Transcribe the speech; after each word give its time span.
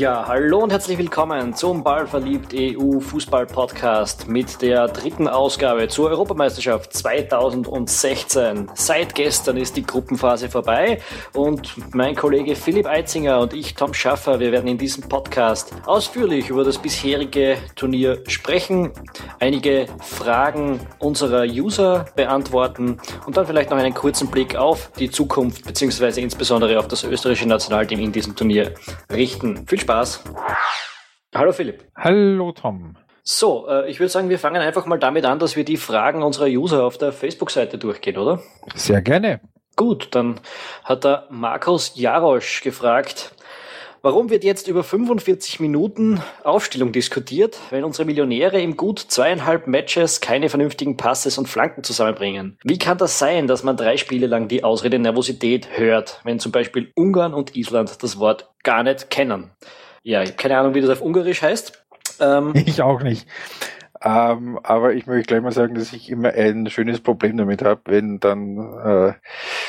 Ja, 0.00 0.26
hallo 0.26 0.60
und 0.60 0.72
herzlich 0.72 0.96
willkommen 0.96 1.52
zum 1.54 1.84
Ballverliebt 1.84 2.54
EU 2.54 3.00
Fußball 3.00 3.44
Podcast 3.44 4.28
mit 4.28 4.62
der 4.62 4.88
dritten 4.88 5.28
Ausgabe 5.28 5.88
zur 5.88 6.08
Europameisterschaft 6.08 6.94
2016. 6.94 8.70
Seit 8.72 9.14
gestern 9.14 9.58
ist 9.58 9.76
die 9.76 9.82
Gruppenphase 9.82 10.48
vorbei 10.48 11.02
und 11.34 11.74
mein 11.94 12.16
Kollege 12.16 12.56
Philipp 12.56 12.86
Eitzinger 12.86 13.40
und 13.40 13.52
ich, 13.52 13.74
Tom 13.74 13.92
Schaffer, 13.92 14.40
wir 14.40 14.52
werden 14.52 14.68
in 14.68 14.78
diesem 14.78 15.06
Podcast 15.06 15.74
ausführlich 15.84 16.48
über 16.48 16.64
das 16.64 16.78
bisherige 16.78 17.58
Turnier 17.76 18.22
sprechen, 18.26 18.92
einige 19.38 19.84
Fragen 20.00 20.80
unserer 20.98 21.42
User 21.42 22.06
beantworten 22.16 22.98
und 23.26 23.36
dann 23.36 23.46
vielleicht 23.46 23.68
noch 23.68 23.76
einen 23.76 23.92
kurzen 23.92 24.30
Blick 24.30 24.56
auf 24.56 24.92
die 24.98 25.10
Zukunft 25.10 25.66
beziehungsweise 25.66 26.22
insbesondere 26.22 26.78
auf 26.78 26.88
das 26.88 27.04
österreichische 27.04 27.48
Nationalteam 27.48 28.00
in 28.00 28.12
diesem 28.12 28.34
Turnier 28.34 28.72
richten. 29.12 29.66
Viel 29.66 29.78
Spaß. 29.78 29.89
Hallo 31.34 31.50
Philipp. 31.50 31.84
Hallo 31.96 32.52
Tom. 32.52 32.96
So, 33.24 33.66
äh, 33.68 33.90
ich 33.90 33.98
würde 33.98 34.10
sagen, 34.10 34.28
wir 34.28 34.38
fangen 34.38 34.62
einfach 34.62 34.86
mal 34.86 35.00
damit 35.00 35.24
an, 35.24 35.40
dass 35.40 35.56
wir 35.56 35.64
die 35.64 35.78
Fragen 35.78 36.22
unserer 36.22 36.46
User 36.46 36.84
auf 36.84 36.96
der 36.96 37.10
Facebook-Seite 37.10 37.76
durchgehen, 37.76 38.16
oder? 38.16 38.40
Sehr 38.76 39.02
gerne. 39.02 39.40
Gut, 39.74 40.08
dann 40.12 40.38
hat 40.84 41.02
der 41.02 41.26
Markus 41.30 41.94
Jarosch 41.96 42.62
gefragt, 42.62 43.32
warum 44.00 44.30
wird 44.30 44.44
jetzt 44.44 44.68
über 44.68 44.84
45 44.84 45.58
Minuten 45.58 46.22
Aufstellung 46.44 46.92
diskutiert, 46.92 47.58
wenn 47.70 47.82
unsere 47.82 48.06
Millionäre 48.06 48.60
im 48.60 48.76
gut 48.76 49.00
zweieinhalb 49.00 49.66
Matches 49.66 50.20
keine 50.20 50.48
vernünftigen 50.48 50.96
Passes 50.96 51.36
und 51.36 51.48
Flanken 51.48 51.82
zusammenbringen? 51.82 52.58
Wie 52.62 52.78
kann 52.78 52.98
das 52.98 53.18
sein, 53.18 53.48
dass 53.48 53.64
man 53.64 53.76
drei 53.76 53.96
Spiele 53.96 54.28
lang 54.28 54.46
die 54.46 54.62
Ausrede 54.62 55.00
Nervosität 55.00 55.76
hört, 55.76 56.20
wenn 56.22 56.38
zum 56.38 56.52
Beispiel 56.52 56.92
Ungarn 56.94 57.34
und 57.34 57.56
Island 57.56 58.04
das 58.04 58.20
Wort 58.20 58.50
gar 58.62 58.84
nicht 58.84 59.10
kennen? 59.10 59.50
Ja, 60.02 60.22
ich 60.22 60.36
keine 60.36 60.58
Ahnung, 60.58 60.74
wie 60.74 60.80
das 60.80 60.90
auf 60.90 61.02
Ungarisch 61.02 61.42
heißt. 61.42 61.84
Ähm, 62.20 62.52
ich 62.66 62.82
auch 62.82 63.02
nicht. 63.02 63.26
Ähm, 64.02 64.58
aber 64.62 64.94
ich 64.94 65.06
möchte 65.06 65.26
gleich 65.26 65.42
mal 65.42 65.52
sagen, 65.52 65.74
dass 65.74 65.92
ich 65.92 66.08
immer 66.08 66.30
ein 66.30 66.70
schönes 66.70 67.00
Problem 67.00 67.36
damit 67.36 67.62
habe, 67.62 67.82
wenn 67.84 68.18
dann 68.18 68.56
äh, 68.82 69.12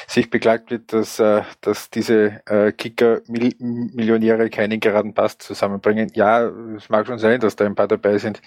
sich 0.07 0.29
beklagt 0.29 0.71
wird, 0.71 0.93
dass, 0.93 1.19
äh, 1.19 1.41
dass 1.59 1.89
diese 1.89 2.41
äh, 2.45 2.71
Kicker-Millionäre 2.71 4.49
keinen 4.49 4.79
geraden 4.79 5.13
Pass 5.13 5.37
zusammenbringen. 5.37 6.11
Ja, 6.13 6.47
es 6.77 6.87
mag 6.87 7.07
schon 7.07 7.19
sein, 7.19 7.41
dass 7.41 7.57
da 7.57 7.65
ein 7.65 7.75
paar 7.75 7.89
dabei 7.89 8.19
sind, 8.19 8.41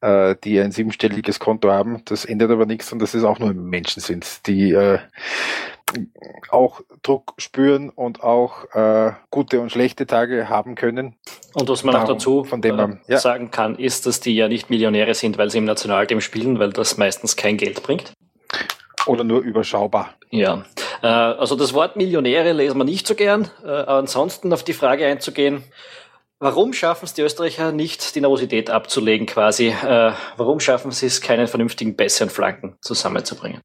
äh, 0.00 0.34
die 0.42 0.58
ein 0.58 0.72
siebenstelliges 0.72 1.38
Konto 1.38 1.70
haben. 1.70 2.02
Das 2.06 2.24
ändert 2.24 2.50
aber 2.50 2.66
nichts 2.66 2.92
und 2.92 2.98
dass 2.98 3.14
es 3.14 3.22
auch 3.22 3.38
nur 3.38 3.54
Menschen 3.54 4.00
sind, 4.00 4.48
die 4.48 4.72
äh, 4.72 4.98
auch 6.50 6.80
Druck 7.02 7.34
spüren 7.38 7.90
und 7.90 8.22
auch 8.22 8.64
äh, 8.74 9.12
gute 9.30 9.60
und 9.60 9.70
schlechte 9.70 10.06
Tage 10.06 10.48
haben 10.48 10.74
können. 10.74 11.16
Und 11.54 11.68
was 11.68 11.84
man 11.84 11.94
Darum, 11.94 12.08
auch 12.08 12.12
dazu 12.12 12.44
von 12.44 12.62
dem 12.62 12.76
man, 12.76 12.92
äh, 13.06 13.12
ja. 13.12 13.18
sagen 13.18 13.50
kann, 13.50 13.76
ist, 13.76 14.06
dass 14.06 14.20
die 14.20 14.34
ja 14.34 14.48
nicht 14.48 14.70
Millionäre 14.70 15.14
sind, 15.14 15.38
weil 15.38 15.50
sie 15.50 15.58
im 15.58 15.64
Nationalteam 15.64 16.20
spielen, 16.20 16.58
weil 16.58 16.70
das 16.70 16.96
meistens 16.96 17.36
kein 17.36 17.56
Geld 17.56 17.82
bringt. 17.82 18.12
Oder 19.06 19.24
nur 19.24 19.40
überschaubar. 19.40 20.14
Ja, 20.30 20.64
äh, 21.02 21.06
also 21.06 21.56
das 21.56 21.74
Wort 21.74 21.96
Millionäre 21.96 22.52
lesen 22.52 22.78
wir 22.78 22.84
nicht 22.84 23.06
so 23.06 23.14
gern. 23.14 23.50
Äh, 23.64 23.68
ansonsten 23.68 24.52
auf 24.52 24.62
die 24.62 24.74
Frage 24.74 25.06
einzugehen, 25.06 25.64
Warum 26.42 26.72
schaffen 26.72 27.04
es 27.04 27.12
die 27.12 27.20
Österreicher 27.20 27.70
nicht, 27.70 28.14
die 28.14 28.22
Nervosität 28.22 28.70
abzulegen 28.70 29.26
quasi? 29.26 29.66
Äh, 29.66 30.12
warum 30.38 30.58
schaffen 30.58 30.90
sie 30.90 31.04
es, 31.04 31.20
keinen 31.20 31.46
vernünftigen 31.46 31.96
besseren 31.96 32.30
Flanken 32.30 32.78
zusammenzubringen? 32.80 33.60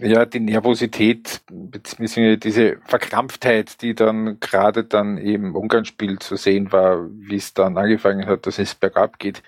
Ja, 0.00 0.24
die 0.26 0.40
Nervosität, 0.40 1.40
beziehungsweise 1.48 2.38
diese 2.38 2.78
Verkrampftheit, 2.84 3.80
die 3.82 3.94
dann 3.94 4.40
gerade 4.40 4.84
dann 4.84 5.18
im 5.18 5.54
Ungarn-Spiel 5.54 6.18
zu 6.18 6.36
sehen 6.36 6.72
war, 6.72 7.06
wie 7.10 7.36
es 7.36 7.54
dann 7.54 7.76
angefangen 7.78 8.26
hat, 8.26 8.46
dass 8.46 8.58
es 8.58 8.74
bergab 8.74 9.18
geht, 9.18 9.42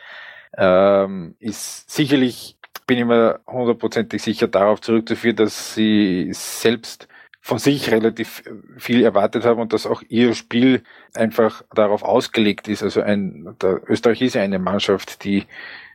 ähm, 0.57 1.35
ist 1.39 1.91
sicherlich, 1.91 2.57
bin 2.87 2.99
ich 2.99 3.05
mir 3.05 3.41
hundertprozentig 3.47 4.23
sicher 4.23 4.49
darauf 4.49 4.81
zurückzuführen, 4.81 5.37
dass 5.37 5.75
sie 5.75 6.31
selbst 6.33 7.09
von 7.41 7.59
sich 7.59 7.91
relativ 7.91 8.43
viel 8.77 9.03
erwartet 9.03 9.45
haben 9.45 9.61
und 9.61 9.73
dass 9.73 9.87
auch 9.87 10.03
ihr 10.09 10.35
Spiel 10.35 10.83
einfach 11.15 11.63
darauf 11.75 12.03
ausgelegt 12.03 12.69
ist. 12.69 12.83
Also 12.83 13.01
ein, 13.01 13.57
der 13.63 13.81
Österreich 13.89 14.21
ist 14.21 14.35
ja 14.35 14.43
eine 14.43 14.59
Mannschaft, 14.59 15.25
die 15.25 15.47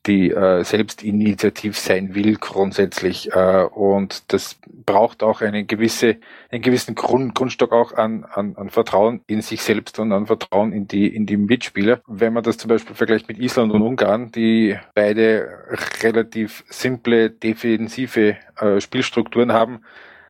die 0.06 0.32
äh, 0.32 0.64
selbst 0.64 1.04
initiativ 1.04 1.78
sein 1.78 2.14
will 2.14 2.36
grundsätzlich 2.36 3.32
äh, 3.32 3.64
und 3.64 4.34
das 4.34 4.58
braucht 4.86 5.24
auch 5.24 5.42
eine 5.42 5.64
gewisse 5.66 6.18
einen 6.52 6.62
gewissen 6.62 6.96
Grund, 6.96 7.36
Grundstock 7.36 7.72
auch 7.72 7.94
an, 7.94 8.26
an, 8.26 8.56
an 8.58 8.70
Vertrauen 8.70 9.22
in 9.28 9.42
sich 9.42 9.62
selbst 9.62 10.00
und 10.00 10.12
an 10.12 10.26
Vertrauen 10.26 10.74
in 10.74 10.88
die 10.88 11.08
in 11.08 11.26
die 11.26 11.38
Mitspieler. 11.38 12.02
Wenn 12.08 12.34
man 12.34 12.44
das 12.44 12.58
zum 12.58 12.70
Beispiel 12.70 12.96
vergleicht 12.96 13.28
mit 13.28 13.40
Island 13.40 13.72
und 13.72 13.82
Ungarn, 13.82 14.32
die 14.32 14.78
beide 14.94 15.50
relativ 16.02 16.64
simple 16.68 17.30
defensive 17.30 18.38
äh, 18.60 18.82
Spielstrukturen 18.82 19.54
haben, 19.54 19.80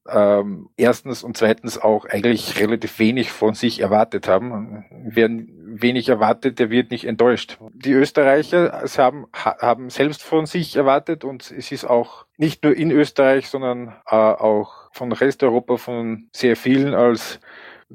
ähm, 0.09 0.69
erstens 0.75 1.23
und 1.23 1.37
zweitens 1.37 1.77
auch 1.77 2.05
eigentlich 2.05 2.59
relativ 2.59 2.99
wenig 2.99 3.31
von 3.31 3.53
sich 3.53 3.79
erwartet 3.79 4.27
haben. 4.27 4.85
Wer 4.91 5.29
wenig 5.81 6.09
erwartet, 6.09 6.59
der 6.59 6.69
wird 6.69 6.91
nicht 6.91 7.05
enttäuscht. 7.05 7.57
Die 7.73 7.93
Österreicher 7.93 8.83
haben, 8.97 9.25
haben 9.33 9.89
selbst 9.89 10.23
von 10.23 10.45
sich 10.45 10.75
erwartet 10.75 11.23
und 11.23 11.51
es 11.51 11.71
ist 11.71 11.85
auch 11.85 12.25
nicht 12.37 12.63
nur 12.63 12.75
in 12.75 12.91
Österreich, 12.91 13.49
sondern 13.49 13.95
äh, 14.05 14.15
auch 14.15 14.89
von 14.91 15.11
Resteuropa 15.11 15.77
von 15.77 16.27
sehr 16.31 16.55
vielen 16.55 16.93
als 16.93 17.39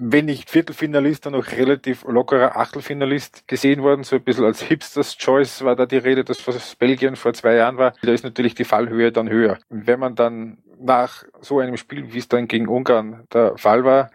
wenn 0.00 0.26
nicht 0.26 0.48
Viertelfinalist, 0.48 1.26
dann 1.26 1.34
auch 1.34 1.48
relativ 1.48 2.04
lockerer 2.04 2.56
Achtelfinalist 2.56 3.48
gesehen 3.48 3.82
worden, 3.82 4.04
so 4.04 4.16
ein 4.16 4.22
bisschen 4.22 4.44
als 4.44 4.62
Hipsters 4.62 5.16
Choice 5.16 5.64
war 5.64 5.74
da 5.74 5.86
die 5.86 5.96
Rede, 5.96 6.22
das 6.22 6.46
was 6.46 6.76
Belgien 6.76 7.16
vor 7.16 7.34
zwei 7.34 7.54
Jahren 7.54 7.78
war. 7.78 7.94
Da 8.02 8.12
ist 8.12 8.22
natürlich 8.22 8.54
die 8.54 8.64
Fallhöhe 8.64 9.10
dann 9.10 9.28
höher. 9.28 9.58
Wenn 9.70 9.98
man 9.98 10.14
dann 10.14 10.58
nach 10.78 11.24
so 11.40 11.58
einem 11.58 11.76
Spiel, 11.76 12.12
wie 12.12 12.18
es 12.18 12.28
dann 12.28 12.46
gegen 12.46 12.68
Ungarn 12.68 13.24
der 13.32 13.58
Fall 13.58 13.84
war, 13.84 14.10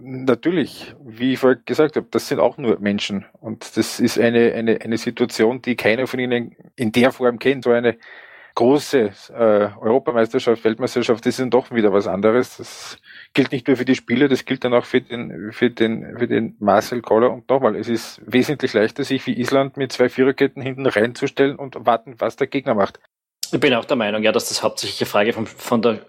natürlich, 0.00 0.94
wie 1.04 1.32
ich 1.32 1.38
vorher 1.38 1.60
gesagt 1.64 1.96
habe, 1.96 2.06
das 2.10 2.28
sind 2.28 2.40
auch 2.40 2.58
nur 2.58 2.78
Menschen. 2.80 3.24
Und 3.40 3.76
das 3.76 4.00
ist 4.00 4.18
eine, 4.18 4.52
eine, 4.54 4.80
eine 4.80 4.98
Situation, 4.98 5.62
die 5.62 5.76
keiner 5.76 6.06
von 6.06 6.20
ihnen 6.20 6.56
in 6.76 6.92
der 6.92 7.12
Form 7.12 7.38
kennt. 7.38 7.64
So 7.64 7.70
eine 7.70 7.96
große 8.54 9.12
äh, 9.34 9.68
Europameisterschaft, 9.80 10.64
Weltmeisterschaft, 10.64 11.24
das 11.24 11.34
ist 11.34 11.40
dann 11.40 11.50
doch 11.50 11.70
wieder 11.70 11.92
was 11.92 12.06
anderes. 12.06 12.56
Das 12.56 12.98
gilt 13.34 13.52
nicht 13.52 13.68
nur 13.68 13.76
für 13.76 13.84
die 13.84 13.94
Spieler, 13.94 14.28
das 14.28 14.46
gilt 14.46 14.64
dann 14.64 14.72
auch 14.72 14.86
für 14.86 15.02
den, 15.02 15.52
für 15.52 15.70
den, 15.70 16.18
für 16.18 16.26
den 16.26 16.56
Marcel 16.58 17.02
Koller. 17.02 17.30
Und 17.32 17.48
nochmal, 17.48 17.76
es 17.76 17.88
ist 17.88 18.20
wesentlich 18.26 18.72
leichter, 18.72 19.04
sich 19.04 19.26
wie 19.26 19.38
Island 19.38 19.76
mit 19.76 19.92
zwei 19.92 20.08
Viererketten 20.08 20.62
hinten 20.62 20.86
reinzustellen 20.86 21.56
und 21.56 21.86
warten, 21.86 22.14
was 22.18 22.36
der 22.36 22.46
Gegner 22.46 22.74
macht. 22.74 22.98
Ich 23.52 23.60
bin 23.60 23.74
auch 23.74 23.84
der 23.84 23.96
Meinung, 23.96 24.22
ja, 24.22 24.32
dass 24.32 24.48
das 24.48 24.62
hauptsächliche 24.62 25.06
Frage 25.06 25.32
von, 25.32 25.46
von 25.46 25.82
der 25.82 26.00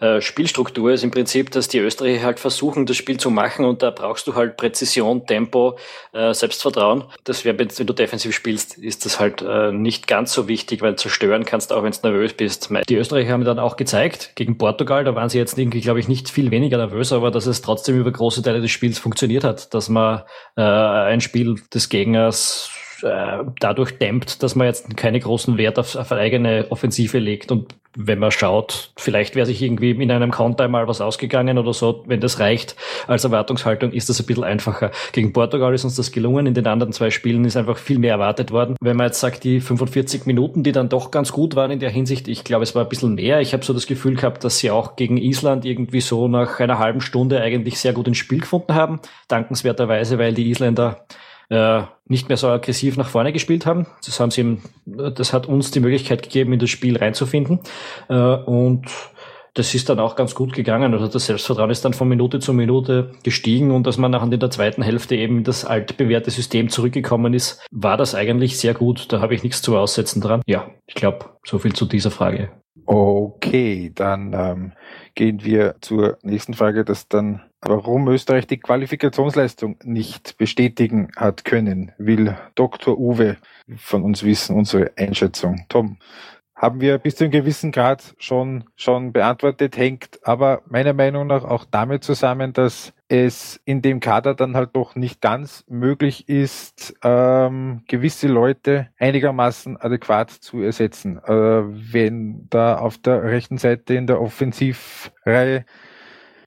äh, 0.00 0.20
Spielstruktur 0.20 0.92
ist 0.92 1.04
im 1.04 1.10
Prinzip, 1.10 1.50
dass 1.50 1.68
die 1.68 1.78
Österreicher 1.78 2.24
halt 2.24 2.40
versuchen, 2.40 2.86
das 2.86 2.96
Spiel 2.96 3.18
zu 3.18 3.30
machen 3.30 3.64
und 3.64 3.82
da 3.82 3.90
brauchst 3.90 4.26
du 4.26 4.34
halt 4.34 4.56
Präzision, 4.56 5.26
Tempo, 5.26 5.78
äh, 6.12 6.32
Selbstvertrauen. 6.32 7.04
Das 7.24 7.44
wäre, 7.44 7.58
wenn 7.58 7.68
du 7.68 7.92
defensiv 7.92 8.34
spielst, 8.34 8.78
ist 8.78 9.04
das 9.04 9.20
halt 9.20 9.42
äh, 9.42 9.72
nicht 9.72 10.06
ganz 10.06 10.32
so 10.32 10.48
wichtig, 10.48 10.80
weil 10.82 10.96
zerstören 10.96 11.44
kannst 11.44 11.72
auch, 11.72 11.82
wenn 11.82 11.92
du 11.92 11.98
nervös 12.02 12.32
bist. 12.32 12.70
Die 12.88 12.96
Österreicher 12.96 13.32
haben 13.32 13.44
dann 13.44 13.58
auch 13.58 13.76
gezeigt, 13.76 14.32
gegen 14.34 14.56
Portugal, 14.58 15.04
da 15.04 15.14
waren 15.14 15.28
sie 15.28 15.38
jetzt 15.38 15.58
irgendwie, 15.58 15.80
glaube 15.80 16.00
ich, 16.00 16.08
nicht 16.08 16.30
viel 16.30 16.50
weniger 16.50 16.78
nervös, 16.78 17.12
aber 17.12 17.30
dass 17.30 17.46
es 17.46 17.62
trotzdem 17.62 17.98
über 17.98 18.10
große 18.10 18.42
Teile 18.42 18.60
des 18.60 18.70
Spiels 18.70 18.98
funktioniert 18.98 19.44
hat, 19.44 19.74
dass 19.74 19.88
man 19.88 20.22
äh, 20.56 20.62
ein 20.62 21.20
Spiel 21.20 21.56
des 21.72 21.88
Gegners 21.88 22.70
äh, 23.02 23.44
dadurch 23.60 23.98
dämmt, 23.98 24.42
dass 24.42 24.54
man 24.54 24.66
jetzt 24.66 24.96
keine 24.96 25.20
großen 25.20 25.58
Wert 25.58 25.78
auf, 25.78 25.96
auf 25.96 26.12
eigene 26.12 26.66
Offensive 26.70 27.18
legt. 27.18 27.50
Und 27.50 27.74
wenn 27.96 28.18
man 28.18 28.30
schaut, 28.30 28.90
vielleicht 28.96 29.34
wäre 29.34 29.46
sich 29.46 29.62
irgendwie 29.62 29.90
in 29.90 30.10
einem 30.10 30.30
Counter 30.30 30.68
mal 30.68 30.86
was 30.86 31.00
ausgegangen 31.00 31.56
oder 31.58 31.72
so, 31.72 32.04
wenn 32.06 32.20
das 32.20 32.38
reicht 32.40 32.76
als 33.06 33.24
Erwartungshaltung, 33.24 33.92
ist 33.92 34.08
das 34.08 34.20
ein 34.20 34.26
bisschen 34.26 34.44
einfacher. 34.44 34.90
Gegen 35.12 35.32
Portugal 35.32 35.72
ist 35.74 35.84
uns 35.84 35.96
das 35.96 36.12
gelungen, 36.12 36.46
in 36.46 36.54
den 36.54 36.66
anderen 36.66 36.92
zwei 36.92 37.10
Spielen 37.10 37.44
ist 37.46 37.56
einfach 37.56 37.78
viel 37.78 37.98
mehr 37.98 38.12
erwartet 38.12 38.50
worden. 38.50 38.76
Wenn 38.80 38.96
man 38.96 39.06
jetzt 39.06 39.20
sagt, 39.20 39.44
die 39.44 39.60
45 39.60 40.26
Minuten, 40.26 40.62
die 40.62 40.72
dann 40.72 40.90
doch 40.90 41.10
ganz 41.10 41.32
gut 41.32 41.56
waren 41.56 41.70
in 41.70 41.80
der 41.80 41.90
Hinsicht, 41.90 42.28
ich 42.28 42.44
glaube, 42.44 42.64
es 42.64 42.74
war 42.74 42.82
ein 42.82 42.88
bisschen 42.88 43.14
mehr. 43.14 43.40
Ich 43.40 43.54
habe 43.54 43.64
so 43.64 43.72
das 43.72 43.86
Gefühl 43.86 44.16
gehabt, 44.16 44.44
dass 44.44 44.58
sie 44.58 44.70
auch 44.70 44.96
gegen 44.96 45.16
Island 45.16 45.64
irgendwie 45.64 46.00
so 46.00 46.28
nach 46.28 46.60
einer 46.60 46.78
halben 46.78 47.00
Stunde 47.00 47.40
eigentlich 47.40 47.80
sehr 47.80 47.94
gut 47.94 48.08
ins 48.08 48.18
Spiel 48.18 48.40
gefunden 48.40 48.74
haben. 48.74 49.00
Dankenswerterweise, 49.28 50.18
weil 50.18 50.34
die 50.34 50.50
Isländer 50.50 51.06
äh, 51.48 51.82
nicht 52.06 52.28
mehr 52.28 52.36
so 52.36 52.48
aggressiv 52.48 52.96
nach 52.96 53.08
vorne 53.08 53.32
gespielt 53.32 53.66
haben. 53.66 53.86
Das 54.04 54.20
haben 54.20 54.30
sie, 54.30 54.58
das 54.84 55.32
hat 55.32 55.46
uns 55.46 55.70
die 55.70 55.80
Möglichkeit 55.80 56.22
gegeben, 56.22 56.52
in 56.52 56.58
das 56.58 56.70
Spiel 56.70 56.96
reinzufinden. 56.96 57.60
Äh, 58.08 58.14
und 58.14 58.86
das 59.56 59.74
ist 59.74 59.88
dann 59.88 59.98
auch 59.98 60.16
ganz 60.16 60.34
gut 60.34 60.52
gegangen. 60.52 60.92
Also 60.92 61.08
das 61.08 61.26
Selbstvertrauen 61.26 61.70
ist 61.70 61.84
dann 61.84 61.94
von 61.94 62.08
Minute 62.08 62.40
zu 62.40 62.52
Minute 62.52 63.12
gestiegen 63.22 63.70
und 63.70 63.86
dass 63.86 63.96
man 63.96 64.10
nachher 64.10 64.30
in 64.30 64.38
der 64.38 64.50
zweiten 64.50 64.82
Hälfte 64.82 65.16
eben 65.16 65.44
das 65.44 65.64
altbewährte 65.64 66.30
System 66.30 66.68
zurückgekommen 66.68 67.32
ist, 67.32 67.64
war 67.70 67.96
das 67.96 68.14
eigentlich 68.14 68.58
sehr 68.58 68.74
gut. 68.74 69.12
Da 69.12 69.20
habe 69.20 69.34
ich 69.34 69.42
nichts 69.42 69.62
zu 69.62 69.76
aussetzen 69.76 70.20
dran. 70.20 70.42
Ja, 70.46 70.68
ich 70.86 70.94
glaube, 70.94 71.30
so 71.42 71.58
viel 71.58 71.72
zu 71.72 71.86
dieser 71.86 72.10
Frage. 72.10 72.50
Okay, 72.84 73.90
dann 73.94 74.34
ähm, 74.34 74.72
gehen 75.14 75.42
wir 75.42 75.76
zur 75.80 76.18
nächsten 76.22 76.52
Frage, 76.54 76.84
das 76.84 77.08
dann 77.08 77.40
warum 77.60 78.08
Österreich 78.08 78.46
die 78.46 78.58
Qualifikationsleistung 78.58 79.76
nicht 79.84 80.36
bestätigen 80.38 81.08
hat 81.16 81.44
können, 81.44 81.92
will 81.98 82.36
Dr. 82.54 82.98
Uwe 82.98 83.36
von 83.76 84.02
uns 84.02 84.22
wissen, 84.22 84.56
unsere 84.56 84.92
Einschätzung. 84.96 85.64
Tom, 85.68 85.98
haben 86.56 86.80
wir 86.80 86.96
bis 86.96 87.16
zu 87.16 87.24
einem 87.24 87.32
gewissen 87.32 87.70
Grad 87.70 88.14
schon, 88.18 88.64
schon 88.76 89.12
beantwortet, 89.12 89.76
hängt 89.76 90.18
aber 90.22 90.62
meiner 90.66 90.94
Meinung 90.94 91.26
nach 91.26 91.44
auch 91.44 91.66
damit 91.70 92.02
zusammen, 92.02 92.54
dass 92.54 92.94
es 93.08 93.60
in 93.66 93.82
dem 93.82 94.00
Kader 94.00 94.34
dann 94.34 94.56
halt 94.56 94.70
doch 94.74 94.94
nicht 94.96 95.20
ganz 95.20 95.64
möglich 95.68 96.28
ist, 96.30 96.94
ähm, 97.04 97.82
gewisse 97.86 98.28
Leute 98.28 98.88
einigermaßen 98.98 99.76
adäquat 99.76 100.30
zu 100.30 100.62
ersetzen. 100.62 101.18
Äh, 101.18 101.32
wenn 101.32 102.46
da 102.48 102.78
auf 102.78 102.96
der 102.98 103.22
rechten 103.22 103.58
Seite 103.58 103.94
in 103.94 104.06
der 104.06 104.20
Offensivreihe 104.20 105.66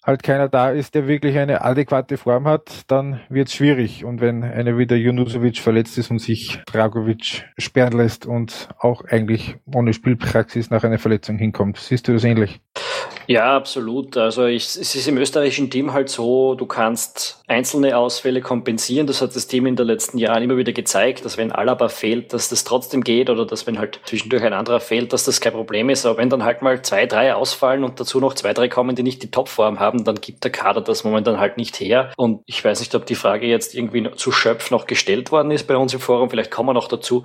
halt 0.04 0.24
keiner 0.24 0.50
da 0.50 0.72
ist, 0.72 0.96
der 0.96 1.07
wirklich 1.07 1.38
eine 1.38 1.62
adäquate 1.63 2.18
Form 2.18 2.48
hat, 2.48 2.84
dann 2.88 3.19
wird 3.30 3.50
es 3.50 3.54
schwierig. 3.54 4.06
Und 4.06 4.22
wenn 4.22 4.44
einer 4.44 4.78
wie 4.78 4.88
der 4.88 5.00
Junusovic 5.00 5.60
verletzt 5.60 5.98
ist 5.98 6.12
und 6.12 6.19
sich 6.19 6.60
Dragovic 6.66 7.46
sperren 7.57 7.98
lässt 7.98 8.25
und 8.25 8.69
auch 8.80 9.04
eigentlich 9.06 9.57
ohne 9.74 9.94
Spielpraxis 9.94 10.69
nach 10.69 10.84
einer 10.84 11.00
Verletzung 11.00 11.38
hinkommt, 11.38 11.78
siehst 11.78 12.07
du 12.07 12.13
das 12.13 12.24
ähnlich? 12.24 12.62
Ja, 13.31 13.56
absolut. 13.56 14.18
Also 14.18 14.48
ich, 14.48 14.64
es 14.64 14.96
ist 14.96 15.08
im 15.08 15.20
österreichischen 15.20 15.70
Team 15.70 15.94
halt 15.94 16.10
so, 16.10 16.56
du 16.56 16.66
kannst 16.66 17.44
einzelne 17.46 17.96
Ausfälle 17.96 18.42
kompensieren. 18.42 19.06
Das 19.06 19.22
hat 19.22 19.36
das 19.36 19.46
Team 19.46 19.68
in 19.68 19.76
den 19.76 19.86
letzten 19.86 20.18
Jahren 20.18 20.42
immer 20.42 20.58
wieder 20.58 20.72
gezeigt, 20.74 21.26
dass 21.26 21.38
wenn 21.38 21.52
Alaba 21.52 21.90
fehlt, 21.90 22.34
dass 22.34 22.50
das 22.50 22.64
trotzdem 22.64 23.04
geht 23.04 23.30
oder 23.30 23.46
dass 23.46 23.68
wenn 23.68 23.78
halt 23.78 24.00
zwischendurch 24.06 24.42
ein 24.42 24.54
anderer 24.54 24.80
fehlt, 24.80 25.14
dass 25.14 25.26
das 25.26 25.42
kein 25.42 25.54
Problem 25.54 25.92
ist. 25.92 26.08
Aber 26.08 26.18
wenn 26.18 26.31
dann 26.31 26.44
halt 26.44 26.64
mal 26.64 26.81
zwei, 26.81 27.06
drei 27.06 27.36
ausfallen 27.36 27.84
und 27.84 28.00
dazu 28.00 28.20
noch 28.20 28.34
zwei, 28.34 28.56
drei 28.56 28.68
kommen, 28.68 28.96
die 28.96 29.04
nicht 29.04 29.22
die 29.22 29.30
Topform 29.30 29.80
haben, 29.80 30.06
dann 30.06 30.16
gibt 30.16 30.44
der 30.44 30.52
Kader 30.52 30.81
das 30.81 31.04
momentan 31.04 31.40
halt 31.40 31.58
nicht 31.58 31.80
her. 31.80 32.12
Und 32.18 32.42
ich 32.48 32.66
weiß 32.66 32.80
nicht, 32.80 32.96
ob 32.96 33.06
die 33.06 33.14
Frage 33.14 33.46
jetzt 33.46 33.76
irgendwie 33.76 34.10
zu 34.16 34.31
Schöpf 34.31 34.72
noch 34.72 34.88
gestellt 34.88 35.31
worden 35.31 35.52
ist 35.52 35.68
bei 35.68 35.78
uns 35.78 35.94
im 35.94 36.00
Forum. 36.00 36.31
Vielleicht 36.31 36.50
kommen 36.50 36.70
wir 36.70 36.74
noch 36.74 36.88
dazu. 36.88 37.22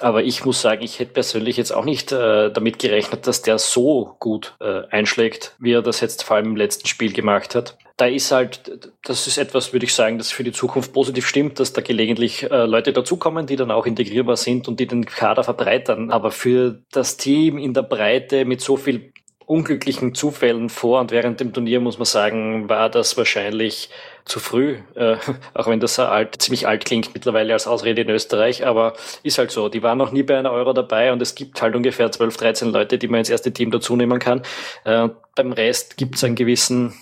Aber 0.00 0.24
ich 0.24 0.44
muss 0.44 0.60
sagen, 0.60 0.82
ich 0.82 0.98
hätte 0.98 1.12
persönlich 1.12 1.56
jetzt 1.56 1.70
auch 1.70 1.84
nicht 1.84 2.10
äh, 2.10 2.50
damit 2.50 2.80
gerechnet, 2.80 3.28
dass 3.28 3.42
der 3.42 3.60
so 3.60 4.16
gut 4.18 4.56
äh, 4.58 4.82
einschlägt 4.90 5.35
Endeffekt, 5.36 5.54
wie 5.58 5.72
er 5.72 5.82
das 5.82 6.00
jetzt 6.00 6.24
vor 6.24 6.36
allem 6.36 6.46
im 6.46 6.56
letzten 6.56 6.86
Spiel 6.86 7.12
gemacht 7.12 7.54
hat. 7.54 7.76
Da 7.96 8.06
ist 8.06 8.30
halt, 8.30 8.90
das 9.04 9.26
ist 9.26 9.38
etwas, 9.38 9.72
würde 9.72 9.86
ich 9.86 9.94
sagen, 9.94 10.18
das 10.18 10.30
für 10.30 10.44
die 10.44 10.52
Zukunft 10.52 10.92
positiv 10.92 11.26
stimmt, 11.26 11.58
dass 11.60 11.72
da 11.72 11.80
gelegentlich 11.80 12.42
äh, 12.42 12.66
Leute 12.66 12.92
dazukommen, 12.92 13.46
die 13.46 13.56
dann 13.56 13.70
auch 13.70 13.86
integrierbar 13.86 14.36
sind 14.36 14.68
und 14.68 14.80
die 14.80 14.86
den 14.86 15.06
Kader 15.06 15.44
verbreitern. 15.44 16.10
Aber 16.10 16.30
für 16.30 16.82
das 16.92 17.16
Team 17.16 17.56
in 17.56 17.72
der 17.72 17.82
Breite 17.82 18.44
mit 18.44 18.60
so 18.60 18.76
viel 18.76 19.12
unglücklichen 19.46 20.14
Zufällen 20.14 20.68
vor 20.68 21.00
und 21.00 21.10
während 21.10 21.40
dem 21.40 21.52
Turnier, 21.52 21.80
muss 21.80 21.98
man 21.98 22.06
sagen, 22.06 22.68
war 22.68 22.90
das 22.90 23.16
wahrscheinlich 23.16 23.90
zu 24.26 24.40
früh, 24.40 24.76
äh, 24.94 25.16
auch 25.54 25.68
wenn 25.68 25.80
das 25.80 25.98
alt, 25.98 26.42
ziemlich 26.42 26.68
alt 26.68 26.84
klingt 26.84 27.14
mittlerweile 27.14 27.54
als 27.54 27.66
Ausrede 27.66 28.02
in 28.02 28.10
Österreich, 28.10 28.66
aber 28.66 28.94
ist 29.22 29.38
halt 29.38 29.50
so. 29.50 29.68
Die 29.68 29.82
waren 29.82 29.96
noch 29.96 30.12
nie 30.12 30.22
bei 30.22 30.38
einer 30.38 30.50
Euro 30.50 30.72
dabei 30.72 31.12
und 31.12 31.22
es 31.22 31.34
gibt 31.34 31.62
halt 31.62 31.74
ungefähr 31.74 32.10
12, 32.12 32.36
13 32.36 32.68
Leute, 32.70 32.98
die 32.98 33.08
man 33.08 33.20
ins 33.20 33.30
erste 33.30 33.52
Team 33.52 33.70
dazu 33.70 33.96
nehmen 33.96 34.18
kann. 34.18 34.42
Äh, 34.84 35.08
beim 35.34 35.52
Rest 35.52 35.96
gibt 35.96 36.16
es 36.16 36.24
einen 36.24 36.34
gewissen, 36.34 36.92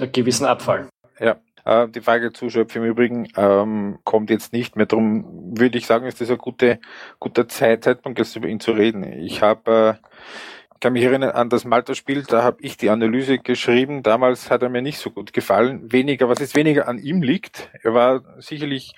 einen 0.00 0.12
gewissen 0.12 0.44
Abfall. 0.44 0.88
Ja. 1.18 1.36
Äh, 1.64 1.88
die 1.88 2.00
Frage 2.00 2.32
zu 2.32 2.50
Schöpf 2.50 2.76
im 2.76 2.84
Übrigen 2.84 3.28
ähm, 3.36 3.98
kommt 4.04 4.30
jetzt 4.30 4.52
nicht 4.52 4.76
mehr. 4.76 4.86
Darum 4.86 5.58
würde 5.58 5.78
ich 5.78 5.86
sagen, 5.86 6.06
ist 6.06 6.20
das 6.20 6.30
ein 6.30 6.38
guter, 6.38 6.78
guter 7.18 7.48
Zeitpunkt, 7.48 8.18
jetzt 8.18 8.36
über 8.36 8.48
ihn 8.48 8.60
zu 8.60 8.72
reden. 8.72 9.02
Ich 9.02 9.42
habe 9.42 9.98
äh, 10.00 10.08
kann 10.80 10.92
mich 10.92 11.02
erinnern 11.02 11.30
an 11.30 11.48
das 11.48 11.64
Malta-Spiel, 11.64 12.24
da 12.24 12.42
habe 12.42 12.58
ich 12.60 12.76
die 12.76 12.90
Analyse 12.90 13.38
geschrieben. 13.38 14.02
Damals 14.02 14.50
hat 14.50 14.62
er 14.62 14.68
mir 14.68 14.82
nicht 14.82 14.98
so 14.98 15.10
gut 15.10 15.32
gefallen. 15.32 15.92
Weniger, 15.92 16.28
was 16.28 16.38
jetzt 16.38 16.54
weniger 16.54 16.88
an 16.88 16.98
ihm 16.98 17.22
liegt. 17.22 17.70
Er 17.82 17.94
war 17.94 18.22
sicherlich 18.38 18.94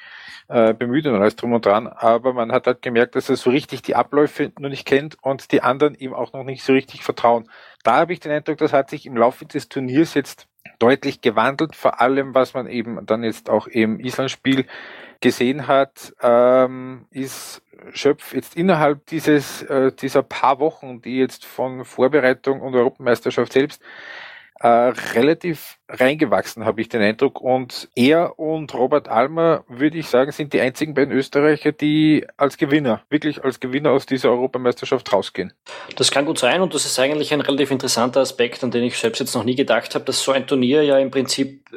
äh, 0.49 0.73
bemüht 0.75 1.07
und 1.07 1.15
alles 1.15 1.37
drum 1.37 1.53
und 1.53 1.67
dran, 1.67 1.87
aber 1.87 2.33
man 2.33 2.53
hat 2.53 2.67
halt 2.67 2.83
gemerkt, 2.83 3.15
dass 3.15 3.29
er 3.29 3.37
so 3.37 3.51
richtig 3.51 3.83
die 3.83 3.95
Abläufe 3.95 4.51
noch 4.59 4.71
nicht 4.71 4.87
kennt 4.87 5.17
und 5.23 5.53
die 5.53 5.63
anderen 5.63 5.95
ihm 5.95 6.15
auch 6.15 6.33
noch 6.33 6.45
nicht 6.45 6.65
so 6.65 6.73
richtig 6.73 7.05
vertrauen. 7.05 7.51
Da 7.85 7.97
habe 7.97 8.15
ich 8.15 8.21
den 8.21 8.33
Eindruck, 8.33 8.59
das 8.59 8.73
hat 8.73 8.89
sich 8.91 9.05
im 9.05 9.17
Laufe 9.17 9.45
des 9.45 9.69
Turniers 9.69 10.15
jetzt 10.15 10.49
deutlich 10.79 11.21
gewandelt, 11.21 11.77
vor 11.77 12.01
allem 12.01 12.35
was 12.35 12.55
man 12.55 12.67
eben 12.67 13.05
dann 13.05 13.25
jetzt 13.25 13.51
auch 13.51 13.67
im 13.67 14.01
Island-Spiel 14.01 14.67
gesehen 15.21 15.67
hat, 15.67 16.15
ähm, 16.23 17.07
ist 17.11 17.63
Schöpf 17.93 18.35
jetzt 18.35 18.57
innerhalb 18.57 19.07
dieses, 19.07 19.63
äh, 19.63 19.93
dieser 19.93 20.23
paar 20.23 20.59
Wochen, 20.61 21.01
die 21.01 21.19
jetzt 21.19 21.45
von 21.45 21.85
Vorbereitung 21.85 22.61
und 22.61 22.75
Europameisterschaft 22.75 23.53
selbst 23.53 23.83
äh, 24.61 24.69
relativ 24.69 25.79
reingewachsen, 25.89 26.65
habe 26.65 26.81
ich 26.81 26.89
den 26.89 27.01
Eindruck. 27.01 27.41
Und 27.41 27.89
er 27.95 28.39
und 28.39 28.75
Robert 28.75 29.09
Almer, 29.09 29.65
würde 29.69 29.99
ich 29.99 30.09
sagen, 30.09 30.33
sind 30.33 30.53
die 30.53 30.61
einzigen 30.61 30.95
beiden 30.95 31.15
Österreicher, 31.15 31.73
die 31.73 32.27
als 32.37 32.59
Gewinner, 32.59 33.03
wirklich 33.09 33.43
als 33.43 33.61
Gewinner 33.61 33.93
aus 33.93 34.05
dieser 34.05 34.31
Europameisterschaft 34.31 35.13
rausgehen. 35.13 35.53
Das 35.97 36.11
kann 36.11 36.27
gut 36.27 36.39
sein 36.39 36.61
und 36.61 36.75
das 36.75 36.85
ist 36.85 36.99
eigentlich 36.99 37.33
ein 37.33 37.41
relativ 37.41 37.71
interessanter 37.71 38.21
Aspekt, 38.21 38.63
an 38.65 38.71
den 38.71 38.85
ich 38.85 38.99
selbst 38.99 39.21
jetzt 39.21 39.35
noch 39.35 39.45
nie 39.45 39.55
gedacht 39.55 39.95
habe, 39.95 40.05
dass 40.05 40.23
so 40.23 40.33
ein 40.33 40.47
Turnier 40.47 40.83
ja 40.83 40.99
im 40.99 41.11
Prinzip, 41.11 41.69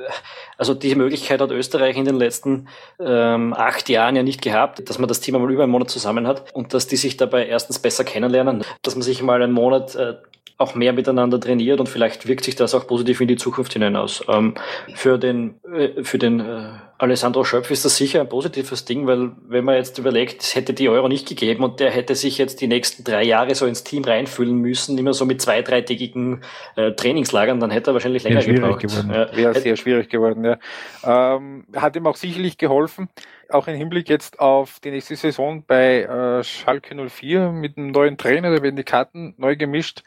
also 0.57 0.73
diese 0.73 0.95
Möglichkeit 0.95 1.39
hat 1.39 1.51
Österreich 1.51 1.95
in 1.95 2.05
den 2.05 2.15
letzten 2.15 2.67
ähm, 2.99 3.53
acht 3.53 3.87
Jahren 3.89 4.15
ja 4.15 4.23
nicht 4.23 4.41
gehabt, 4.41 4.89
dass 4.89 4.99
man 4.99 5.07
das 5.07 5.21
Team 5.21 5.35
einmal 5.35 5.51
über 5.51 5.63
einen 5.63 5.71
Monat 5.71 5.89
zusammen 5.89 6.27
hat 6.27 6.53
und 6.53 6.73
dass 6.73 6.87
die 6.87 6.97
sich 6.97 7.15
dabei 7.15 7.45
erstens 7.45 7.79
besser 7.79 8.03
kennenlernen, 8.03 8.63
dass 8.81 8.95
man 8.95 9.03
sich 9.03 9.21
mal 9.21 9.41
einen 9.41 9.53
Monat 9.53 9.95
äh, 9.95 10.15
auch 10.61 10.75
mehr 10.75 10.93
miteinander 10.93 11.39
trainiert 11.39 11.79
und 11.79 11.89
vielleicht 11.89 12.27
wirkt 12.27 12.45
sich 12.45 12.55
das 12.55 12.73
auch 12.73 12.87
positiv 12.87 13.19
in 13.19 13.27
die 13.27 13.35
Zukunft 13.35 13.73
hinein 13.73 13.95
aus. 13.95 14.23
Ähm, 14.29 14.53
für 14.93 15.17
den, 15.17 15.55
äh, 15.65 16.03
für 16.03 16.19
den 16.19 16.39
äh, 16.39 16.69
Alessandro 16.99 17.43
Schöpf 17.43 17.71
ist 17.71 17.83
das 17.83 17.97
sicher 17.97 18.21
ein 18.21 18.29
positives 18.29 18.85
Ding, 18.85 19.07
weil 19.07 19.31
wenn 19.47 19.65
man 19.65 19.75
jetzt 19.75 19.97
überlegt, 19.97 20.43
es 20.43 20.53
hätte 20.53 20.73
die 20.73 20.87
Euro 20.87 21.07
nicht 21.07 21.27
gegeben 21.27 21.63
und 21.63 21.79
der 21.79 21.89
hätte 21.89 22.13
sich 22.13 22.37
jetzt 22.37 22.61
die 22.61 22.67
nächsten 22.67 23.03
drei 23.03 23.23
Jahre 23.23 23.55
so 23.55 23.65
ins 23.65 23.83
Team 23.83 24.03
reinfühlen 24.03 24.55
müssen, 24.55 24.97
immer 24.99 25.13
so 25.13 25.25
mit 25.25 25.41
zwei, 25.41 25.63
dreitägigen 25.63 26.43
äh, 26.75 26.91
Trainingslagern, 26.91 27.59
dann 27.59 27.71
hätte 27.71 27.89
er 27.89 27.93
wahrscheinlich 27.95 28.23
länger 28.23 28.45
Wäre 28.45 28.53
gebraucht. 28.53 28.81
Geworden. 28.81 29.11
Ja. 29.11 29.35
Wäre 29.35 29.59
sehr 29.59 29.75
schwierig 29.77 30.09
geworden, 30.09 30.45
ja. 30.45 30.59
Ähm, 31.03 31.65
hat 31.75 31.95
ihm 31.95 32.05
auch 32.05 32.17
sicherlich 32.17 32.59
geholfen, 32.59 33.09
auch 33.49 33.67
im 33.67 33.75
Hinblick 33.75 34.07
jetzt 34.07 34.39
auf 34.39 34.79
die 34.79 34.91
nächste 34.91 35.15
Saison 35.15 35.63
bei 35.65 36.03
äh, 36.03 36.43
Schalke 36.43 36.95
04 36.95 37.49
mit 37.49 37.77
einem 37.77 37.87
neuen 37.87 38.17
Trainer, 38.17 38.55
da 38.55 38.61
werden 38.61 38.75
die 38.75 38.83
Karten 38.83 39.33
neu 39.37 39.55
gemischt. 39.55 40.03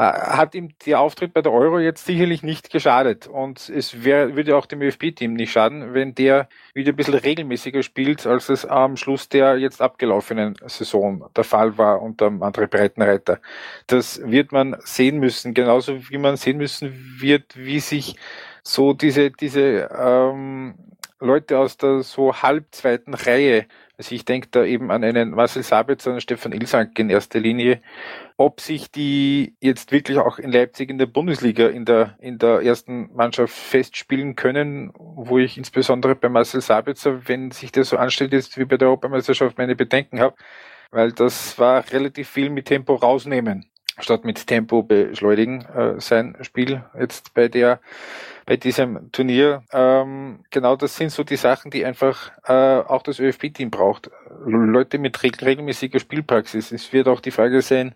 Äh, 0.00 0.04
hat 0.04 0.54
ihm 0.54 0.70
der 0.86 0.98
Auftritt 0.98 1.34
bei 1.34 1.42
der 1.42 1.52
Euro 1.52 1.78
jetzt 1.78 2.06
sicherlich 2.06 2.42
nicht 2.42 2.70
geschadet. 2.70 3.26
Und 3.26 3.68
es 3.68 4.02
wär, 4.02 4.34
würde 4.34 4.56
auch 4.56 4.64
dem 4.64 4.80
ÖFB-Team 4.80 5.34
nicht 5.34 5.52
schaden, 5.52 5.92
wenn 5.92 6.14
der 6.14 6.48
wieder 6.72 6.92
ein 6.92 6.96
bisschen 6.96 7.16
regelmäßiger 7.16 7.82
spielt, 7.82 8.26
als 8.26 8.48
es 8.48 8.64
am 8.64 8.96
Schluss 8.96 9.28
der 9.28 9.58
jetzt 9.58 9.82
abgelaufenen 9.82 10.56
Saison 10.64 11.28
der 11.36 11.44
Fall 11.44 11.76
war 11.76 12.00
unter 12.00 12.28
André 12.28 12.66
Breitenreiter. 12.66 13.40
Das 13.88 14.22
wird 14.24 14.52
man 14.52 14.74
sehen 14.84 15.18
müssen, 15.18 15.52
genauso 15.52 16.08
wie 16.08 16.16
man 16.16 16.38
sehen 16.38 16.56
müssen 16.56 17.18
wird, 17.20 17.58
wie 17.58 17.80
sich 17.80 18.16
so 18.62 18.94
diese, 18.94 19.30
diese 19.30 19.90
ähm, 19.94 20.76
Leute 21.20 21.58
aus 21.58 21.76
der 21.76 22.02
so 22.02 22.34
halb 22.40 22.64
zweiten 22.70 23.12
Reihe, 23.12 23.66
also 24.00 24.14
ich 24.14 24.24
denke 24.24 24.48
da 24.50 24.64
eben 24.64 24.90
an 24.90 25.04
einen 25.04 25.32
Marcel 25.32 25.62
Sabitzer 25.62 26.14
und 26.14 26.22
Stefan 26.22 26.52
Ilsank 26.52 26.98
in 26.98 27.10
erster 27.10 27.38
Linie, 27.38 27.82
ob 28.38 28.62
sich 28.62 28.90
die 28.90 29.56
jetzt 29.60 29.92
wirklich 29.92 30.16
auch 30.16 30.38
in 30.38 30.50
Leipzig 30.50 30.88
in 30.88 30.96
der 30.96 31.04
Bundesliga 31.04 31.68
in 31.68 31.84
der, 31.84 32.16
in 32.18 32.38
der 32.38 32.62
ersten 32.62 33.14
Mannschaft 33.14 33.52
festspielen 33.52 34.36
können, 34.36 34.90
wo 34.96 35.36
ich 35.36 35.58
insbesondere 35.58 36.14
bei 36.14 36.30
Marcel 36.30 36.62
Sabitzer, 36.62 37.28
wenn 37.28 37.50
sich 37.50 37.72
das 37.72 37.90
so 37.90 37.98
anstellt 37.98 38.32
jetzt 38.32 38.56
wie 38.56 38.64
bei 38.64 38.78
der 38.78 38.88
Europameisterschaft, 38.88 39.58
meine 39.58 39.76
Bedenken 39.76 40.18
habe, 40.18 40.34
weil 40.90 41.12
das 41.12 41.58
war 41.58 41.84
relativ 41.92 42.30
viel 42.30 42.48
mit 42.48 42.68
Tempo 42.68 42.94
rausnehmen, 42.94 43.66
statt 43.98 44.24
mit 44.24 44.46
Tempo 44.46 44.82
beschleunigen, 44.82 45.64
äh, 45.74 46.00
sein 46.00 46.36
Spiel 46.42 46.82
jetzt 46.98 47.34
bei 47.34 47.48
der 47.48 47.80
bei 48.46 48.56
diesem 48.56 49.12
Turnier. 49.12 49.62
Ähm, 49.72 50.40
genau 50.50 50.74
das 50.74 50.96
sind 50.96 51.12
so 51.12 51.22
die 51.22 51.36
Sachen, 51.36 51.70
die 51.70 51.84
einfach 51.84 52.32
äh, 52.44 52.80
auch 52.80 53.02
das 53.02 53.20
ÖFB-Team 53.20 53.70
braucht. 53.70 54.10
Leute 54.44 54.98
mit 54.98 55.22
regelmäßiger 55.22 56.00
Spielpraxis. 56.00 56.72
Es 56.72 56.92
wird 56.92 57.06
auch 57.06 57.20
die 57.20 57.30
Frage 57.30 57.62
sein, 57.62 57.94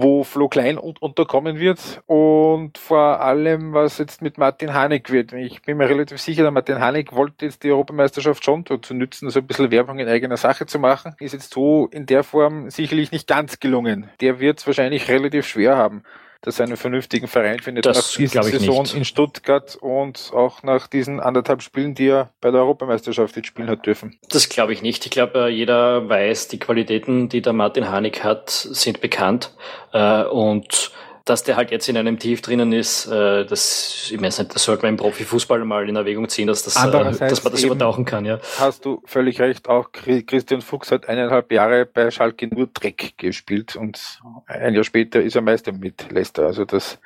wo 0.00 0.22
Flo 0.22 0.48
Klein 0.48 0.78
unterkommen 0.78 1.58
wird 1.58 2.02
und 2.06 2.78
vor 2.78 3.20
allem, 3.20 3.72
was 3.72 3.98
jetzt 3.98 4.22
mit 4.22 4.38
Martin 4.38 4.72
Hanek 4.72 5.10
wird. 5.10 5.32
Ich 5.32 5.62
bin 5.62 5.76
mir 5.76 5.88
relativ 5.88 6.20
sicher, 6.20 6.44
dass 6.44 6.52
Martin 6.52 6.78
Hanek 6.78 7.12
wollte 7.16 7.46
jetzt 7.46 7.64
die 7.64 7.72
Europameisterschaft 7.72 8.44
schon 8.44 8.62
dazu 8.62 8.94
nützen, 8.94 9.28
so 9.28 9.40
ein 9.40 9.46
bisschen 9.48 9.72
Werbung 9.72 9.98
in 9.98 10.08
eigener 10.08 10.36
Sache 10.36 10.66
zu 10.66 10.78
machen. 10.78 11.16
Ist 11.18 11.32
jetzt 11.32 11.52
so 11.52 11.88
in 11.90 12.06
der 12.06 12.22
Form 12.22 12.70
sicherlich 12.70 13.10
nicht 13.10 13.26
ganz 13.26 13.58
gelungen. 13.58 14.08
Der 14.20 14.38
wird 14.38 14.60
es 14.60 14.66
wahrscheinlich 14.68 15.08
relativ 15.08 15.46
schwer 15.48 15.76
haben 15.76 16.04
dass 16.42 16.60
er 16.60 16.66
einen 16.66 16.76
vernünftigen 16.76 17.26
Verein 17.26 17.58
findet 17.58 17.84
das 17.84 17.96
nach 18.12 18.16
dieser 18.16 18.42
Saison 18.44 18.86
in 18.94 19.04
Stuttgart 19.04 19.76
und 19.76 20.30
auch 20.32 20.62
nach 20.62 20.86
diesen 20.86 21.20
anderthalb 21.20 21.62
Spielen, 21.62 21.94
die 21.94 22.08
er 22.08 22.30
bei 22.40 22.50
der 22.50 22.60
Europameisterschaft 22.60 23.36
jetzt 23.36 23.46
spielen 23.46 23.68
hat 23.68 23.86
dürfen. 23.86 24.18
Das 24.28 24.48
glaube 24.48 24.72
ich 24.72 24.82
nicht. 24.82 25.04
Ich 25.04 25.10
glaube, 25.10 25.46
äh, 25.46 25.48
jeder 25.48 26.08
weiß, 26.08 26.48
die 26.48 26.58
Qualitäten, 26.58 27.28
die 27.28 27.42
der 27.42 27.52
Martin 27.52 27.88
Hanig 27.88 28.22
hat, 28.22 28.50
sind 28.50 29.00
bekannt. 29.00 29.52
Äh, 29.92 30.24
und 30.24 30.92
dass 31.28 31.42
der 31.44 31.56
halt 31.56 31.70
jetzt 31.70 31.88
in 31.88 31.96
einem 31.96 32.18
Tief 32.18 32.40
drinnen 32.40 32.72
ist, 32.72 33.06
äh, 33.06 33.44
das, 33.44 34.10
ich 34.10 34.20
weiß 34.20 34.38
nicht, 34.38 34.54
das 34.54 34.64
sollte 34.64 34.82
man 34.82 34.94
im 34.94 34.96
Profifußball 34.96 35.64
mal 35.64 35.88
in 35.88 35.96
Erwägung 35.96 36.28
ziehen, 36.28 36.46
dass, 36.46 36.62
das, 36.62 36.76
äh, 36.76 36.90
dass 36.90 37.44
man 37.44 37.52
das 37.52 37.62
übertauchen 37.62 38.04
kann, 38.04 38.24
ja. 38.24 38.38
Hast 38.58 38.84
du 38.84 39.02
völlig 39.04 39.40
recht, 39.40 39.68
auch 39.68 39.92
Christian 39.92 40.60
Fuchs 40.60 40.90
hat 40.90 41.08
eineinhalb 41.08 41.52
Jahre 41.52 41.86
bei 41.86 42.10
Schalke 42.10 42.46
nur 42.48 42.68
Dreck 42.68 43.14
gespielt 43.18 43.76
und 43.76 44.20
ein 44.46 44.74
Jahr 44.74 44.84
später 44.84 45.20
ist 45.20 45.36
er 45.36 45.42
Meister 45.42 45.72
mit 45.72 46.10
Leicester. 46.10 46.46
Also 46.46 46.64
das 46.64 46.98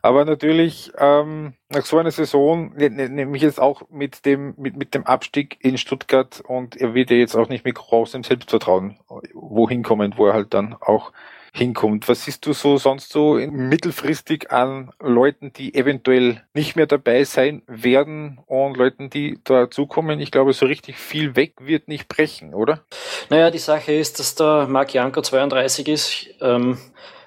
aber 0.00 0.24
natürlich, 0.24 0.92
ähm, 0.96 1.54
nach 1.70 1.84
so 1.84 1.98
einer 1.98 2.10
Saison, 2.10 2.72
ne, 2.76 2.88
ne, 2.88 3.08
nämlich 3.08 3.42
jetzt 3.42 3.60
auch 3.60 3.82
mit 3.90 4.24
dem, 4.24 4.54
mit, 4.56 4.76
mit 4.76 4.94
dem 4.94 5.04
Abstieg 5.04 5.58
in 5.60 5.76
Stuttgart 5.76 6.40
und 6.46 6.76
er 6.76 6.94
wird 6.94 7.10
ja 7.10 7.16
jetzt 7.16 7.34
auch 7.34 7.48
nicht 7.48 7.64
mit 7.64 7.74
großem 7.74 8.22
Selbstvertrauen 8.22 8.98
wohin 9.34 9.82
kommen, 9.82 10.14
wo 10.16 10.28
er 10.28 10.34
halt 10.34 10.54
dann 10.54 10.74
auch 10.80 11.12
hinkommt. 11.58 12.08
Was 12.08 12.24
siehst 12.24 12.46
du 12.46 12.52
so 12.52 12.78
sonst 12.78 13.10
so 13.10 13.34
mittelfristig 13.34 14.50
an 14.50 14.90
Leuten, 15.00 15.52
die 15.52 15.74
eventuell 15.74 16.42
nicht 16.54 16.76
mehr 16.76 16.86
dabei 16.86 17.24
sein 17.24 17.62
werden 17.66 18.38
und 18.46 18.76
Leuten, 18.76 19.10
die 19.10 19.38
dazukommen? 19.44 20.20
Ich 20.20 20.30
glaube, 20.30 20.52
so 20.52 20.66
richtig 20.66 20.96
viel 20.96 21.36
weg 21.36 21.54
wird 21.58 21.88
nicht 21.88 22.08
brechen, 22.08 22.54
oder? 22.54 22.80
Naja, 23.28 23.50
die 23.50 23.58
Sache 23.58 23.92
ist, 23.92 24.18
dass 24.18 24.34
der 24.34 24.66
Marc 24.68 24.94
Janko 24.94 25.20
32 25.20 25.88
ist. 25.88 26.26
Ähm, 26.40 26.78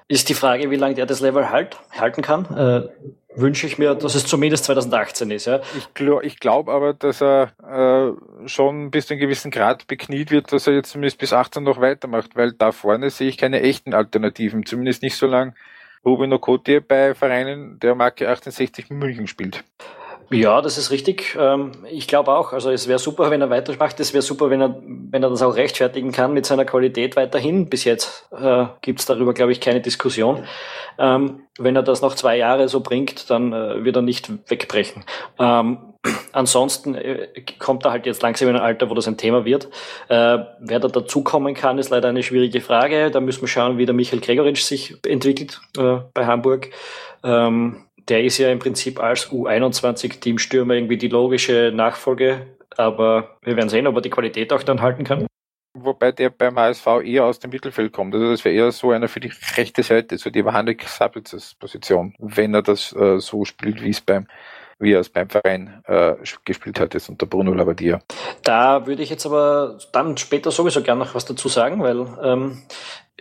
ist 0.08 0.28
die 0.28 0.34
Frage, 0.34 0.70
wie 0.70 0.76
lange 0.76 0.94
der 0.94 1.06
das 1.06 1.20
Level 1.20 1.48
halt, 1.48 1.78
halten 1.90 2.20
kann. 2.20 2.44
Äh, 2.54 2.88
wünsche 3.34 3.66
ich 3.66 3.78
mir, 3.78 3.94
dass 3.94 4.14
es 4.14 4.26
zumindest 4.26 4.64
2018 4.64 5.30
ist. 5.30 5.46
Ja. 5.46 5.60
Ich, 5.76 5.94
glaub, 5.94 6.22
ich 6.22 6.38
glaube 6.38 6.72
aber, 6.72 6.94
dass 6.94 7.22
er 7.22 7.52
äh, 7.62 8.48
schon 8.48 8.90
bis 8.90 9.06
zu 9.06 9.14
einem 9.14 9.20
gewissen 9.20 9.50
Grad 9.50 9.86
bekniet 9.86 10.30
wird, 10.30 10.52
dass 10.52 10.66
er 10.66 10.74
jetzt 10.74 10.90
zumindest 10.90 11.18
bis 11.18 11.32
18 11.32 11.62
noch 11.62 11.80
weitermacht, 11.80 12.36
weil 12.36 12.52
da 12.52 12.72
vorne 12.72 13.10
sehe 13.10 13.28
ich 13.28 13.38
keine 13.38 13.62
echten 13.62 13.94
Alternativen, 13.94 14.66
zumindest 14.66 15.02
nicht 15.02 15.16
so 15.16 15.26
lange 15.26 15.54
Ruben 16.04 16.32
Okotie 16.32 16.80
bei 16.80 17.14
Vereinen 17.14 17.78
der 17.78 17.94
Marke 17.94 18.28
68 18.28 18.90
München 18.90 19.26
spielt. 19.26 19.62
Ja, 20.32 20.62
das 20.62 20.78
ist 20.78 20.90
richtig. 20.90 21.36
Ähm, 21.38 21.72
ich 21.90 22.08
glaube 22.08 22.32
auch. 22.32 22.52
Also 22.52 22.70
es 22.70 22.88
wäre 22.88 22.98
super, 22.98 23.30
wenn 23.30 23.40
er 23.40 23.50
weitermacht. 23.50 24.00
Es 24.00 24.14
wäre 24.14 24.22
super, 24.22 24.48
wenn 24.50 24.62
er, 24.62 24.80
wenn 24.82 25.22
er 25.22 25.30
das 25.30 25.42
auch 25.42 25.56
rechtfertigen 25.56 26.10
kann 26.10 26.32
mit 26.32 26.46
seiner 26.46 26.64
Qualität 26.64 27.16
weiterhin. 27.16 27.68
Bis 27.68 27.84
jetzt 27.84 28.28
äh, 28.32 28.66
gibt 28.80 29.00
es 29.00 29.06
darüber, 29.06 29.34
glaube 29.34 29.52
ich, 29.52 29.60
keine 29.60 29.80
Diskussion. 29.80 30.44
Ähm, 30.98 31.42
wenn 31.58 31.76
er 31.76 31.82
das 31.82 32.00
noch 32.00 32.14
zwei 32.14 32.36
Jahre 32.36 32.68
so 32.68 32.80
bringt, 32.80 33.28
dann 33.30 33.52
äh, 33.52 33.84
wird 33.84 33.96
er 33.96 34.02
nicht 34.02 34.30
wegbrechen. 34.50 35.04
Ähm, 35.38 35.94
ansonsten 36.32 36.94
äh, 36.94 37.28
kommt 37.58 37.84
er 37.84 37.92
halt 37.92 38.06
jetzt 38.06 38.22
langsam 38.22 38.48
in 38.48 38.56
ein 38.56 38.62
Alter, 38.62 38.88
wo 38.88 38.94
das 38.94 39.06
ein 39.08 39.18
Thema 39.18 39.44
wird. 39.44 39.66
Äh, 40.08 40.38
wer 40.60 40.80
da 40.80 40.88
dazukommen 40.88 41.54
kann, 41.54 41.78
ist 41.78 41.90
leider 41.90 42.08
eine 42.08 42.22
schwierige 42.22 42.60
Frage. 42.60 43.10
Da 43.10 43.20
müssen 43.20 43.42
wir 43.42 43.48
schauen, 43.48 43.76
wie 43.76 43.86
der 43.86 43.94
Michael 43.94 44.20
Gregoritsch 44.20 44.62
sich 44.62 44.96
entwickelt 45.06 45.60
äh, 45.76 45.98
bei 46.14 46.26
Hamburg. 46.26 46.70
Ähm, 47.22 47.84
der 48.08 48.24
ist 48.24 48.38
ja 48.38 48.50
im 48.50 48.58
Prinzip 48.58 49.00
als 49.00 49.30
U21-Teamstürmer 49.30 50.74
irgendwie 50.74 50.96
die 50.96 51.08
logische 51.08 51.72
Nachfolge, 51.74 52.46
aber 52.76 53.38
wir 53.42 53.56
werden 53.56 53.68
sehen, 53.68 53.86
ob 53.86 53.96
er 53.96 54.02
die 54.02 54.10
Qualität 54.10 54.52
auch 54.52 54.62
dann 54.62 54.82
halten 54.82 55.04
kann. 55.04 55.26
Wobei 55.74 56.12
der 56.12 56.28
beim 56.28 56.58
HSV 56.58 56.86
eher 57.02 57.24
aus 57.24 57.38
dem 57.38 57.50
Mittelfeld 57.50 57.92
kommt. 57.92 58.14
Also 58.14 58.30
das 58.30 58.44
wäre 58.44 58.54
eher 58.54 58.72
so 58.72 58.90
einer 58.90 59.08
für 59.08 59.20
die 59.20 59.32
rechte 59.56 59.82
Seite, 59.82 60.18
so 60.18 60.28
die 60.28 60.44
Vahandek 60.44 60.82
Sabitzes 60.82 61.54
Position, 61.54 62.14
wenn 62.18 62.54
er 62.54 62.62
das 62.62 62.92
äh, 62.94 63.18
so 63.18 63.44
spielt, 63.46 63.82
wie 63.82 63.90
es 63.90 64.02
beim 64.02 64.26
wie 64.82 64.92
er 64.92 65.00
es 65.00 65.08
beim 65.08 65.28
Verein 65.28 65.82
äh, 65.86 66.14
gespielt 66.44 66.80
hat, 66.80 66.94
jetzt 66.94 67.08
unter 67.08 67.26
Bruno 67.26 67.54
Labbadia. 67.54 68.00
Da 68.42 68.86
würde 68.86 69.02
ich 69.02 69.10
jetzt 69.10 69.24
aber 69.26 69.78
dann 69.92 70.16
später 70.16 70.50
sowieso 70.50 70.82
gerne 70.82 71.04
noch 71.04 71.14
was 71.14 71.24
dazu 71.24 71.48
sagen, 71.48 71.82
weil 71.82 72.06
ähm, 72.22 72.62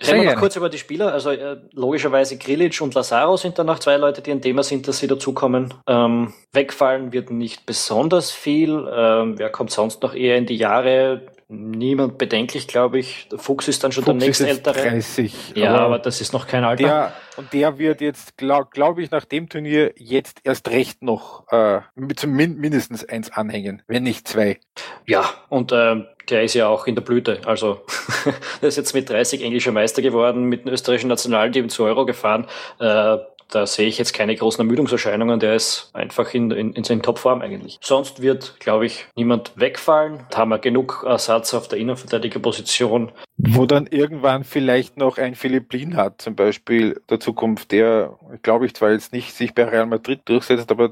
Reden 0.07 0.23
wir 0.23 0.33
noch 0.33 0.39
kurz 0.39 0.55
über 0.55 0.69
die 0.69 0.77
Spieler. 0.77 1.13
Also 1.13 1.31
äh, 1.31 1.57
logischerweise 1.73 2.37
Grilic 2.37 2.81
und 2.81 2.93
Lazaro 2.95 3.37
sind 3.37 3.59
dann 3.59 3.67
noch 3.67 3.79
zwei 3.79 3.97
Leute, 3.97 4.21
die 4.21 4.31
ein 4.31 4.41
Thema 4.41 4.63
sind, 4.63 4.87
dass 4.87 4.99
sie 4.99 5.07
dazukommen. 5.07 5.73
Ähm, 5.87 6.33
wegfallen 6.53 7.13
wird 7.13 7.29
nicht 7.29 7.65
besonders 7.65 8.31
viel. 8.31 8.89
Ähm, 8.91 9.37
wer 9.37 9.49
kommt 9.49 9.71
sonst 9.71 10.01
noch 10.01 10.15
eher 10.15 10.37
in 10.37 10.45
die 10.45 10.55
Jahre? 10.55 11.27
Niemand 11.53 12.17
bedenklich, 12.17 12.65
glaube 12.65 12.99
ich. 12.99 13.27
Der 13.29 13.37
Fuchs 13.37 13.67
ist 13.67 13.83
dann 13.83 13.91
schon 13.91 14.05
Fuchs 14.05 14.17
der 14.17 14.27
nächstältere. 14.27 14.89
30. 14.89 15.51
Ja, 15.55 15.71
aber, 15.71 15.81
aber, 15.81 15.99
das 15.99 16.21
ist 16.21 16.31
noch 16.31 16.47
kein 16.47 16.63
Alter. 16.63 16.83
Der, 16.83 17.13
und 17.35 17.51
der 17.51 17.77
wird 17.77 17.99
jetzt, 17.99 18.37
glaube 18.37 18.69
glaub 18.71 18.97
ich, 18.97 19.11
nach 19.11 19.25
dem 19.25 19.49
Turnier 19.49 19.91
jetzt 19.97 20.39
erst 20.45 20.69
recht 20.69 21.03
noch 21.03 21.45
äh, 21.51 21.81
mindestens 21.95 23.03
eins 23.03 23.31
anhängen, 23.31 23.81
wenn 23.87 24.03
nicht 24.03 24.29
zwei. 24.29 24.61
Ja, 25.05 25.29
und 25.49 25.73
äh, 25.73 26.05
der 26.29 26.43
ist 26.43 26.53
ja 26.53 26.69
auch 26.69 26.87
in 26.87 26.95
der 26.95 27.01
Blüte. 27.01 27.41
Also 27.45 27.81
der 28.61 28.69
ist 28.69 28.77
jetzt 28.77 28.93
mit 28.93 29.09
30 29.09 29.43
englischer 29.43 29.73
Meister 29.73 30.01
geworden, 30.01 30.45
mit 30.45 30.63
dem 30.63 30.71
österreichischen 30.71 31.09
Nationalteam 31.09 31.67
zu 31.67 31.83
Euro 31.83 32.05
gefahren. 32.05 32.47
Äh, 32.79 33.17
da 33.51 33.67
sehe 33.67 33.87
ich 33.87 33.97
jetzt 33.97 34.13
keine 34.13 34.35
großen 34.35 34.61
Ermüdungserscheinungen. 34.61 35.39
Der 35.39 35.55
ist 35.55 35.91
einfach 35.93 36.33
in, 36.33 36.51
in, 36.51 36.73
in 36.73 36.83
seiner 36.83 37.01
Topform 37.01 37.41
eigentlich. 37.41 37.77
Sonst 37.81 38.21
wird, 38.21 38.59
glaube 38.59 38.85
ich, 38.85 39.05
niemand 39.15 39.51
wegfallen. 39.55 40.25
Da 40.31 40.39
haben 40.39 40.49
wir 40.49 40.59
genug 40.59 41.03
Ersatz 41.05 41.53
auf 41.53 41.67
der 41.67 41.79
Innenverteidigerposition. 41.79 43.11
Wo 43.37 43.65
dann 43.65 43.87
irgendwann 43.87 44.43
vielleicht 44.43 44.97
noch 44.97 45.17
ein 45.17 45.35
Philipp 45.35 45.71
hat, 45.95 46.21
zum 46.21 46.35
Beispiel 46.35 47.01
der 47.09 47.19
Zukunft, 47.19 47.71
der, 47.71 48.17
glaube 48.41 48.65
ich, 48.65 48.73
zwar 48.73 48.91
jetzt 48.91 49.13
nicht 49.13 49.33
sich 49.33 49.53
bei 49.53 49.65
Real 49.65 49.85
Madrid 49.85 50.21
durchsetzt, 50.25 50.71
aber 50.71 50.91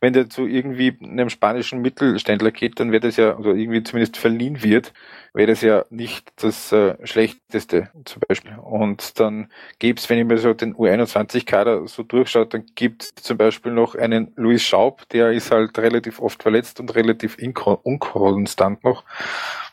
wenn 0.00 0.12
der 0.12 0.28
zu 0.28 0.46
irgendwie 0.46 0.96
einem 1.02 1.30
spanischen 1.30 1.80
Mittelständler 1.80 2.50
geht, 2.50 2.80
dann 2.80 2.92
wird 2.92 3.04
es 3.04 3.16
ja, 3.16 3.36
oder 3.36 3.54
irgendwie 3.54 3.82
zumindest 3.82 4.16
verliehen 4.16 4.62
wird, 4.62 4.92
wäre 5.36 5.48
das 5.48 5.60
ja 5.60 5.84
nicht 5.90 6.32
das 6.42 6.72
äh, 6.72 6.94
Schlechteste 7.04 7.90
zum 8.06 8.22
Beispiel. 8.26 8.56
Und 8.58 9.20
dann 9.20 9.50
gibt's, 9.78 10.08
wenn 10.08 10.18
ich 10.18 10.24
mir 10.24 10.38
so 10.38 10.54
den 10.54 10.74
U21-Kader 10.74 11.86
so 11.86 12.02
durchschaue, 12.02 12.46
dann 12.46 12.64
gibt's 12.74 13.14
zum 13.16 13.36
Beispiel 13.36 13.72
noch 13.72 13.94
einen 13.94 14.32
Luis 14.36 14.62
Schaub, 14.62 15.06
der 15.10 15.32
ist 15.32 15.50
halt 15.50 15.78
relativ 15.78 16.20
oft 16.20 16.42
verletzt 16.42 16.80
und 16.80 16.94
relativ 16.94 17.36
unkonstant 17.38 18.82
noch. 18.82 19.04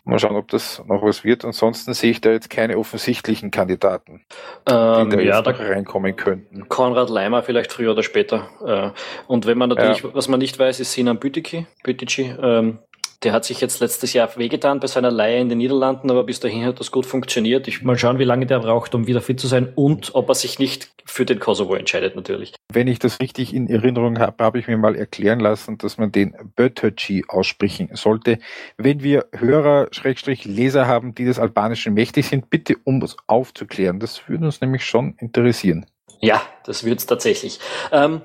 Mal 0.06 0.20
schauen, 0.20 0.36
ob 0.36 0.50
das 0.50 0.84
noch 0.86 1.02
was 1.02 1.24
wird. 1.24 1.46
Ansonsten 1.46 1.94
sehe 1.94 2.12
ich 2.12 2.20
da 2.20 2.32
jetzt 2.32 2.50
keine 2.50 2.78
offensichtlichen 2.78 3.52
Kandidaten, 3.52 4.26
ähm, 4.70 5.10
die 5.10 5.16
da 5.16 5.22
ja, 5.22 5.38
jetzt 5.38 5.48
da 5.48 5.52
reinkommen 5.52 6.18
könnten. 6.18 6.68
Konrad 6.68 7.10
Leimer 7.10 7.42
vielleicht 7.42 7.72
früher 7.72 7.94
oder 7.94 8.04
später. 8.04 8.50
Äh, 8.66 9.00
und 9.28 9.46
wenn 9.46 9.58
man 9.58 9.70
natürlich, 9.70 10.04
ja. 10.04 10.14
was 10.14 10.28
man 10.28 10.42
nicht 10.42 10.60
weiß, 10.60 10.82
ist 10.82 10.92
Sinan 10.92 11.20
Bütiki, 11.20 11.68
Bütiki 11.84 12.36
ähm, 12.38 12.80
der 13.24 13.32
hat 13.32 13.46
sich 13.46 13.62
jetzt 13.62 13.80
letztes 13.80 14.14
Jahr 14.14 14.30
wehgetan 14.36 14.80
bei 14.80 14.88
seiner 14.88 15.12
Leihe 15.12 15.40
in 15.40 15.50
den 15.50 15.58
Niederlanden, 15.58 16.12
aber 16.12 16.24
bis 16.24 16.40
dahin 16.40 16.66
hat 16.66 16.80
das 16.80 16.92
gut 16.92 17.06
funktioniert. 17.06 17.68
Ich 17.68 17.82
mal 17.82 17.98
schauen, 17.98 18.20
wie 18.20 18.24
lange 18.24 18.46
der 18.46 18.60
braucht, 18.60 18.94
um 18.96 19.08
wieder 19.08 19.22
fit 19.22 19.40
zu 19.40 19.48
sein 19.48 19.72
und 19.76 20.14
ob 20.14 20.30
er 20.30 20.36
sich 20.36 20.60
nicht 20.60 20.90
für 21.06 21.26
den 21.26 21.40
Kosovo 21.40 21.76
entscheidet 21.76 22.16
natürlich. 22.16 22.54
Wenn 22.72 22.88
ich 22.88 23.00
das 23.00 23.20
richtig 23.20 23.54
in 23.54 23.70
Erinnerung 23.70 24.20
habe, 24.20 24.44
habe 24.44 24.60
ich 24.60 24.68
mir 24.68 24.78
mal 24.78 24.96
erklären 24.96 25.40
lassen, 25.40 25.78
dass 25.78 25.98
man 25.98 26.12
den 26.12 26.36
Bötöci 26.56 27.26
aussprechen 27.28 27.90
sollte. 27.94 28.40
Wenn 28.78 29.04
wir 29.04 29.26
Hörer, 29.34 29.88
Schrägstrich 29.92 30.46
Leser 30.46 30.88
haben, 30.88 31.16
die 31.16 31.26
des 31.26 31.40
Albanischen 31.40 31.94
mächtig 31.94 32.28
sind, 32.28 32.50
bitte 32.50 32.76
um 32.84 33.02
es 33.02 33.16
aufzuklären. 33.28 34.00
Das 34.00 34.28
würde 34.28 34.46
uns 34.46 34.62
nämlich 34.62 34.86
schon 34.86 35.16
interessieren. 35.20 35.86
Ja, 36.20 36.42
das 36.66 36.84
würde 36.84 36.98
es 36.98 37.06
tatsächlich. 37.06 37.60
Ähm, 37.92 38.22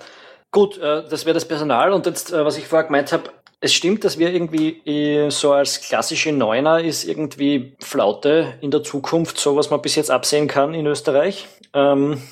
Gut, 0.50 0.78
äh, 0.78 1.02
das 1.06 1.26
wäre 1.26 1.34
das 1.34 1.46
Personal 1.46 1.92
und 1.92 2.06
jetzt, 2.06 2.32
äh, 2.32 2.42
was 2.42 2.56
ich 2.56 2.66
vorher 2.66 2.86
gemeint 2.86 3.12
habe, 3.12 3.24
es 3.60 3.74
stimmt, 3.74 4.04
dass 4.04 4.18
wir 4.18 4.32
irgendwie 4.32 4.80
äh, 4.86 5.30
so 5.30 5.52
als 5.52 5.80
klassische 5.80 6.32
Neuner 6.32 6.80
ist 6.80 7.04
irgendwie 7.04 7.76
Flaute 7.80 8.54
in 8.60 8.70
der 8.70 8.82
Zukunft, 8.82 9.38
so 9.38 9.56
was 9.56 9.70
man 9.70 9.82
bis 9.82 9.96
jetzt 9.96 10.10
absehen 10.10 10.46
kann 10.46 10.74
in 10.74 10.86
Österreich. 10.86 11.46
Ähm, 11.74 12.22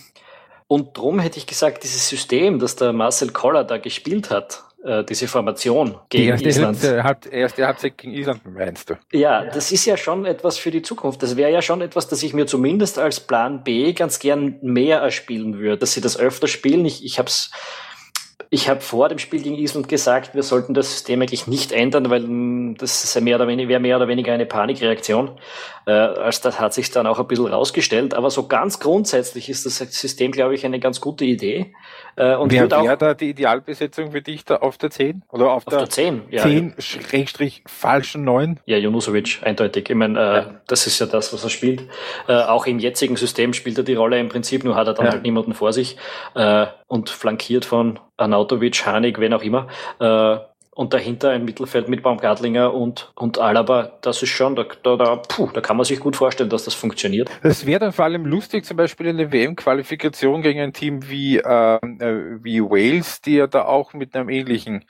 und 0.69 0.97
drum 0.97 1.19
hätte 1.19 1.39
ich 1.39 1.47
gesagt, 1.47 1.85
dieses 1.85 2.09
System, 2.09 2.59
das 2.59 2.77
der 2.77 2.93
Marcel 2.93 3.31
Koller 3.31 3.65
da 3.65 3.79
gespielt 3.79 4.31
hat, 4.31 4.65
äh, 4.85 5.05
diese 5.05 5.27
Formation 5.27 5.97
gegen 6.11 6.25
die 6.25 6.29
erste 6.29 6.49
Island. 6.49 6.83
Hälfte 6.83 7.03
hat, 7.03 7.27
erste 7.27 7.67
Halbzeit 7.67 7.99
gegen 7.99 8.15
Island 8.15 8.41
meinst 8.47 8.91
du? 8.91 8.95
Ja, 9.13 9.45
das 9.45 9.73
ist 9.73 9.85
ja 9.85 9.97
schon 9.97 10.27
etwas 10.27 10.59
für 10.59 10.71
die 10.71 10.83
Zukunft. 10.83 11.23
Das 11.23 11.37
wäre 11.37 11.51
ja 11.51 11.61
schon 11.61 11.81
etwas, 11.81 12.07
das 12.09 12.23
ich 12.23 12.35
mir 12.35 12.47
zumindest 12.47 12.99
als 12.99 13.19
Plan 13.19 13.65
B 13.65 13.93
ganz 13.95 14.21
gern 14.21 14.59
mehr 14.63 14.99
erspielen 14.99 15.59
würde, 15.59 15.79
dass 15.79 15.93
sie 15.93 16.01
das 16.01 16.17
öfter 16.17 16.47
spielen. 16.47 16.85
Ich, 16.85 17.05
ich 17.05 17.19
habe 17.19 17.29
es 17.29 17.51
ich 18.51 18.69
habe 18.69 18.81
vor 18.81 19.09
dem 19.09 19.19
Spiel 19.19 19.43
gegen 19.43 19.57
Island 19.57 19.89
gesagt, 19.89 20.35
wir 20.35 20.43
sollten 20.43 20.75
das 20.75 20.91
System 20.91 21.21
eigentlich 21.21 21.47
nicht 21.47 21.73
ändern, 21.73 22.11
weil 22.11 22.75
das 22.79 23.21
mehr 23.21 23.37
oder 23.37 23.49
weniger, 23.49 23.69
wäre 23.69 23.81
mehr 23.81 23.97
oder 23.97 24.09
weniger 24.09 24.33
eine 24.33 24.47
Panikreaktion. 24.47 25.39
Äh, 25.87 25.93
als 25.93 26.41
das 26.41 26.59
hat 26.59 26.75
sich 26.75 26.91
dann 26.91 27.07
auch 27.07 27.21
ein 27.21 27.27
bisschen 27.29 27.47
rausgestellt. 27.47 28.15
Aber 28.15 28.31
so 28.31 28.49
ganz 28.49 28.81
grundsätzlich 28.81 29.49
ist 29.49 29.67
das 29.67 29.79
System, 29.79 30.33
glaube 30.33 30.55
ich, 30.55 30.65
eine 30.65 30.81
ganz 30.81 31.01
gute 31.01 31.25
Idee. 31.25 31.75
Äh, 32.17 32.35
und 32.35 32.51
Wer 32.51 32.71
wäre 32.71 32.97
da 32.97 33.15
die 33.15 33.31
Idealbesetzung 33.31 34.11
für 34.11 34.21
dich 34.21 34.45
da 34.45 34.57
auf 34.57 34.79
der 34.79 34.91
10? 34.91 35.23
Oder 35.31 35.53
auf, 35.53 35.67
auf 35.67 35.71
der, 35.71 35.79
der 35.81 35.91
10? 35.91 36.23
Ja, 36.31 36.43
10 36.43 36.75
Schrägstrich 36.79 37.63
falschen 37.67 38.25
9? 38.25 38.61
Ja, 38.67 38.79
Junusovic, 38.79 39.41
eindeutig. 39.43 39.89
Ich 39.89 39.97
meine, 39.97 40.19
äh, 40.19 40.23
ja. 40.23 40.61
das 40.67 40.87
ist 40.87 40.99
ja 40.99 41.07
das, 41.07 41.33
was 41.33 41.45
er 41.45 41.51
spielt. 41.51 41.85
Äh, 42.27 42.33
auch 42.33 42.67
im 42.67 42.79
jetzigen 42.81 43.17
System 43.17 43.53
spielt 43.53 43.79
er 43.79 43.85
die 43.85 43.95
Rolle 43.95 44.19
im 44.19 44.29
Prinzip, 44.29 44.65
nur 44.65 44.75
hat 44.75 44.89
er 44.89 44.95
dann 44.95 45.07
ja. 45.07 45.13
halt 45.13 45.23
niemanden 45.23 45.55
vor 45.55 45.73
sich 45.73 45.97
äh, 46.35 46.67
und 46.89 47.11
flankiert 47.11 47.65
von 47.65 48.01
Arnautovic, 48.17 48.87
Hanig, 48.87 49.19
wen 49.21 49.33
auch 49.33 49.43
immer. 49.43 49.69
Äh, 50.01 50.39
und 50.77 50.93
dahinter 50.93 51.31
ein 51.31 51.47
Mittelfeld 51.47 51.89
mit 51.89 52.03
Baumgartlinger 52.03 52.75
und, 52.75 53.11
und 53.15 53.39
Alaba, 53.39 53.93
das 54.03 54.23
ist 54.23 54.29
schon, 54.29 54.57
da, 54.57 54.67
da, 54.83 54.97
da, 54.97 55.17
puh, 55.17 55.49
da 55.55 55.63
kann 55.63 55.79
man 55.79 55.87
sich 55.87 55.99
gut 56.01 56.17
vorstellen, 56.17 56.51
dass 56.51 56.65
das 56.65 56.75
funktioniert. 56.75 57.31
Das 57.43 57.65
wäre 57.65 57.81
dann 57.81 57.93
vor 57.93 58.05
allem 58.05 58.27
lustig, 58.27 58.67
zum 58.67 58.77
Beispiel 58.77 59.07
in 59.07 59.17
der 59.17 59.33
WM-Qualifikation 59.33 60.43
gegen 60.43 60.61
ein 60.61 60.75
Team 60.75 61.09
wie, 61.09 61.39
äh, 61.39 61.79
wie 62.43 62.61
Wales, 62.61 63.23
die 63.23 63.37
ja 63.37 63.47
da 63.47 63.65
auch 63.65 63.95
mit 63.95 64.15
einem 64.15 64.29
ähnlichen 64.29 64.85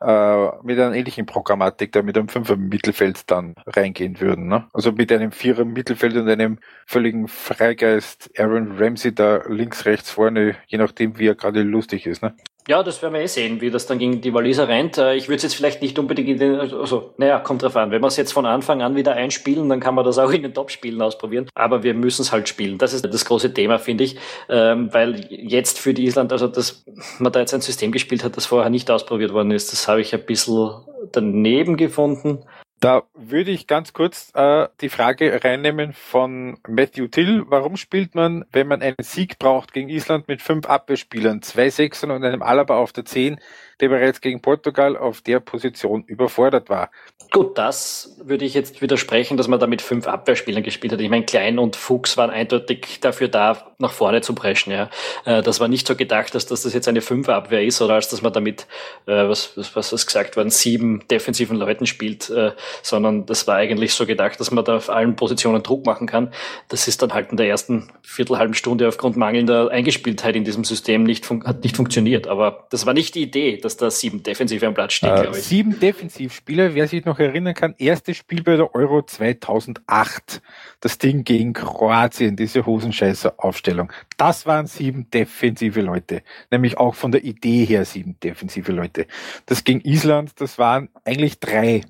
äh, 0.00 0.46
mit 0.62 0.78
einer 0.78 0.94
ähnlichen 0.94 1.26
Programmatik 1.26 1.90
da 1.92 2.02
mit 2.02 2.18
einem 2.18 2.28
Fünfer 2.28 2.56
Mittelfeld 2.56 3.30
dann 3.30 3.54
reingehen 3.66 4.20
würden. 4.20 4.46
Ne? 4.46 4.68
Also 4.72 4.92
mit 4.92 5.10
einem 5.10 5.32
Vierer 5.32 5.64
Mittelfeld 5.64 6.16
und 6.16 6.28
einem 6.28 6.58
völligen 6.86 7.28
Freigeist 7.28 8.30
Aaron 8.38 8.76
Ramsey 8.78 9.14
da 9.14 9.42
links, 9.48 9.86
rechts, 9.86 10.10
vorne, 10.10 10.56
je 10.66 10.78
nachdem 10.78 11.18
wie 11.18 11.28
er 11.28 11.34
gerade 11.34 11.62
lustig 11.62 12.06
ist. 12.06 12.22
Ne? 12.22 12.34
Ja, 12.68 12.82
das 12.82 13.00
werden 13.00 13.14
wir 13.14 13.20
eh 13.20 13.28
sehen, 13.28 13.60
wie 13.60 13.70
das 13.70 13.86
dann 13.86 14.00
gegen 14.00 14.20
die 14.20 14.34
Waliser 14.34 14.66
rennt. 14.66 14.98
Äh, 14.98 15.14
ich 15.14 15.28
würde 15.28 15.36
es 15.36 15.44
jetzt 15.44 15.54
vielleicht 15.54 15.82
nicht 15.82 16.00
unbedingt 16.00 16.28
in 16.28 16.38
den, 16.38 16.58
also, 16.58 17.14
naja, 17.16 17.38
kommt 17.38 17.62
drauf 17.62 17.76
an. 17.76 17.92
Wenn 17.92 18.02
wir 18.02 18.08
es 18.08 18.16
jetzt 18.16 18.32
von 18.32 18.44
Anfang 18.44 18.82
an 18.82 18.96
wieder 18.96 19.12
einspielen, 19.12 19.68
dann 19.68 19.78
kann 19.78 19.94
man 19.94 20.04
das 20.04 20.18
auch 20.18 20.30
in 20.30 20.42
den 20.42 20.52
Top-Spielen 20.52 21.00
ausprobieren. 21.00 21.48
Aber 21.54 21.84
wir 21.84 21.94
müssen 21.94 22.22
es 22.22 22.32
halt 22.32 22.48
spielen. 22.48 22.78
Das 22.78 22.92
ist 22.92 23.04
das 23.04 23.24
große 23.24 23.54
Thema, 23.54 23.78
finde 23.78 24.02
ich. 24.02 24.16
Ähm, 24.48 24.92
weil 24.92 25.26
jetzt 25.30 25.78
für 25.78 25.94
die 25.94 26.06
Island, 26.06 26.32
also 26.32 26.48
dass 26.48 26.84
man 27.20 27.30
da 27.30 27.38
jetzt 27.38 27.54
ein 27.54 27.60
System 27.60 27.92
gespielt 27.92 28.24
hat, 28.24 28.36
das 28.36 28.46
vorher 28.46 28.68
nicht 28.68 28.90
ausprobiert 28.90 29.32
worden 29.32 29.52
ist, 29.52 29.70
das 29.70 29.86
habe 29.86 30.00
ich 30.00 30.12
ein 30.12 30.26
bisschen 30.26 30.70
daneben 31.12 31.76
gefunden. 31.76 32.42
Da 32.80 33.04
würde 33.14 33.52
ich 33.52 33.66
ganz 33.66 33.94
kurz 33.94 34.32
äh, 34.34 34.68
die 34.82 34.90
Frage 34.90 35.42
reinnehmen 35.42 35.94
von 35.94 36.58
Matthew 36.68 37.08
Till. 37.08 37.44
Warum 37.48 37.78
spielt 37.78 38.14
man, 38.14 38.44
wenn 38.52 38.68
man 38.68 38.82
einen 38.82 38.96
Sieg 39.00 39.38
braucht 39.38 39.72
gegen 39.72 39.88
Island 39.88 40.28
mit 40.28 40.42
fünf 40.42 40.66
Abwehrspielern, 40.66 41.40
zwei 41.40 41.70
Sechsern 41.70 42.10
und 42.10 42.22
einem 42.22 42.42
Alaba 42.42 42.76
auf 42.76 42.92
der 42.92 43.06
Zehn, 43.06 43.40
der 43.80 43.88
bereits 43.88 44.20
gegen 44.20 44.40
Portugal 44.40 44.96
auf 44.96 45.20
der 45.20 45.40
Position 45.40 46.04
überfordert 46.04 46.68
war. 46.68 46.90
Gut, 47.32 47.58
das 47.58 48.16
würde 48.22 48.44
ich 48.44 48.54
jetzt 48.54 48.80
widersprechen, 48.80 49.36
dass 49.36 49.48
man 49.48 49.58
da 49.58 49.66
mit 49.66 49.82
fünf 49.82 50.06
Abwehrspielern 50.06 50.62
gespielt 50.62 50.92
hat. 50.92 51.00
Ich 51.00 51.10
meine, 51.10 51.24
Klein 51.24 51.58
und 51.58 51.76
Fuchs 51.76 52.16
waren 52.16 52.30
eindeutig 52.30 53.00
dafür 53.00 53.28
da, 53.28 53.74
nach 53.78 53.92
vorne 53.92 54.20
zu 54.22 54.34
preschen. 54.34 54.72
Ja. 54.72 54.88
Äh, 55.24 55.42
das 55.42 55.60
war 55.60 55.68
nicht 55.68 55.86
so 55.86 55.96
gedacht, 55.96 56.34
dass 56.34 56.46
das 56.46 56.72
jetzt 56.72 56.88
eine 56.88 57.00
Fünferabwehr 57.00 57.62
ist, 57.64 57.82
oder 57.82 57.94
als 57.94 58.08
dass 58.08 58.22
man 58.22 58.32
damit, 58.32 58.66
äh, 59.06 59.28
was, 59.28 59.52
was, 59.74 59.92
was 59.92 60.06
gesagt 60.06 60.36
worden, 60.36 60.50
sieben 60.50 61.04
defensiven 61.10 61.56
Leuten 61.56 61.86
spielt, 61.86 62.30
äh, 62.30 62.52
sondern 62.82 63.26
das 63.26 63.46
war 63.46 63.56
eigentlich 63.56 63.92
so 63.92 64.06
gedacht, 64.06 64.40
dass 64.40 64.50
man 64.50 64.64
da 64.64 64.76
auf 64.76 64.88
allen 64.88 65.16
Positionen 65.16 65.62
Druck 65.62 65.84
machen 65.84 66.06
kann. 66.06 66.32
Das 66.68 66.88
ist 66.88 67.02
dann 67.02 67.12
halt 67.12 67.32
in 67.32 67.36
der 67.36 67.48
ersten 67.48 67.88
viertelhalben 68.02 68.54
Stunde 68.54 68.88
aufgrund 68.88 69.16
mangelnder 69.16 69.70
Eingespieltheit 69.70 70.36
in 70.36 70.44
diesem 70.44 70.64
System 70.64 71.02
nicht, 71.02 71.28
hat 71.44 71.64
nicht 71.64 71.76
funktioniert. 71.76 72.28
Aber 72.28 72.66
das 72.70 72.86
war 72.86 72.94
nicht 72.94 73.14
die 73.14 73.22
Idee 73.22 73.58
dass 73.66 73.76
da 73.76 73.90
sieben 73.90 74.22
Defensive 74.22 74.66
am 74.66 74.74
Platz 74.74 74.94
stehen, 74.94 75.14
äh, 75.14 75.22
glaube 75.22 75.38
ich. 75.38 75.44
Sieben 75.44 75.78
Defensivspieler, 75.78 76.74
wer 76.74 76.88
sich 76.88 77.04
noch 77.04 77.18
erinnern 77.18 77.54
kann, 77.54 77.74
erstes 77.78 78.16
Spiel 78.16 78.42
bei 78.42 78.56
der 78.56 78.74
Euro 78.74 79.02
2008. 79.02 80.40
Das 80.80 80.98
Ding 80.98 81.24
gegen 81.24 81.52
Kroatien, 81.52 82.36
diese 82.36 82.64
Hosenscheißer-Aufstellung. 82.64 83.92
Das 84.16 84.46
waren 84.46 84.66
sieben 84.66 85.10
defensive 85.10 85.80
Leute. 85.80 86.22
Nämlich 86.50 86.78
auch 86.78 86.94
von 86.94 87.12
der 87.12 87.24
Idee 87.24 87.64
her 87.64 87.84
sieben 87.84 88.16
defensive 88.22 88.72
Leute. 88.72 89.06
Das 89.46 89.64
gegen 89.64 89.80
Island, 89.80 90.40
das 90.40 90.58
waren 90.58 90.88
eigentlich 91.04 91.40
drei 91.40 91.82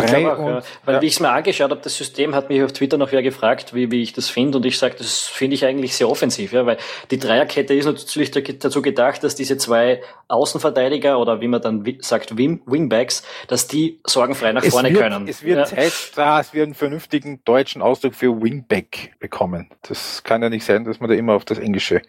drei. 0.00 0.26
Auch, 0.26 0.38
ja. 0.38 0.62
Weil 0.84 0.94
ja. 0.96 1.02
wie 1.02 1.06
ich 1.06 1.14
es 1.14 1.20
mir 1.20 1.30
angeschaut 1.30 1.70
habe, 1.70 1.80
das 1.82 1.96
System 1.96 2.34
hat 2.34 2.48
mich 2.48 2.62
auf 2.62 2.72
Twitter 2.72 2.98
noch 2.98 3.12
wer 3.12 3.22
gefragt, 3.22 3.74
wie, 3.74 3.90
wie 3.90 4.02
ich 4.02 4.12
das 4.12 4.28
finde. 4.28 4.58
Und 4.58 4.66
ich 4.66 4.78
sage, 4.78 4.94
das 4.98 5.26
finde 5.26 5.54
ich 5.54 5.64
eigentlich 5.64 5.96
sehr 5.96 6.08
offensiv, 6.08 6.52
ja, 6.52 6.66
weil 6.66 6.78
die 7.10 7.18
Dreierkette 7.18 7.74
ist 7.74 7.86
natürlich 7.86 8.30
dazu 8.30 8.82
gedacht, 8.82 9.22
dass 9.24 9.34
diese 9.34 9.56
zwei 9.56 10.02
Außenverteidiger 10.28 11.18
oder 11.18 11.40
wie 11.40 11.48
man 11.48 11.60
dann 11.60 11.84
sagt, 12.00 12.36
Wing, 12.36 12.62
Wingbacks, 12.66 13.22
dass 13.48 13.66
die 13.66 14.00
sorgenfrei 14.06 14.52
nach 14.52 14.62
es 14.62 14.72
vorne 14.72 14.90
wird, 14.90 15.02
können. 15.02 15.28
Es 15.28 15.42
wird 15.42 15.58
ja. 15.58 15.64
Zeit, 15.64 15.92
dass 16.16 16.54
wir 16.54 16.62
einen 16.62 16.74
vernünftigen 16.74 17.40
deutschen 17.44 17.82
Ausdruck 17.82 18.14
für 18.14 18.40
Wingback 18.40 19.14
bekommen. 19.18 19.68
Das 19.82 20.22
kann 20.22 20.42
ja 20.42 20.48
nicht 20.48 20.64
sein, 20.64 20.84
dass 20.84 21.00
man 21.00 21.10
da 21.10 21.16
immer 21.16 21.34
auf 21.34 21.44
das 21.44 21.58
Englische 21.58 22.02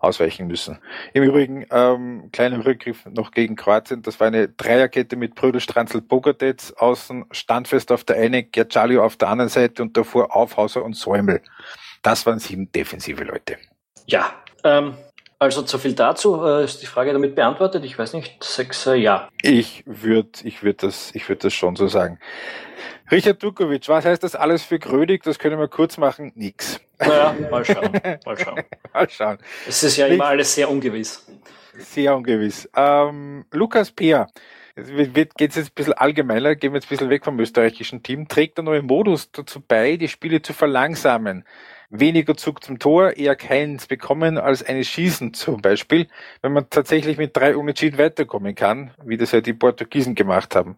ausweichen 0.00 0.46
müssen. 0.46 0.78
Im 1.12 1.22
Übrigen, 1.22 1.66
ähm, 1.70 2.30
kleiner 2.32 2.64
Rückgriff 2.64 3.06
noch 3.06 3.30
gegen 3.30 3.56
Kroatien, 3.56 4.02
das 4.02 4.20
war 4.20 4.26
eine 4.28 4.48
Dreierkette 4.48 5.16
mit 5.16 5.34
Brödel, 5.34 5.60
Stranzl, 5.60 6.00
Bogatec, 6.00 6.74
außen 6.76 7.26
Standfest 7.30 7.92
auf 7.92 8.04
der 8.04 8.16
einen, 8.16 8.50
Gercalio 8.50 9.04
auf 9.04 9.16
der 9.16 9.28
anderen 9.28 9.48
Seite 9.48 9.82
und 9.82 9.96
davor 9.96 10.34
Aufhauser 10.34 10.84
und 10.84 10.94
Säumel. 10.94 11.42
Das 12.02 12.26
waren 12.26 12.38
sieben 12.38 12.70
defensive 12.72 13.24
Leute. 13.24 13.56
Ja, 14.06 14.32
ähm, 14.64 14.94
also 15.38 15.62
zu 15.62 15.78
viel 15.78 15.94
dazu. 15.94 16.44
Äh, 16.44 16.64
ist 16.64 16.82
die 16.82 16.86
Frage 16.86 17.12
damit 17.12 17.34
beantwortet? 17.34 17.84
Ich 17.84 17.98
weiß 17.98 18.12
nicht. 18.14 18.42
Sechs, 18.42 18.86
äh, 18.86 18.94
ja. 18.96 19.28
Ich 19.42 19.84
würde 19.86 20.30
ich 20.42 20.62
würd 20.62 20.82
das, 20.82 21.14
ich 21.14 21.28
würd 21.28 21.44
das 21.44 21.54
schon 21.54 21.76
so 21.76 21.86
sagen. 21.86 22.18
Richard 23.10 23.42
Dukovic, 23.42 23.88
was 23.88 24.04
heißt 24.04 24.22
das 24.22 24.34
alles 24.34 24.62
für 24.62 24.78
Grödig? 24.78 25.22
Das 25.22 25.38
können 25.38 25.58
wir 25.58 25.68
kurz 25.68 25.96
machen. 25.96 26.32
Nix. 26.34 26.80
Naja, 26.98 27.34
mal 27.50 27.64
schauen. 27.64 27.92
Mal 28.24 28.38
schauen. 28.38 28.62
mal 28.92 29.08
schauen. 29.08 29.38
Es 29.66 29.82
ist 29.82 29.96
ja 29.96 30.06
Nix. 30.06 30.16
immer 30.16 30.26
alles 30.26 30.54
sehr 30.54 30.68
ungewiss. 30.68 31.26
Sehr 31.78 32.14
ungewiss. 32.14 32.68
Ähm, 32.74 33.44
Lukas 33.52 33.92
Peer. 33.92 34.26
Geht 34.76 35.36
es 35.40 35.56
jetzt 35.56 35.70
ein 35.70 35.74
bisschen 35.74 35.94
allgemeiner, 35.94 36.54
gehen 36.54 36.72
wir 36.72 36.76
jetzt 36.76 36.86
ein 36.86 36.90
bisschen 36.90 37.10
weg 37.10 37.24
vom 37.24 37.38
österreichischen 37.40 38.04
Team, 38.04 38.28
trägt 38.28 38.58
der 38.58 38.64
neue 38.64 38.82
Modus 38.82 39.32
dazu 39.32 39.60
bei, 39.60 39.96
die 39.96 40.06
Spiele 40.06 40.40
zu 40.40 40.52
verlangsamen. 40.52 41.44
Weniger 41.90 42.36
Zug 42.36 42.62
zum 42.62 42.78
Tor, 42.78 43.16
eher 43.16 43.34
keins 43.34 43.86
bekommen 43.86 44.36
als 44.36 44.62
eines 44.62 44.88
Schießen 44.88 45.32
zum 45.32 45.62
Beispiel, 45.62 46.06
wenn 46.42 46.52
man 46.52 46.68
tatsächlich 46.68 47.16
mit 47.16 47.34
drei 47.34 47.56
Unentschieden 47.56 47.96
weiterkommen 47.98 48.54
kann, 48.54 48.90
wie 49.02 49.16
das 49.16 49.32
ja 49.32 49.40
die 49.40 49.54
Portugiesen 49.54 50.14
gemacht 50.14 50.54
haben. 50.54 50.76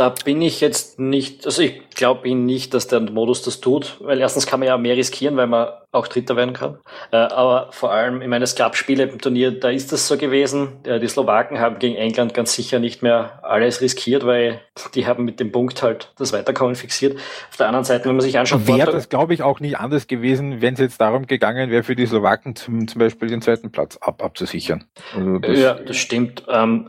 Da 0.00 0.08
bin 0.08 0.40
ich 0.40 0.62
jetzt 0.62 0.98
nicht, 0.98 1.44
also 1.44 1.60
ich 1.60 1.90
glaube 1.90 2.26
ihn 2.26 2.46
nicht, 2.46 2.72
dass 2.72 2.86
der 2.86 3.00
Modus 3.00 3.42
das 3.42 3.60
tut, 3.60 3.98
weil 4.00 4.18
erstens 4.18 4.46
kann 4.46 4.60
man 4.60 4.66
ja 4.66 4.78
mehr 4.78 4.96
riskieren, 4.96 5.36
weil 5.36 5.46
man 5.46 5.68
auch 5.92 6.06
Dritter 6.06 6.36
werden 6.36 6.54
kann. 6.54 6.78
Äh, 7.12 7.16
aber 7.16 7.68
vor 7.72 7.92
allem, 7.92 8.22
ich 8.22 8.28
meine, 8.28 8.44
es 8.44 8.54
gab 8.54 8.76
Spiele 8.76 9.02
im 9.02 9.20
Turnier, 9.20 9.50
da 9.50 9.68
ist 9.68 9.92
das 9.92 10.08
so 10.08 10.16
gewesen. 10.16 10.78
Äh, 10.84 11.00
die 11.00 11.08
Slowaken 11.08 11.58
haben 11.58 11.78
gegen 11.80 11.96
England 11.96 12.32
ganz 12.32 12.54
sicher 12.54 12.78
nicht 12.78 13.02
mehr 13.02 13.40
alles 13.42 13.82
riskiert, 13.82 14.24
weil 14.24 14.62
die 14.94 15.06
haben 15.06 15.26
mit 15.26 15.38
dem 15.38 15.52
Punkt 15.52 15.82
halt 15.82 16.14
das 16.16 16.32
Weiterkommen 16.32 16.76
fixiert. 16.76 17.18
Auf 17.50 17.58
der 17.58 17.66
anderen 17.66 17.84
Seite, 17.84 18.06
wenn 18.08 18.16
man 18.16 18.22
sich 18.22 18.38
anschaut... 18.38 18.66
Wäre 18.66 18.92
das, 18.92 19.10
glaube 19.10 19.34
ich, 19.34 19.42
auch 19.42 19.60
nicht 19.60 19.76
anders 19.78 20.06
gewesen, 20.06 20.62
wenn 20.62 20.74
es 20.74 20.80
jetzt 20.80 20.98
darum 20.98 21.26
gegangen 21.26 21.70
wäre, 21.70 21.82
für 21.82 21.96
die 21.96 22.06
Slowaken 22.06 22.56
zum, 22.56 22.88
zum 22.88 23.00
Beispiel 23.00 23.28
den 23.28 23.42
zweiten 23.42 23.70
Platz 23.70 23.98
ab, 23.98 24.22
abzusichern. 24.22 24.84
Also 25.14 25.38
das 25.40 25.58
ja, 25.58 25.74
das 25.74 25.96
stimmt. 25.98 26.44
Ähm, 26.48 26.88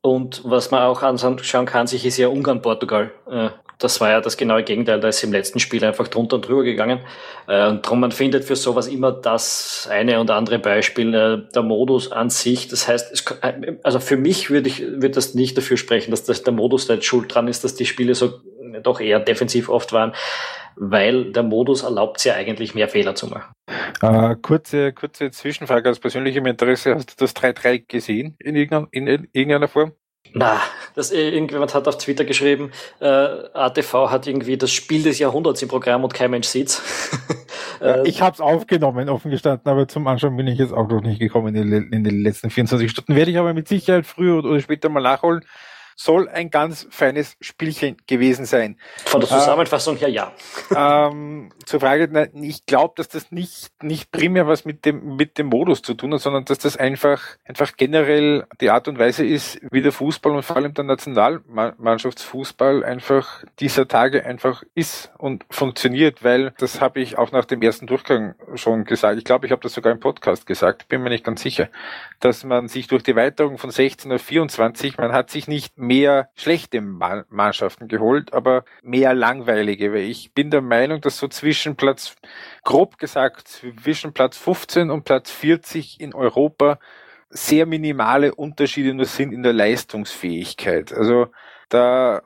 und 0.00 0.42
was 0.44 0.70
man 0.70 0.82
auch 0.82 1.02
anschauen 1.02 1.66
kann, 1.66 1.86
sich 1.86 2.06
ist 2.06 2.16
ja 2.18 2.28
Ungarn-Portugal. 2.28 3.10
Äh, 3.30 3.50
das 3.78 4.00
war 4.00 4.10
ja 4.10 4.20
das 4.20 4.36
genaue 4.36 4.64
Gegenteil. 4.64 4.98
Da 4.98 5.08
ist 5.08 5.22
im 5.22 5.32
letzten 5.32 5.60
Spiel 5.60 5.84
einfach 5.84 6.08
drunter 6.08 6.36
und 6.36 6.48
drüber 6.48 6.64
gegangen. 6.64 7.00
Äh, 7.46 7.68
und 7.68 7.84
darum, 7.84 8.00
man 8.00 8.10
findet 8.10 8.44
für 8.44 8.56
sowas 8.56 8.88
immer 8.88 9.12
das 9.12 9.88
eine 9.90 10.20
und 10.20 10.30
andere 10.30 10.58
Beispiel. 10.58 11.14
Äh, 11.14 11.52
der 11.54 11.62
Modus 11.62 12.10
an 12.10 12.28
sich, 12.30 12.68
das 12.68 12.88
heißt, 12.88 13.36
also 13.82 14.00
für 14.00 14.16
mich 14.16 14.50
würde 14.50 14.68
ich, 14.68 14.80
würde 14.80 15.10
das 15.10 15.34
nicht 15.34 15.56
dafür 15.56 15.76
sprechen, 15.76 16.10
dass 16.10 16.24
das 16.24 16.42
der 16.42 16.52
Modus 16.52 16.86
da 16.86 16.94
jetzt 16.94 17.06
schuld 17.06 17.32
dran 17.32 17.46
ist, 17.46 17.62
dass 17.62 17.74
die 17.74 17.86
Spiele 17.86 18.14
so 18.14 18.40
doch 18.82 19.00
eher 19.00 19.20
defensiv 19.20 19.68
oft 19.68 19.92
waren, 19.92 20.14
weil 20.76 21.32
der 21.32 21.42
Modus 21.42 21.82
erlaubt 21.82 22.18
es 22.18 22.24
ja 22.24 22.34
eigentlich 22.34 22.74
mehr 22.74 22.88
Fehler 22.88 23.14
zu 23.14 23.26
machen. 23.26 23.52
Äh, 24.00 24.36
kurze, 24.40 24.92
kurze 24.92 25.30
Zwischenfrage 25.30 25.90
aus 25.90 25.98
persönlichem 25.98 26.46
Interesse. 26.46 26.94
Hast 26.94 27.20
du 27.20 27.24
das 27.24 27.34
3-3 27.34 27.84
gesehen 27.86 28.36
in 28.38 28.54
irgendeiner, 28.54 28.88
in 28.92 29.28
irgendeiner 29.32 29.68
Form? 29.68 29.92
Na, 30.34 30.60
das 30.94 31.10
äh, 31.10 31.30
irgendjemand 31.30 31.74
hat 31.74 31.88
auf 31.88 31.98
Twitter 31.98 32.24
geschrieben, 32.24 32.70
äh, 33.00 33.06
ATV 33.06 34.10
hat 34.10 34.26
irgendwie 34.26 34.58
das 34.58 34.70
Spiel 34.70 35.02
des 35.02 35.18
Jahrhunderts 35.18 35.62
im 35.62 35.68
Programm 35.68 36.04
und 36.04 36.12
kein 36.12 36.30
Mensch 36.30 36.48
sieht's. 36.48 36.82
ja, 37.80 38.04
ich 38.04 38.20
habe 38.20 38.34
es 38.34 38.40
aufgenommen, 38.40 39.08
offen 39.08 39.30
gestanden, 39.30 39.70
aber 39.70 39.88
zum 39.88 40.06
Anschauen 40.06 40.36
bin 40.36 40.46
ich 40.46 40.58
jetzt 40.58 40.72
auch 40.72 40.88
noch 40.88 41.00
nicht 41.00 41.18
gekommen 41.18 41.54
in 41.54 41.70
den, 41.70 41.92
in 41.92 42.04
den 42.04 42.22
letzten 42.22 42.50
24 42.50 42.90
Stunden. 42.90 43.16
Werde 43.16 43.30
ich 43.30 43.38
aber 43.38 43.54
mit 43.54 43.68
Sicherheit 43.68 44.06
früher 44.06 44.44
oder 44.44 44.60
später 44.60 44.88
mal 44.88 45.02
nachholen 45.02 45.44
soll 46.00 46.28
ein 46.28 46.50
ganz 46.50 46.86
feines 46.90 47.36
Spielchen 47.40 47.96
gewesen 48.06 48.44
sein. 48.44 48.78
Von 49.04 49.20
der 49.20 49.28
Zusammenfassung 49.28 49.96
äh, 49.96 50.00
her 50.00 50.08
ja. 50.08 50.32
Ähm, 50.74 51.50
zur 51.66 51.80
Frage, 51.80 52.08
na, 52.10 52.26
ich 52.34 52.66
glaube, 52.66 52.94
dass 52.96 53.08
das 53.08 53.32
nicht, 53.32 53.70
nicht 53.82 54.12
primär 54.12 54.46
was 54.46 54.64
mit 54.64 54.84
dem, 54.84 55.16
mit 55.16 55.38
dem 55.38 55.48
Modus 55.48 55.82
zu 55.82 55.94
tun 55.94 56.14
hat, 56.14 56.20
sondern 56.20 56.44
dass 56.44 56.58
das 56.58 56.76
einfach, 56.76 57.20
einfach 57.44 57.72
generell 57.76 58.46
die 58.60 58.70
Art 58.70 58.86
und 58.86 59.00
Weise 59.00 59.26
ist, 59.26 59.58
wie 59.72 59.82
der 59.82 59.90
Fußball 59.90 60.32
und 60.32 60.44
vor 60.44 60.54
allem 60.54 60.72
der 60.72 60.84
Nationalmannschaftsfußball 60.84 62.84
einfach 62.84 63.42
dieser 63.58 63.88
Tage 63.88 64.24
einfach 64.24 64.62
ist 64.76 65.10
und 65.18 65.44
funktioniert, 65.50 66.22
weil 66.22 66.54
das 66.58 66.80
habe 66.80 67.00
ich 67.00 67.18
auch 67.18 67.32
nach 67.32 67.44
dem 67.44 67.60
ersten 67.60 67.88
Durchgang 67.88 68.36
schon 68.54 68.84
gesagt. 68.84 69.18
Ich 69.18 69.24
glaube, 69.24 69.46
ich 69.46 69.52
habe 69.52 69.62
das 69.62 69.72
sogar 69.72 69.92
im 69.92 69.98
Podcast 69.98 70.46
gesagt, 70.46 70.88
bin 70.88 71.02
mir 71.02 71.10
nicht 71.10 71.24
ganz 71.24 71.42
sicher, 71.42 71.68
dass 72.20 72.44
man 72.44 72.68
sich 72.68 72.86
durch 72.86 73.02
die 73.02 73.16
Weiterung 73.16 73.58
von 73.58 73.72
16 73.72 74.12
auf 74.12 74.22
24, 74.22 74.96
man 74.96 75.12
hat 75.12 75.30
sich 75.30 75.48
nicht 75.48 75.76
mehr 75.88 76.30
schlechte 76.34 76.80
Mannschaften 76.80 77.88
geholt, 77.88 78.32
aber 78.34 78.64
mehr 78.82 79.14
langweilige, 79.14 79.92
weil 79.92 80.02
ich 80.02 80.32
bin 80.34 80.50
der 80.50 80.60
Meinung, 80.60 81.00
dass 81.00 81.18
so 81.18 81.28
zwischen 81.28 81.76
Platz, 81.76 82.14
grob 82.62 82.98
gesagt, 82.98 83.48
zwischen 83.48 84.12
Platz 84.12 84.36
15 84.36 84.90
und 84.90 85.04
Platz 85.04 85.30
40 85.30 86.00
in 86.00 86.14
Europa 86.14 86.78
sehr 87.30 87.66
minimale 87.66 88.34
Unterschiede 88.34 88.94
nur 88.94 89.06
sind 89.06 89.32
in 89.32 89.42
der 89.42 89.52
Leistungsfähigkeit. 89.54 90.92
Also 90.92 91.28
da 91.68 92.22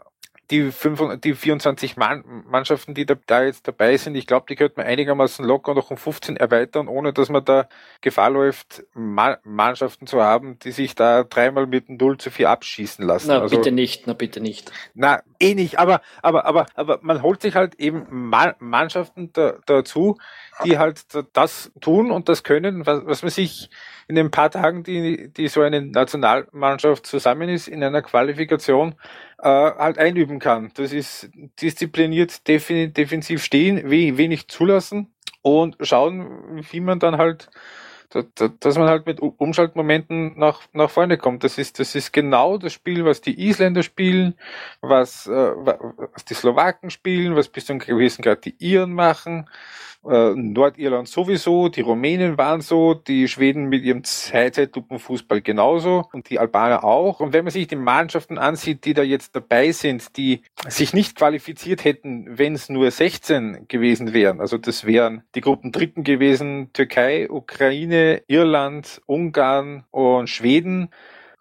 die, 0.53 0.71
5, 0.71 1.21
die 1.21 1.35
24 1.35 1.97
Mann, 1.97 2.23
Mannschaften, 2.47 2.95
die 2.95 3.07
da, 3.07 3.15
da, 3.27 3.43
jetzt 3.43 3.67
dabei 3.67 3.97
sind, 3.97 4.15
ich 4.15 4.27
glaube, 4.27 4.47
die 4.49 4.55
könnte 4.55 4.75
man 4.77 4.87
einigermaßen 4.87 5.45
locker 5.45 5.75
noch 5.75 5.91
um 5.91 5.97
15 5.97 6.37
erweitern, 6.37 6.88
ohne 6.88 7.12
dass 7.12 7.31
man 7.31 7.45
da 7.45 7.69
Gefahr 8.03 8.31
läuft, 8.31 8.85
Ma 8.93 9.38
Mannschaften 9.45 10.07
zu 10.07 10.23
haben, 10.23 10.59
die 10.59 10.71
sich 10.71 10.95
da 10.95 11.25
dreimal 11.25 11.67
mit 11.67 11.88
dem 11.88 11.97
0 11.97 12.19
zu 12.19 12.31
4 12.31 12.51
abschießen 12.51 13.05
lassen. 13.05 13.29
Na, 13.29 13.41
also, 13.41 13.57
bitte 13.57 13.73
nicht, 13.73 14.07
na, 14.07 14.12
bitte 14.12 14.41
nicht. 14.41 14.71
Na, 14.95 15.23
eh 15.41 15.55
nicht, 15.55 15.79
aber, 15.79 16.03
aber, 16.21 16.45
aber, 16.45 16.67
aber 16.75 16.99
man 17.03 17.23
holt 17.23 17.41
sich 17.41 17.55
halt 17.55 17.77
eben 17.77 18.07
Ma 18.11 18.55
Mannschaften 18.59 19.31
da, 19.33 19.55
dazu, 19.65 20.19
die 20.65 20.79
halt 20.79 21.01
das 21.33 21.73
tun 21.81 22.11
und 22.11 22.29
das 22.29 22.45
können, 22.45 22.85
was, 22.85 23.07
was 23.07 23.23
man 23.23 23.31
sich 23.31 23.71
in 24.09 24.17
den 24.17 24.31
paar 24.31 24.51
Tagen, 24.51 24.83
die, 24.83 25.33
die 25.33 25.49
so 25.49 25.62
eine 25.62 25.81
Nationalmannschaft 25.81 27.07
zusammen 27.07 27.49
ist, 27.49 27.69
in 27.69 27.83
einer 27.83 28.03
Qualifikation, 28.03 28.95
äh, 29.42 29.48
halt 29.48 29.98
einüben 29.98 30.38
kann. 30.38 30.70
Das 30.74 30.92
ist 30.92 31.31
diszipliniert 31.61 32.46
defensiv 32.48 33.44
stehen, 33.44 33.90
wenig 33.90 34.48
zulassen 34.48 35.12
und 35.42 35.76
schauen, 35.81 36.62
wie 36.70 36.81
man 36.81 36.98
dann 36.98 37.18
halt 37.18 37.50
dass 38.61 38.76
man 38.76 38.88
halt 38.88 39.07
mit 39.07 39.20
Umschaltmomenten 39.20 40.38
nach, 40.38 40.61
nach 40.72 40.90
vorne 40.90 41.16
kommt. 41.16 41.44
Das 41.44 41.57
ist, 41.57 41.78
das 41.78 41.94
ist 41.94 42.12
genau 42.12 42.59
das 42.59 42.74
Spiel, 42.74 43.07
was 43.07 43.22
die 43.22 43.48
Isländer 43.48 43.83
spielen, 43.83 44.35
was, 44.83 45.26
äh, 45.26 45.31
was 45.33 46.24
die 46.26 46.35
Slowaken 46.35 46.90
spielen, 46.90 47.37
was 47.37 47.48
bis 47.48 47.64
zum 47.64 47.78
gewissen 47.78 48.20
Grad 48.20 48.44
die 48.44 48.55
Iren 48.59 48.92
machen 48.92 49.48
äh, 50.09 50.35
Nordirland 50.35 51.07
sowieso, 51.07 51.69
die 51.69 51.81
Rumänen 51.81 52.37
waren 52.37 52.61
so, 52.61 52.95
die 52.95 53.29
Schweden 53.29 53.69
mit 53.69 53.85
ihrem 53.85 54.03
Zeitlupenfußball 54.03 55.43
genauso 55.43 56.09
und 56.12 56.29
die 56.29 56.38
Albaner 56.38 56.83
auch. 56.83 57.21
Und 57.21 57.33
wenn 57.33 57.45
man 57.45 57.53
sich 57.53 57.69
die 57.69 57.77
Mannschaften 57.77 58.38
ansieht, 58.38 58.85
die 58.85 58.95
da 58.95 59.03
jetzt 59.03 59.37
dabei 59.37 59.71
sind, 59.71 60.17
die 60.17 60.43
sich 60.69 60.93
nicht 60.93 61.17
qualifiziert 61.17 61.85
hätten, 61.85 62.38
wenn 62.38 62.55
es 62.55 62.69
nur 62.69 62.91
16 62.91 63.69
gewesen 63.69 64.12
wären, 64.12 64.41
also 64.41 64.59
das 64.59 64.85
wären 64.85 65.23
die 65.35 65.41
Gruppen 65.41 65.71
Dritten 65.71 66.03
gewesen, 66.03 66.71
Türkei, 66.73 67.31
Ukraine, 67.31 68.23
Irland, 68.27 69.01
Ungarn 69.07 69.85
und 69.91 70.29
Schweden, 70.29 70.88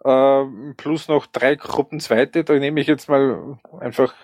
äh, 0.04 0.44
plus 0.76 1.08
noch 1.08 1.26
drei 1.26 1.54
Gruppen 1.56 2.00
Zweite. 2.00 2.44
Da 2.44 2.54
nehme 2.54 2.80
ich 2.80 2.86
jetzt 2.86 3.08
mal 3.08 3.58
einfach 3.80 4.14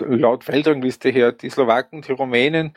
laut 0.00 0.48
Weltrangliste 0.48 1.08
her 1.10 1.32
die 1.32 1.50
Slowaken, 1.50 2.02
die 2.02 2.12
Rumänen, 2.12 2.74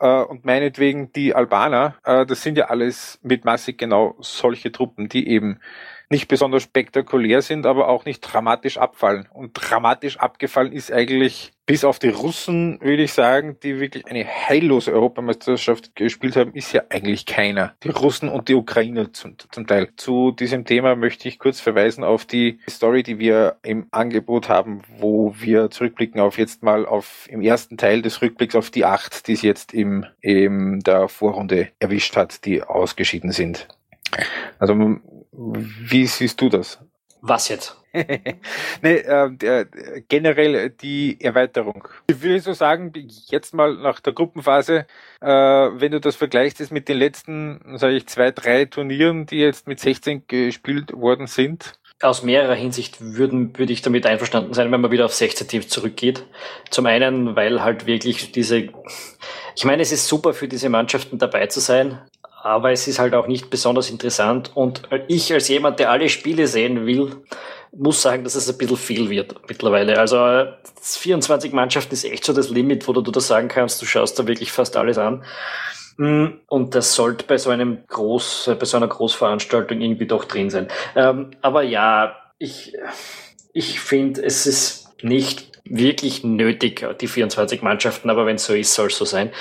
äh, 0.00 0.22
und 0.22 0.44
meinetwegen 0.44 1.12
die 1.12 1.34
Albaner, 1.34 1.96
äh, 2.04 2.26
das 2.26 2.42
sind 2.42 2.58
ja 2.58 2.66
alles 2.66 3.18
mit 3.22 3.44
Massig 3.44 3.78
genau 3.78 4.16
solche 4.20 4.72
Truppen, 4.72 5.08
die 5.08 5.28
eben 5.28 5.60
nicht 6.08 6.28
besonders 6.28 6.62
spektakulär 6.62 7.42
sind, 7.42 7.66
aber 7.66 7.88
auch 7.88 8.04
nicht 8.04 8.20
dramatisch 8.20 8.78
abfallen. 8.78 9.28
Und 9.32 9.52
dramatisch 9.54 10.18
abgefallen 10.18 10.72
ist 10.72 10.92
eigentlich, 10.92 11.52
bis 11.66 11.84
auf 11.84 11.98
die 11.98 12.10
Russen, 12.10 12.78
würde 12.80 13.02
ich 13.02 13.12
sagen, 13.12 13.56
die 13.60 13.80
wirklich 13.80 14.06
eine 14.06 14.24
heillose 14.24 14.92
Europameisterschaft 14.92 15.96
gespielt 15.96 16.36
haben, 16.36 16.52
ist 16.52 16.72
ja 16.72 16.82
eigentlich 16.90 17.26
keiner. 17.26 17.74
Die 17.82 17.88
Russen 17.88 18.28
und 18.28 18.48
die 18.48 18.54
Ukrainer 18.54 19.12
zum, 19.12 19.36
zum 19.50 19.66
Teil. 19.66 19.88
Zu 19.96 20.30
diesem 20.30 20.64
Thema 20.64 20.94
möchte 20.94 21.28
ich 21.28 21.40
kurz 21.40 21.60
verweisen 21.60 22.04
auf 22.04 22.24
die 22.24 22.60
Story, 22.70 23.02
die 23.02 23.18
wir 23.18 23.56
im 23.62 23.88
Angebot 23.90 24.48
haben, 24.48 24.82
wo 24.98 25.34
wir 25.36 25.70
zurückblicken 25.70 26.20
auf 26.20 26.38
jetzt 26.38 26.62
mal 26.62 26.86
auf 26.86 27.26
im 27.28 27.42
ersten 27.42 27.76
Teil 27.76 28.00
des 28.00 28.22
Rückblicks 28.22 28.54
auf 28.54 28.70
die 28.70 28.84
acht, 28.84 29.26
die 29.26 29.32
es 29.32 29.42
jetzt 29.42 29.74
im, 29.74 30.06
in 30.20 30.78
der 30.80 31.08
Vorrunde 31.08 31.70
erwischt 31.80 32.16
hat, 32.16 32.44
die 32.44 32.62
ausgeschieden 32.62 33.32
sind. 33.32 33.66
Also 34.60 34.74
wie 35.36 36.06
siehst 36.06 36.40
du 36.40 36.48
das? 36.48 36.78
Was 37.20 37.48
jetzt? 37.48 37.76
nee, 38.82 38.96
äh, 38.96 39.30
äh, 39.42 39.66
generell 40.08 40.70
die 40.70 41.18
Erweiterung. 41.20 41.88
Ich 42.08 42.20
würde 42.22 42.40
so 42.40 42.52
sagen, 42.52 42.92
jetzt 43.26 43.54
mal 43.54 43.74
nach 43.74 44.00
der 44.00 44.12
Gruppenphase, 44.12 44.86
äh, 45.20 45.26
wenn 45.26 45.92
du 45.92 46.00
das 46.00 46.16
vergleichst 46.16 46.60
jetzt 46.60 46.72
mit 46.72 46.88
den 46.88 46.98
letzten, 46.98 47.78
sage 47.78 47.94
ich, 47.94 48.06
zwei, 48.06 48.30
drei 48.30 48.66
Turnieren, 48.66 49.26
die 49.26 49.38
jetzt 49.38 49.66
mit 49.66 49.80
16 49.80 50.26
gespielt 50.26 50.92
worden 50.92 51.26
sind. 51.26 51.74
Aus 52.02 52.22
mehrerer 52.22 52.54
Hinsicht 52.54 53.00
würden, 53.00 53.56
würde 53.58 53.72
ich 53.72 53.80
damit 53.80 54.04
einverstanden 54.04 54.52
sein, 54.52 54.70
wenn 54.70 54.82
man 54.82 54.90
wieder 54.90 55.06
auf 55.06 55.14
16 55.14 55.48
Teams 55.48 55.68
zurückgeht. 55.68 56.26
Zum 56.70 56.84
einen, 56.84 57.34
weil 57.34 57.62
halt 57.62 57.86
wirklich 57.86 58.32
diese, 58.32 58.68
ich 59.56 59.64
meine, 59.64 59.80
es 59.80 59.92
ist 59.92 60.06
super 60.06 60.34
für 60.34 60.48
diese 60.48 60.68
Mannschaften 60.68 61.16
dabei 61.16 61.46
zu 61.46 61.60
sein, 61.60 61.98
aber 62.46 62.70
es 62.70 62.86
ist 62.86 63.00
halt 63.00 63.12
auch 63.12 63.26
nicht 63.26 63.50
besonders 63.50 63.90
interessant. 63.90 64.52
Und 64.54 64.82
ich 65.08 65.32
als 65.32 65.48
jemand, 65.48 65.80
der 65.80 65.90
alle 65.90 66.08
Spiele 66.08 66.46
sehen 66.46 66.86
will, 66.86 67.16
muss 67.72 68.00
sagen, 68.00 68.22
dass 68.22 68.36
es 68.36 68.48
ein 68.48 68.56
bisschen 68.56 68.76
viel 68.76 69.10
wird 69.10 69.34
mittlerweile. 69.48 69.98
Also 69.98 70.46
24 70.80 71.52
Mannschaften 71.52 71.92
ist 71.92 72.04
echt 72.04 72.24
so 72.24 72.32
das 72.32 72.48
Limit, 72.48 72.86
wo 72.86 72.92
du 72.92 73.00
das 73.10 73.26
sagen 73.26 73.48
kannst, 73.48 73.82
du 73.82 73.86
schaust 73.86 74.16
da 74.20 74.28
wirklich 74.28 74.52
fast 74.52 74.76
alles 74.76 74.96
an. 74.96 75.24
Mm, 75.96 76.26
und 76.46 76.76
das 76.76 76.94
sollte 76.94 77.24
bei 77.26 77.36
so 77.36 77.50
einem 77.50 77.84
Groß, 77.88 78.52
bei 78.60 78.64
so 78.64 78.76
einer 78.76 78.86
Großveranstaltung 78.86 79.80
irgendwie 79.80 80.06
doch 80.06 80.24
drin 80.24 80.48
sein. 80.48 80.68
Ähm, 80.94 81.32
aber 81.42 81.64
ja, 81.64 82.14
ich, 82.38 82.74
ich 83.52 83.80
finde, 83.80 84.22
es 84.22 84.46
ist 84.46 85.02
nicht 85.02 85.50
wirklich 85.64 86.22
nötig, 86.22 86.86
die 87.00 87.08
24 87.08 87.62
Mannschaften, 87.62 88.08
aber 88.08 88.24
wenn 88.24 88.36
es 88.36 88.46
so 88.46 88.54
ist, 88.54 88.72
soll 88.72 88.86
es 88.86 88.98
so 88.98 89.04
sein. 89.04 89.32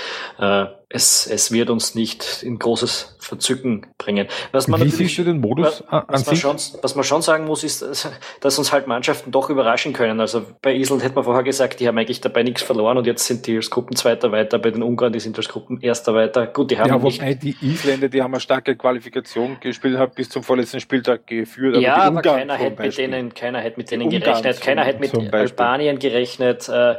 Äh, 0.95 0.97
es, 0.97 1.27
es 1.27 1.51
wird 1.51 1.69
uns 1.69 1.95
nicht 1.95 2.43
in 2.43 2.57
großes 2.57 3.17
Verzücken 3.19 3.85
bringen. 3.97 4.27
Was 4.51 4.67
man 4.67 4.81
Wie 4.81 4.89
siehst 4.89 5.17
du 5.17 5.23
den 5.23 5.39
Modus 5.39 5.83
was, 5.89 5.91
an 5.91 6.03
was 6.07 6.25
man, 6.25 6.35
schon, 6.35 6.57
was 6.81 6.95
man 6.95 7.03
schon 7.03 7.21
sagen 7.21 7.45
muss, 7.45 7.63
ist, 7.63 8.09
dass 8.39 8.57
uns 8.57 8.71
halt 8.71 8.87
Mannschaften 8.87 9.31
doch 9.31 9.49
überraschen 9.49 9.93
können. 9.93 10.19
Also 10.19 10.43
bei 10.61 10.73
Island 10.75 11.03
hätte 11.03 11.15
man 11.15 11.23
vorher 11.23 11.43
gesagt, 11.43 11.79
die 11.79 11.87
haben 11.87 11.97
eigentlich 11.97 12.21
dabei 12.21 12.43
nichts 12.43 12.61
verloren 12.61 12.97
und 12.97 13.07
jetzt 13.07 13.25
sind 13.25 13.47
die 13.47 13.55
als 13.55 13.69
Gruppenzweiter 13.69 14.31
weiter. 14.31 14.59
Bei 14.59 14.71
den 14.71 14.83
Ungarn, 14.83 15.11
die 15.11 15.19
sind 15.19 15.37
als 15.37 15.49
Gruppenerster 15.49 16.13
weiter. 16.13 16.47
Gut, 16.47 16.71
die 16.71 16.79
haben 16.79 16.89
ja, 16.89 16.97
nicht... 16.97 17.43
die 17.43 17.55
Isländer, 17.61 18.09
die 18.09 18.21
haben 18.21 18.33
eine 18.33 18.41
starke 18.41 18.75
Qualifikation 18.75 19.57
gespielt, 19.59 19.97
haben 19.97 20.13
bis 20.15 20.29
zum 20.29 20.43
vorletzten 20.43 20.79
Spieltag 20.79 21.27
geführt. 21.27 21.75
Aber 21.75 21.83
ja, 21.83 21.95
aber 21.97 22.21
keiner 22.21 22.55
hätte 22.55 22.81
mit 22.81 22.97
denen, 22.97 23.33
keiner 23.33 23.59
hätte 23.59 23.77
mit 23.77 23.91
denen 23.91 24.09
gerechnet. 24.09 24.61
Keiner 24.61 24.83
hätte 24.83 24.99
mit 24.99 25.33
Albanien 25.33 25.99
gerechnet. 25.99 26.69
Äh, 26.69 26.95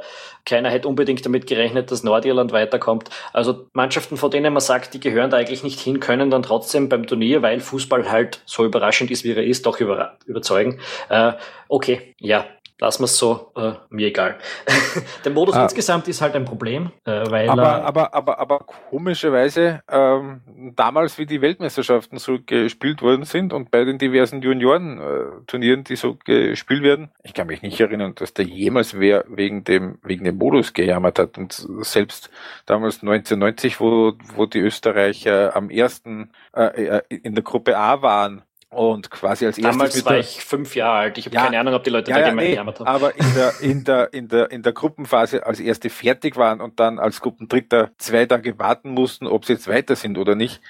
keiner 0.46 0.70
hätte 0.70 0.88
unbedingt 0.88 1.26
damit 1.26 1.46
gerechnet, 1.46 1.90
dass 1.90 2.04
Nordirland 2.04 2.52
weiterkommt. 2.52 3.10
Also 3.32 3.66
Mannschaften, 3.72 4.16
von 4.16 4.30
denen 4.30 4.52
man 4.52 4.60
sagt, 4.60 4.94
die 4.94 5.00
gehören 5.00 5.30
da 5.30 5.36
eigentlich 5.36 5.64
nicht 5.64 5.80
hin, 5.80 6.00
können 6.00 6.30
dann 6.30 6.42
trotzdem 6.42 6.88
beim 6.88 7.06
Turnier, 7.06 7.42
weil 7.42 7.60
Fußball 7.60 8.10
halt 8.10 8.40
so 8.46 8.64
überraschend 8.64 9.10
ist, 9.10 9.24
wie 9.24 9.32
er 9.32 9.44
ist, 9.44 9.66
doch 9.66 9.80
über, 9.80 10.16
überzeugen. 10.24 10.78
Äh, 11.08 11.32
okay, 11.68 12.14
ja, 12.18 12.46
lassen 12.78 13.00
wir 13.00 13.04
es 13.06 13.16
so, 13.16 13.52
äh, 13.56 13.72
mir 13.90 14.08
egal. 14.08 14.36
Der 15.24 15.32
Modus 15.32 15.54
ah. 15.54 15.64
insgesamt 15.64 16.08
ist 16.08 16.20
halt 16.20 16.34
ein 16.34 16.44
Problem, 16.44 16.90
äh, 17.04 17.30
weil. 17.30 17.48
Aber, 17.48 17.62
äh, 17.62 17.82
aber, 17.82 18.14
aber, 18.14 18.38
aber 18.38 18.58
komischerweise, 18.90 19.82
ähm, 19.90 20.42
damals, 20.76 21.18
wie 21.18 21.26
die 21.26 21.40
Weltmeisterschaften 21.40 22.18
so 22.18 22.38
gespielt 22.44 23.02
worden 23.02 23.24
sind 23.24 23.52
und 23.52 23.70
bei 23.70 23.84
den 23.84 23.98
diversen 23.98 24.42
Junioren-Turnieren, 24.42 25.84
die 25.84 25.96
so 25.96 26.16
gespielt 26.22 26.82
werden, 26.82 27.10
ich 27.22 27.34
kann 27.34 27.46
mich 27.46 27.62
nicht 27.62 27.80
erinnern, 27.80 28.14
dass 28.14 28.34
da 28.34 28.42
jemals 28.42 28.98
wer 28.98 29.24
wegen 29.28 29.64
dem, 29.64 29.98
wegen 30.02 30.24
dem 30.24 30.36
Modus 30.36 30.72
gejammert 30.72 31.18
hat. 31.18 31.38
Und 31.38 31.52
selbst 31.80 32.30
damals 32.66 32.96
1990, 33.02 33.80
wo, 33.80 34.12
wo 34.34 34.46
die 34.46 34.60
Österreicher 34.60 35.56
am 35.56 35.70
ersten 35.70 36.30
äh, 36.54 36.98
äh 36.98 37.02
in 37.08 37.34
der 37.34 37.44
Gruppe 37.44 37.76
A 37.78 38.02
waren, 38.02 38.42
und 38.76 39.10
quasi 39.10 39.46
als 39.46 39.58
erstes. 39.58 39.72
Damals 39.72 40.04
war 40.04 40.18
ich 40.18 40.44
fünf 40.44 40.74
Jahre 40.74 40.98
alt. 40.98 41.18
Ich 41.18 41.26
habe 41.26 41.34
ja, 41.34 41.44
keine 41.44 41.58
Ahnung, 41.58 41.74
ob 41.74 41.84
die 41.84 41.90
Leute 41.90 42.10
ja, 42.10 42.18
da 42.18 42.28
ja, 42.28 42.34
nee, 42.34 42.56
haben. 42.58 42.68
Aber 42.86 43.16
in 43.16 43.34
der, 43.34 43.60
in, 43.60 43.84
der, 43.84 44.12
in, 44.12 44.28
der, 44.28 44.50
in 44.50 44.62
der 44.62 44.72
Gruppenphase 44.72 45.46
als 45.46 45.60
erste 45.60 45.90
fertig 45.90 46.36
waren 46.36 46.60
und 46.60 46.78
dann 46.78 46.98
als 46.98 47.20
Gruppendritter 47.20 47.90
zwei 47.98 48.26
Tage 48.26 48.58
warten 48.58 48.90
mussten, 48.90 49.26
ob 49.26 49.44
sie 49.44 49.54
jetzt 49.54 49.68
weiter 49.68 49.96
sind 49.96 50.18
oder 50.18 50.34
nicht, 50.34 50.60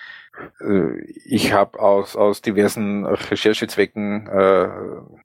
ich 1.25 1.53
habe 1.53 1.79
aus, 1.81 2.16
aus 2.16 2.42
diversen 2.42 3.07
Recherchezwecken 3.07 4.27
äh, 4.27 4.68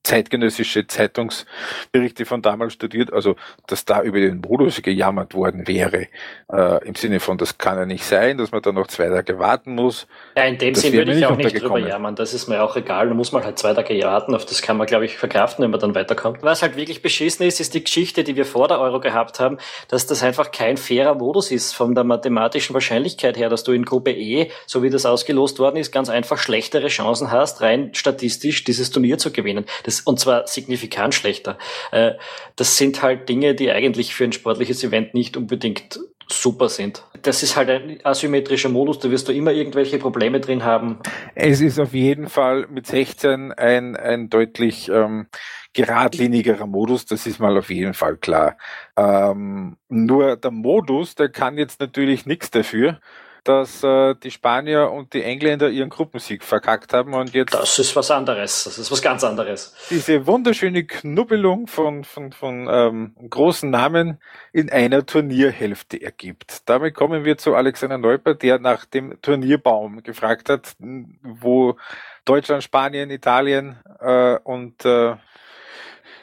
zeitgenössische 0.04 0.88
Zeitungsberichte 0.88 2.26
von 2.26 2.42
damals 2.42 2.74
studiert, 2.74 3.12
also 3.12 3.36
dass 3.68 3.86
da 3.86 4.02
über 4.02 4.20
den 4.20 4.42
Modus 4.42 4.82
gejammert 4.82 5.34
worden 5.34 5.68
wäre, 5.68 6.08
äh, 6.52 6.88
im 6.88 6.96
Sinne 6.96 7.20
von, 7.20 7.38
das 7.38 7.58
kann 7.58 7.78
ja 7.78 7.86
nicht 7.86 8.04
sein, 8.04 8.38
dass 8.38 8.52
man 8.52 8.62
da 8.62 8.72
noch 8.72 8.88
zwei 8.88 9.10
Tage 9.10 9.40
warten 9.40 9.76
muss. 9.76 10.08
Ja, 10.36 10.44
in 10.44 10.58
dem 10.58 10.76
Sinne 10.76 10.98
würde 10.98 11.14
ich 11.14 11.26
auch 11.26 11.36
nicht 11.36 11.62
drüber 11.62 11.80
jammern, 11.80 12.16
das 12.16 12.34
ist 12.34 12.48
mir 12.48 12.64
auch 12.64 12.76
egal, 12.76 13.10
da 13.10 13.14
muss 13.14 13.32
man 13.32 13.44
halt 13.44 13.60
zwei 13.60 13.74
Tage 13.74 14.02
warten, 14.04 14.34
auf 14.34 14.46
das 14.46 14.62
kann 14.62 14.78
man, 14.78 14.88
glaube 14.88 15.06
ich, 15.06 15.18
verkraften, 15.18 15.64
wenn 15.64 15.72
man 15.72 15.80
dann 15.80 15.96
weiterkommt. 15.96 16.42
Was 16.42 16.62
halt 16.62 16.76
wirklich 16.76 17.02
beschissen 17.02 17.46
ist, 17.46 17.60
ist 17.60 17.74
die 17.74 17.84
Geschichte, 17.84 18.24
die 18.24 18.36
wir 18.36 18.46
vor 18.46 18.68
der 18.68 18.80
Euro 18.80 19.00
gehabt 19.00 19.40
haben, 19.40 19.58
dass 19.88 20.08
das 20.08 20.24
einfach 20.24 20.52
kein 20.52 20.78
fairer 20.78 21.16
Modus 21.16 21.52
ist 21.52 21.74
von 21.74 21.96
der 21.96 22.04
mathematischen 22.04 22.74
Wahrscheinlichkeit 22.74 23.38
her, 23.38 23.50
dass 23.50 23.64
du 23.64 23.72
in 23.72 23.86
Gruppe 23.86 24.12
E, 24.12 24.50
so 24.66 24.84
wie 24.84 24.90
das 24.90 25.01
das 25.04 25.12
ausgelost 25.12 25.60
worden 25.60 25.78
ist, 25.78 25.92
ganz 25.92 26.10
einfach 26.10 26.38
schlechtere 26.38 26.88
Chancen 26.88 27.32
hast, 27.32 27.62
rein 27.62 27.94
statistisch 27.94 28.64
dieses 28.64 28.92
Turnier 28.92 29.18
zu 29.18 29.32
gewinnen. 29.32 29.66
Das, 29.84 30.02
und 30.02 30.20
zwar 30.20 30.48
signifikant 30.48 31.16
schlechter. 31.16 31.58
Äh, 31.92 32.14
das 32.56 32.78
sind 32.78 33.02
halt 33.02 33.28
Dinge, 33.30 33.56
die 33.56 33.72
eigentlich 33.72 34.14
für 34.14 34.26
ein 34.26 34.34
sportliches 34.34 34.84
Event 34.84 35.14
nicht 35.14 35.38
unbedingt 35.38 36.00
super 36.30 36.70
sind. 36.70 37.04
Das 37.24 37.44
ist 37.44 37.56
halt 37.56 37.70
ein 37.70 38.00
asymmetrischer 38.04 38.70
Modus, 38.70 39.00
da 39.00 39.12
wirst 39.12 39.28
du 39.28 39.34
immer 39.34 39.52
irgendwelche 39.52 39.98
Probleme 39.98 40.40
drin 40.40 40.64
haben. 40.64 41.00
Es 41.36 41.62
ist 41.62 41.80
auf 41.80 41.94
jeden 41.94 42.30
Fall 42.30 42.68
mit 42.70 42.88
16 42.88 43.52
ein, 43.52 43.96
ein 43.96 44.30
deutlich 44.30 44.90
ähm, 44.90 45.28
geradlinigerer 45.74 46.68
Modus, 46.68 47.06
das 47.06 47.28
ist 47.28 47.40
mal 47.40 47.58
auf 47.58 47.70
jeden 47.70 47.94
Fall 47.94 48.18
klar. 48.18 48.58
Ähm, 48.98 49.78
nur 49.90 50.38
der 50.38 50.52
Modus, 50.52 51.16
der 51.16 51.30
kann 51.30 51.58
jetzt 51.58 51.80
natürlich 51.80 52.26
nichts 52.26 52.50
dafür, 52.50 53.00
dass 53.44 53.84
äh, 53.84 54.16
die 54.16 54.32
Spanier 54.32 54.92
und 54.92 55.14
die 55.14 55.24
Engländer 55.24 55.70
ihren 55.70 55.90
Gruppensieg 55.90 56.44
verkackt 56.44 56.94
haben 56.94 57.14
und 57.14 57.34
jetzt. 57.34 57.54
Das 57.54 57.80
ist 57.80 57.96
was 57.96 58.12
anderes. 58.12 58.66
Das 58.66 58.78
ist 58.78 58.92
was 58.92 59.02
ganz 59.02 59.24
anderes. 59.24 59.76
Diese 59.90 60.28
wunderschöne 60.28 60.86
Knubbelung 60.86 61.68
von, 61.68 62.04
von, 62.04 62.32
von 62.32 62.68
ähm, 62.70 63.16
großen 63.30 63.70
Namen 63.70 64.20
in 64.54 64.70
einer 64.70 65.06
Turnierhälfte 65.06 66.02
ergibt. 66.02 66.70
Damit 66.70 66.94
kommen 66.94 67.26
wir 67.26 67.38
zu 67.38 67.56
Alexander 67.56 67.98
Neuper, 67.98 68.36
der 68.36 68.60
nach 68.60 68.86
dem 68.86 69.20
Turnierbaum 69.22 70.04
gefragt 70.04 70.50
hat, 70.50 70.76
wo 71.24 71.78
Deutschland, 72.26 72.64
Spanien, 72.64 73.10
Italien 73.10 73.80
äh, 74.00 74.38
und 74.44 74.86
äh, 74.86 75.16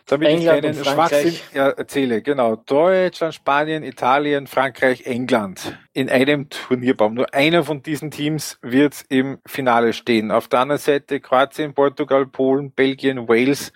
damit 0.09 0.29
England 0.29 0.65
ich 0.65 0.83
keinen 0.83 0.85
Schwachsinn 0.85 1.37
ja, 1.55 1.69
erzähle. 1.69 2.23
Genau. 2.23 2.57
Deutschland, 2.57 3.35
Spanien, 3.35 3.83
Italien, 3.85 4.47
Frankreich, 4.47 5.07
England 5.07 5.79
in 5.93 6.09
einem 6.09 6.49
Turnierbaum. 6.49 7.15
Nur 7.15 7.33
einer 7.35 7.63
von 7.63 7.83
diesen 7.83 8.11
Teams 8.11 8.59
wird 8.63 9.05
im 9.09 9.39
Finale 9.47 9.93
stehen. 9.93 10.31
Auf 10.31 10.49
der 10.49 10.61
anderen 10.61 10.81
Seite 10.81 11.21
Kroatien, 11.21 11.75
Portugal, 11.75 12.27
Polen, 12.27 12.73
Belgien, 12.73 13.29
Wales. 13.29 13.73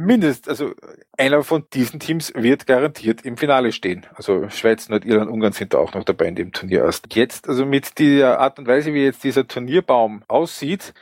Mindest, 0.00 0.48
also 0.48 0.74
einer 1.16 1.42
von 1.42 1.64
diesen 1.74 1.98
Teams 1.98 2.32
wird 2.36 2.68
garantiert 2.68 3.22
im 3.22 3.36
Finale 3.36 3.72
stehen. 3.72 4.06
Also 4.14 4.48
Schweiz, 4.48 4.88
Nordirland, 4.88 5.28
Ungarn 5.28 5.52
sind 5.52 5.74
da 5.74 5.78
auch 5.78 5.92
noch 5.92 6.04
dabei 6.04 6.26
in 6.26 6.36
dem 6.36 6.52
Turnier 6.52 6.84
erst. 6.84 7.12
Jetzt, 7.16 7.48
also 7.48 7.66
mit 7.66 7.98
dieser 7.98 8.38
Art 8.38 8.60
und 8.60 8.68
Weise, 8.68 8.94
wie 8.94 9.02
jetzt 9.02 9.24
dieser 9.24 9.48
Turnierbaum 9.48 10.22
aussieht, 10.28 10.94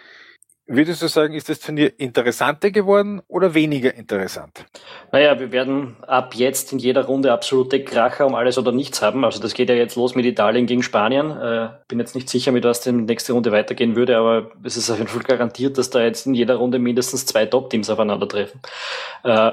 Würdest 0.68 1.00
du 1.00 1.06
sagen, 1.06 1.34
ist 1.34 1.48
das 1.48 1.60
Turnier 1.60 1.92
interessanter 2.00 2.72
geworden 2.72 3.22
oder 3.28 3.54
weniger 3.54 3.94
interessant? 3.94 4.64
Naja, 5.12 5.38
wir 5.38 5.52
werden 5.52 5.96
ab 6.04 6.34
jetzt 6.34 6.72
in 6.72 6.80
jeder 6.80 7.04
Runde 7.04 7.32
absolute 7.32 7.84
Kracher 7.84 8.26
um 8.26 8.34
alles 8.34 8.58
oder 8.58 8.72
nichts 8.72 9.00
haben. 9.00 9.24
Also 9.24 9.40
das 9.40 9.54
geht 9.54 9.68
ja 9.68 9.76
jetzt 9.76 9.94
los 9.94 10.16
mit 10.16 10.26
Italien 10.26 10.66
gegen 10.66 10.82
Spanien. 10.82 11.30
Äh, 11.30 11.68
bin 11.86 12.00
jetzt 12.00 12.16
nicht 12.16 12.28
sicher, 12.28 12.50
mit 12.50 12.64
was 12.64 12.80
die 12.80 12.90
nächste 12.90 13.32
Runde 13.32 13.52
weitergehen 13.52 13.94
würde, 13.94 14.16
aber 14.16 14.50
es 14.64 14.76
ist 14.76 14.90
auf 14.90 14.98
jeden 14.98 15.08
Fall 15.08 15.22
garantiert, 15.22 15.78
dass 15.78 15.90
da 15.90 16.02
jetzt 16.02 16.26
in 16.26 16.34
jeder 16.34 16.56
Runde 16.56 16.80
mindestens 16.80 17.26
zwei 17.26 17.46
Top-Teams 17.46 17.88
aufeinandertreffen. 17.88 18.60
Äh, 19.22 19.52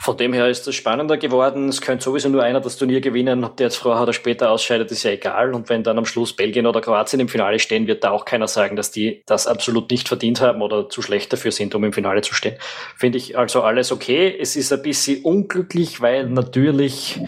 von 0.00 0.16
dem 0.16 0.32
her 0.32 0.48
ist 0.48 0.66
es 0.68 0.76
spannender 0.76 1.16
geworden. 1.16 1.68
Es 1.68 1.80
könnte 1.80 2.04
sowieso 2.04 2.28
nur 2.28 2.44
einer 2.44 2.60
das 2.60 2.76
Turnier 2.76 3.00
gewinnen. 3.00 3.42
Ob 3.42 3.56
der 3.56 3.66
jetzt 3.66 3.76
vorher 3.76 4.04
oder 4.04 4.12
später 4.12 4.50
ausscheidet, 4.50 4.92
ist 4.92 5.02
ja 5.02 5.10
egal. 5.10 5.52
Und 5.54 5.68
wenn 5.68 5.82
dann 5.82 5.98
am 5.98 6.04
Schluss 6.04 6.34
Belgien 6.34 6.66
oder 6.66 6.80
Kroatien 6.80 7.18
im 7.18 7.28
Finale 7.28 7.58
stehen, 7.58 7.88
wird 7.88 8.04
da 8.04 8.12
auch 8.12 8.24
keiner 8.24 8.46
sagen, 8.46 8.76
dass 8.76 8.92
die 8.92 9.22
das 9.26 9.48
absolut 9.48 9.90
nicht 9.90 10.06
verdient 10.06 10.40
haben 10.40 10.62
oder 10.62 10.88
zu 10.88 11.02
schlecht 11.02 11.32
dafür 11.32 11.50
sind, 11.50 11.74
um 11.74 11.82
im 11.82 11.92
Finale 11.92 12.20
zu 12.22 12.32
stehen. 12.32 12.56
Finde 12.96 13.18
ich 13.18 13.36
also 13.36 13.62
alles 13.62 13.90
okay. 13.90 14.34
Es 14.40 14.54
ist 14.54 14.72
ein 14.72 14.82
bisschen 14.82 15.24
unglücklich, 15.24 16.00
weil 16.00 16.28
natürlich, 16.28 17.20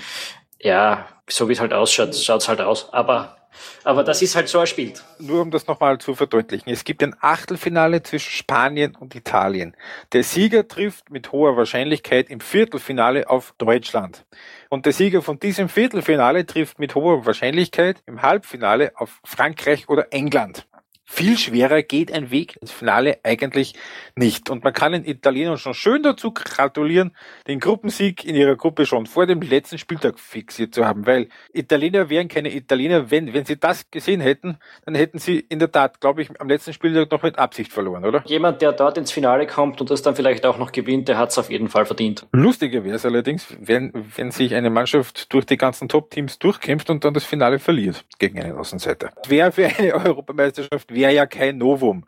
ja, 0.61 1.09
so 1.29 1.49
wie 1.49 1.55
es 1.55 1.61
halt 1.61 1.73
ausschaut, 1.73 2.15
schaut 2.15 2.43
es 2.43 2.49
halt 2.49 2.61
aus. 2.61 2.93
Aber 2.93 3.40
aber 3.85 4.05
das 4.05 4.23
ist 4.23 4.37
halt 4.37 4.49
so 4.49 4.59
erspielt. 4.59 5.03
Nur 5.19 5.43
um 5.43 5.51
das 5.51 5.67
nochmal 5.67 5.99
zu 5.99 6.15
verdeutlichen. 6.15 6.71
Es 6.71 6.85
gibt 6.85 7.03
ein 7.03 7.15
Achtelfinale 7.21 8.03
zwischen 8.03 8.31
Spanien 8.31 8.97
und 8.97 9.15
Italien. 9.15 9.77
Der 10.13 10.23
Sieger 10.23 10.67
trifft 10.69 11.11
mit 11.11 11.33
hoher 11.33 11.57
Wahrscheinlichkeit 11.57 12.31
im 12.31 12.41
Viertelfinale 12.41 13.29
auf 13.29 13.55
Deutschland. 13.59 14.25
Und 14.69 14.87
der 14.87 14.93
Sieger 14.93 15.23
von 15.23 15.39
diesem 15.39 15.69
Viertelfinale 15.69 16.47
trifft 16.47 16.79
mit 16.79 16.95
hoher 16.95 17.27
Wahrscheinlichkeit 17.27 18.03
im 18.07 18.23
Halbfinale 18.23 18.93
auf 18.95 19.21
Frankreich 19.25 19.89
oder 19.89 20.13
England. 20.13 20.67
Viel 21.13 21.37
schwerer 21.37 21.83
geht 21.83 22.13
ein 22.13 22.31
Weg 22.31 22.57
ins 22.63 22.71
Finale 22.71 23.19
eigentlich 23.25 23.75
nicht. 24.15 24.49
Und 24.49 24.63
man 24.63 24.73
kann 24.73 24.93
den 24.93 25.05
Italienern 25.05 25.59
schon 25.59 25.75
schön 25.75 26.05
dazu 26.05 26.31
gratulieren, 26.33 27.11
den 27.49 27.59
Gruppensieg 27.59 28.25
in 28.25 28.37
ihrer 28.37 28.55
Gruppe 28.55 28.87
schon 28.87 29.07
vor 29.07 29.27
dem 29.27 29.43
letzten 29.43 29.77
Spieltag 29.77 30.21
fixiert 30.21 30.73
zu 30.73 30.87
haben, 30.87 31.07
weil 31.07 31.29
Italiener 31.53 32.09
wären 32.11 32.29
keine 32.29 32.55
Italiener, 32.55 33.11
wenn, 33.11 33.35
wenn 33.35 33.45
sie 33.45 33.59
das 33.59 33.91
gesehen 33.91 34.21
hätten, 34.21 34.59
dann 34.87 34.95
hätten 34.95 35.19
sie 35.19 35.41
in 35.41 35.59
der 35.59 35.73
Tat, 35.73 36.01
glaube 36.01 36.23
ich, 36.23 36.41
am 36.41 36.49
letzten 36.49 36.73
Spieltag 36.73 37.11
noch 37.11 37.25
mit 37.25 37.39
Absicht 37.39 37.73
verloren, 37.73 38.05
oder? 38.05 38.23
Jemand, 38.27 38.63
der 38.63 38.71
dort 38.73 38.97
ins 38.97 39.11
Finale 39.11 39.49
kommt 39.49 39.81
und 39.81 39.91
das 39.91 40.03
dann 40.03 40.15
vielleicht 40.15 40.47
auch 40.47 40.59
noch 40.59 40.71
gewinnt, 40.71 41.09
der 41.09 41.19
hat 41.19 41.31
es 41.31 41.39
auf 41.39 41.51
jeden 41.51 41.69
Fall 41.69 41.87
verdient. 41.87 42.25
Lustiger 42.33 42.85
wäre 42.85 42.95
es 42.95 43.05
allerdings, 43.05 43.49
wenn, 43.61 43.93
wenn 44.17 44.31
sich 44.31 44.55
eine 44.55 44.71
Mannschaft 44.71 45.35
durch 45.35 45.45
die 45.45 45.57
ganzen 45.57 45.89
Top-Teams 45.89 46.39
durchkämpft 46.39 46.89
und 46.89 47.05
dann 47.05 47.15
das 47.15 47.25
Finale 47.25 47.59
verliert 47.59 48.05
gegen 48.21 48.41
einen 48.41 48.57
Außenseiter. 48.57 49.11
Wäre 49.27 49.51
für 49.51 49.67
eine 49.67 49.95
Europameisterschaft 49.95 50.95
wäre 50.95 51.00
ja 51.09 51.25
kein 51.25 51.57
Novum. 51.57 52.05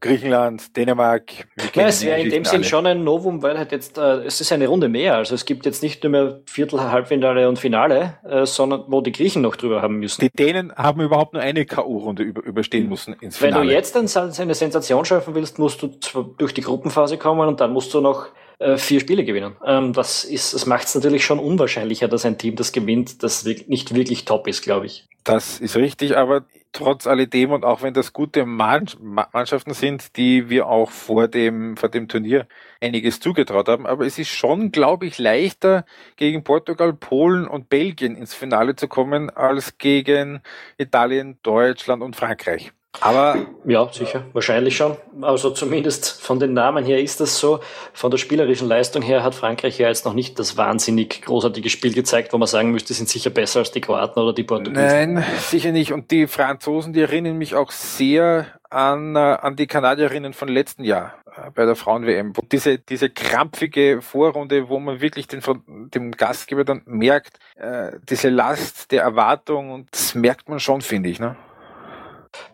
Griechenland, 0.00 0.76
Dänemark. 0.76 1.46
Ja, 1.74 1.86
es 1.86 2.04
wäre 2.04 2.20
in 2.20 2.28
dem 2.28 2.44
Sinn 2.44 2.64
schon 2.64 2.86
ein 2.86 3.04
Novum, 3.04 3.42
weil 3.42 3.56
halt 3.56 3.72
jetzt, 3.72 3.96
äh, 3.96 4.24
es 4.24 4.40
ist 4.40 4.52
eine 4.52 4.66
Runde 4.66 4.88
mehr. 4.88 5.16
Also 5.16 5.34
es 5.34 5.44
gibt 5.44 5.64
jetzt 5.64 5.82
nicht 5.82 6.02
nur 6.02 6.10
mehr 6.10 6.40
Viertel, 6.46 6.80
Halbfinale 6.80 7.48
und 7.48 7.58
Finale, 7.58 8.18
äh, 8.28 8.44
sondern 8.44 8.84
wo 8.88 9.00
die 9.00 9.12
Griechen 9.12 9.40
noch 9.40 9.56
drüber 9.56 9.82
haben 9.82 10.00
müssen. 10.00 10.20
Die 10.20 10.30
Dänen 10.30 10.74
haben 10.74 11.00
überhaupt 11.00 11.32
nur 11.32 11.42
eine 11.42 11.64
K.O.-Runde 11.64 12.22
über, 12.22 12.42
überstehen 12.42 12.88
müssen 12.88 13.14
ins 13.20 13.38
Finale. 13.38 13.62
Wenn 13.62 13.68
du 13.68 13.72
jetzt 13.72 13.94
dann 13.94 14.08
eine 14.38 14.54
Sensation 14.54 15.04
schaffen 15.04 15.34
willst, 15.34 15.58
musst 15.58 15.80
du 15.80 15.88
durch 16.36 16.52
die 16.52 16.62
Gruppenphase 16.62 17.16
kommen 17.16 17.48
und 17.48 17.60
dann 17.60 17.72
musst 17.72 17.94
du 17.94 18.00
noch 18.00 18.28
äh, 18.58 18.76
vier 18.76 19.00
Spiele 19.00 19.24
gewinnen. 19.24 19.56
Ähm, 19.64 19.92
das 19.92 20.24
ist, 20.24 20.54
das 20.54 20.66
macht 20.66 20.86
es 20.86 20.94
natürlich 20.94 21.24
schon 21.24 21.38
unwahrscheinlicher, 21.38 22.08
dass 22.08 22.24
ein 22.24 22.38
Team 22.38 22.56
das 22.56 22.72
gewinnt, 22.72 23.22
das 23.22 23.44
nicht 23.44 23.94
wirklich 23.94 24.24
top 24.24 24.46
ist, 24.46 24.62
glaube 24.62 24.86
ich. 24.86 25.06
Das 25.24 25.58
ist 25.58 25.76
richtig, 25.76 26.16
aber 26.16 26.44
trotz 26.72 27.06
alledem 27.06 27.52
und 27.52 27.64
auch 27.64 27.82
wenn 27.82 27.94
das 27.94 28.12
gute 28.12 28.44
Mannschaften 28.44 29.72
sind, 29.72 30.16
die 30.16 30.50
wir 30.50 30.66
auch 30.66 30.90
vor 30.90 31.28
dem, 31.28 31.76
vor 31.76 31.88
dem 31.88 32.08
Turnier 32.08 32.46
einiges 32.80 33.20
zugetraut 33.20 33.68
haben, 33.68 33.86
aber 33.86 34.04
es 34.04 34.18
ist 34.18 34.28
schon, 34.28 34.70
glaube 34.70 35.06
ich, 35.06 35.18
leichter 35.18 35.86
gegen 36.16 36.44
Portugal, 36.44 36.92
Polen 36.92 37.46
und 37.46 37.70
Belgien 37.70 38.16
ins 38.16 38.34
Finale 38.34 38.76
zu 38.76 38.88
kommen 38.88 39.30
als 39.30 39.78
gegen 39.78 40.42
Italien, 40.76 41.38
Deutschland 41.42 42.02
und 42.02 42.16
Frankreich. 42.16 42.72
Aber 43.00 43.46
ja, 43.64 43.88
sicher, 43.92 44.24
wahrscheinlich 44.32 44.76
schon. 44.76 44.96
Also 45.20 45.50
zumindest 45.50 46.22
von 46.22 46.38
den 46.38 46.52
Namen 46.52 46.84
her 46.84 47.02
ist 47.02 47.20
das 47.20 47.38
so. 47.38 47.60
Von 47.92 48.10
der 48.10 48.18
spielerischen 48.18 48.68
Leistung 48.68 49.02
her 49.02 49.22
hat 49.22 49.34
Frankreich 49.34 49.78
ja 49.78 49.88
jetzt 49.88 50.04
noch 50.04 50.14
nicht 50.14 50.38
das 50.38 50.56
wahnsinnig 50.56 51.22
großartige 51.22 51.68
Spiel 51.70 51.92
gezeigt, 51.92 52.32
wo 52.32 52.38
man 52.38 52.48
sagen 52.48 52.70
müsste, 52.70 52.94
sind 52.94 53.08
sicher 53.08 53.30
besser 53.30 53.60
als 53.60 53.72
die 53.72 53.80
Kroaten 53.80 54.22
oder 54.22 54.32
die 54.32 54.44
Portugiesen. 54.44 55.14
Nein, 55.14 55.24
sicher 55.38 55.72
nicht. 55.72 55.92
Und 55.92 56.10
die 56.10 56.26
Franzosen, 56.26 56.92
die 56.92 57.00
erinnern 57.00 57.36
mich 57.36 57.54
auch 57.54 57.70
sehr 57.70 58.46
an, 58.70 59.16
äh, 59.16 59.18
an 59.18 59.56
die 59.56 59.66
Kanadierinnen 59.66 60.32
von 60.32 60.48
letzten 60.48 60.84
Jahr 60.84 61.14
äh, 61.36 61.50
bei 61.50 61.64
der 61.64 61.76
Frauen-WM. 61.76 62.32
Diese, 62.50 62.78
diese 62.78 63.10
krampfige 63.10 64.02
Vorrunde, 64.02 64.68
wo 64.68 64.78
man 64.78 65.00
wirklich 65.00 65.28
den, 65.28 65.40
dem 65.66 66.12
Gastgeber 66.12 66.64
dann 66.64 66.82
merkt, 66.86 67.38
äh, 67.56 67.92
diese 68.08 68.28
Last 68.30 68.92
der 68.92 69.02
Erwartung 69.02 69.70
und 69.70 69.88
das 69.92 70.14
merkt 70.14 70.48
man 70.48 70.60
schon, 70.60 70.80
finde 70.80 71.08
ich. 71.08 71.20
Ne? 71.20 71.36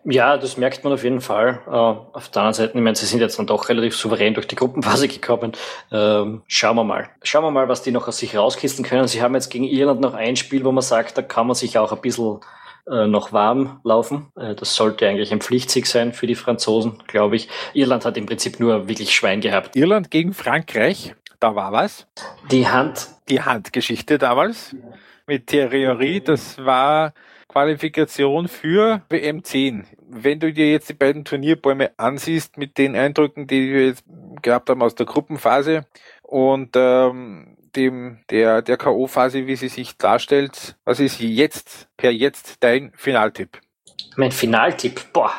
Ja, 0.03 0.37
das 0.37 0.57
merkt 0.57 0.83
man 0.83 0.93
auf 0.93 1.03
jeden 1.03 1.21
Fall. 1.21 1.61
Uh, 1.67 2.15
auf 2.15 2.29
der 2.29 2.41
anderen 2.41 2.53
Seite, 2.53 2.77
ich 2.77 2.83
meine, 2.83 2.95
sie 2.95 3.05
sind 3.05 3.19
jetzt 3.19 3.37
dann 3.39 3.47
doch 3.47 3.69
relativ 3.69 3.95
souverän 3.95 4.33
durch 4.33 4.47
die 4.47 4.55
Gruppenphase 4.55 5.07
gekommen. 5.09 5.53
Uh, 5.91 6.39
schauen 6.47 6.75
wir 6.75 6.83
mal. 6.83 7.09
Schauen 7.23 7.43
wir 7.43 7.51
mal, 7.51 7.67
was 7.67 7.81
die 7.81 7.91
noch 7.91 8.07
aus 8.07 8.17
sich 8.17 8.35
rauskisten 8.35 8.83
können. 8.83 9.07
Sie 9.07 9.21
haben 9.21 9.35
jetzt 9.35 9.49
gegen 9.49 9.65
Irland 9.65 10.01
noch 10.01 10.13
ein 10.13 10.35
Spiel, 10.35 10.63
wo 10.63 10.71
man 10.71 10.81
sagt, 10.81 11.17
da 11.17 11.21
kann 11.21 11.47
man 11.47 11.55
sich 11.55 11.77
auch 11.77 11.91
ein 11.91 12.01
bisschen 12.01 12.39
uh, 12.89 13.07
noch 13.07 13.33
warm 13.33 13.79
laufen. 13.83 14.31
Äh, 14.35 14.55
das 14.55 14.75
sollte 14.75 15.07
eigentlich 15.07 15.31
ein 15.31 15.41
Pflichtsieg 15.41 15.87
sein 15.87 16.13
für 16.13 16.27
die 16.27 16.35
Franzosen, 16.35 17.01
glaube 17.07 17.35
ich. 17.35 17.49
Irland 17.73 18.05
hat 18.05 18.17
im 18.17 18.25
Prinzip 18.25 18.59
nur 18.59 18.87
wirklich 18.87 19.15
Schwein 19.15 19.41
gehabt. 19.41 19.75
Irland 19.75 20.11
gegen 20.11 20.33
Frankreich, 20.33 21.15
da 21.39 21.55
war 21.55 21.71
was. 21.71 22.07
Die 22.49 22.67
Hand. 22.67 23.07
Die 23.29 23.41
Handgeschichte 23.41 24.17
damals 24.17 24.75
mit 25.27 25.47
Thierry 25.47 26.21
das 26.21 26.57
war 26.63 27.13
Qualifikation 27.51 28.47
für 28.47 29.01
WM10. 29.09 29.83
Wenn 30.07 30.39
du 30.39 30.53
dir 30.53 30.71
jetzt 30.71 30.87
die 30.89 30.93
beiden 30.93 31.25
Turnierbäume 31.25 31.91
ansiehst 31.97 32.57
mit 32.57 32.77
den 32.77 32.95
Eindrücken, 32.95 33.45
die 33.45 33.73
wir 33.73 33.87
jetzt 33.87 34.05
gehabt 34.41 34.69
haben 34.69 34.81
aus 34.81 34.95
der 34.95 35.05
Gruppenphase 35.05 35.85
und 36.21 36.69
ähm, 36.75 37.57
dem 37.75 38.19
der 38.29 38.61
der 38.61 38.77
KO 38.77 39.07
Phase, 39.07 39.47
wie 39.47 39.57
sie 39.57 39.67
sich 39.67 39.97
darstellt, 39.97 40.77
was 40.85 41.01
ist 41.01 41.19
jetzt 41.19 41.89
per 41.97 42.11
jetzt 42.11 42.63
dein 42.63 42.93
Finaltipp? 42.95 43.59
Mein 44.15 44.31
Finaltipp, 44.31 45.11
boah, 45.11 45.33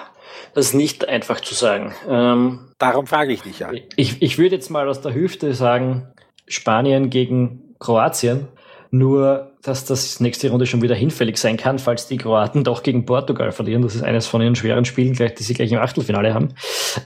das 0.53 0.67
ist 0.67 0.75
nicht 0.75 1.09
einfach 1.09 1.41
zu 1.41 1.55
sagen. 1.55 1.95
Ähm, 2.07 2.73
Darum 2.79 3.07
frage 3.07 3.33
ich 3.33 3.41
dich 3.41 3.61
ja. 3.61 3.71
Ich, 3.97 4.21
ich 4.21 4.37
würde 4.37 4.57
jetzt 4.57 4.69
mal 4.69 4.87
aus 4.87 5.01
der 5.01 5.15
Hüfte 5.15 5.55
sagen, 5.55 6.13
Spanien 6.47 7.09
gegen 7.09 7.75
Kroatien. 7.79 8.49
Nur, 8.95 9.53
dass 9.63 9.87
das 9.87 10.21
nächste 10.21 10.51
Runde 10.51 10.67
schon 10.67 10.83
wieder 10.83 10.95
hinfällig 10.95 11.39
sein 11.39 11.57
kann, 11.57 11.79
falls 11.79 12.09
die 12.09 12.19
Kroaten 12.19 12.63
doch 12.63 12.83
gegen 12.83 13.07
Portugal 13.07 13.51
verlieren. 13.51 13.81
Das 13.81 13.95
ist 13.95 14.03
eines 14.03 14.27
von 14.27 14.43
ihren 14.43 14.55
schweren 14.55 14.85
Spielen, 14.85 15.15
gleich, 15.15 15.35
die 15.35 15.45
sie 15.45 15.55
gleich 15.55 15.73
im 15.73 15.79
Achtelfinale 15.79 16.35
haben. 16.35 16.51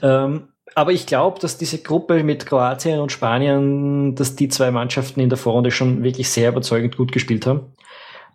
Ähm, 0.01 0.49
aber 0.75 0.91
ich 0.91 1.05
glaube, 1.05 1.39
dass 1.39 1.57
diese 1.57 1.81
Gruppe 1.81 2.25
mit 2.25 2.45
Kroatien 2.45 2.99
und 2.99 3.13
Spanien, 3.13 4.15
dass 4.15 4.35
die 4.35 4.49
zwei 4.49 4.69
Mannschaften 4.69 5.21
in 5.21 5.29
der 5.29 5.37
Vorrunde 5.37 5.71
schon 5.71 6.03
wirklich 6.03 6.29
sehr 6.29 6.49
überzeugend 6.49 6.97
gut 6.97 7.13
gespielt 7.13 7.47
haben. 7.47 7.73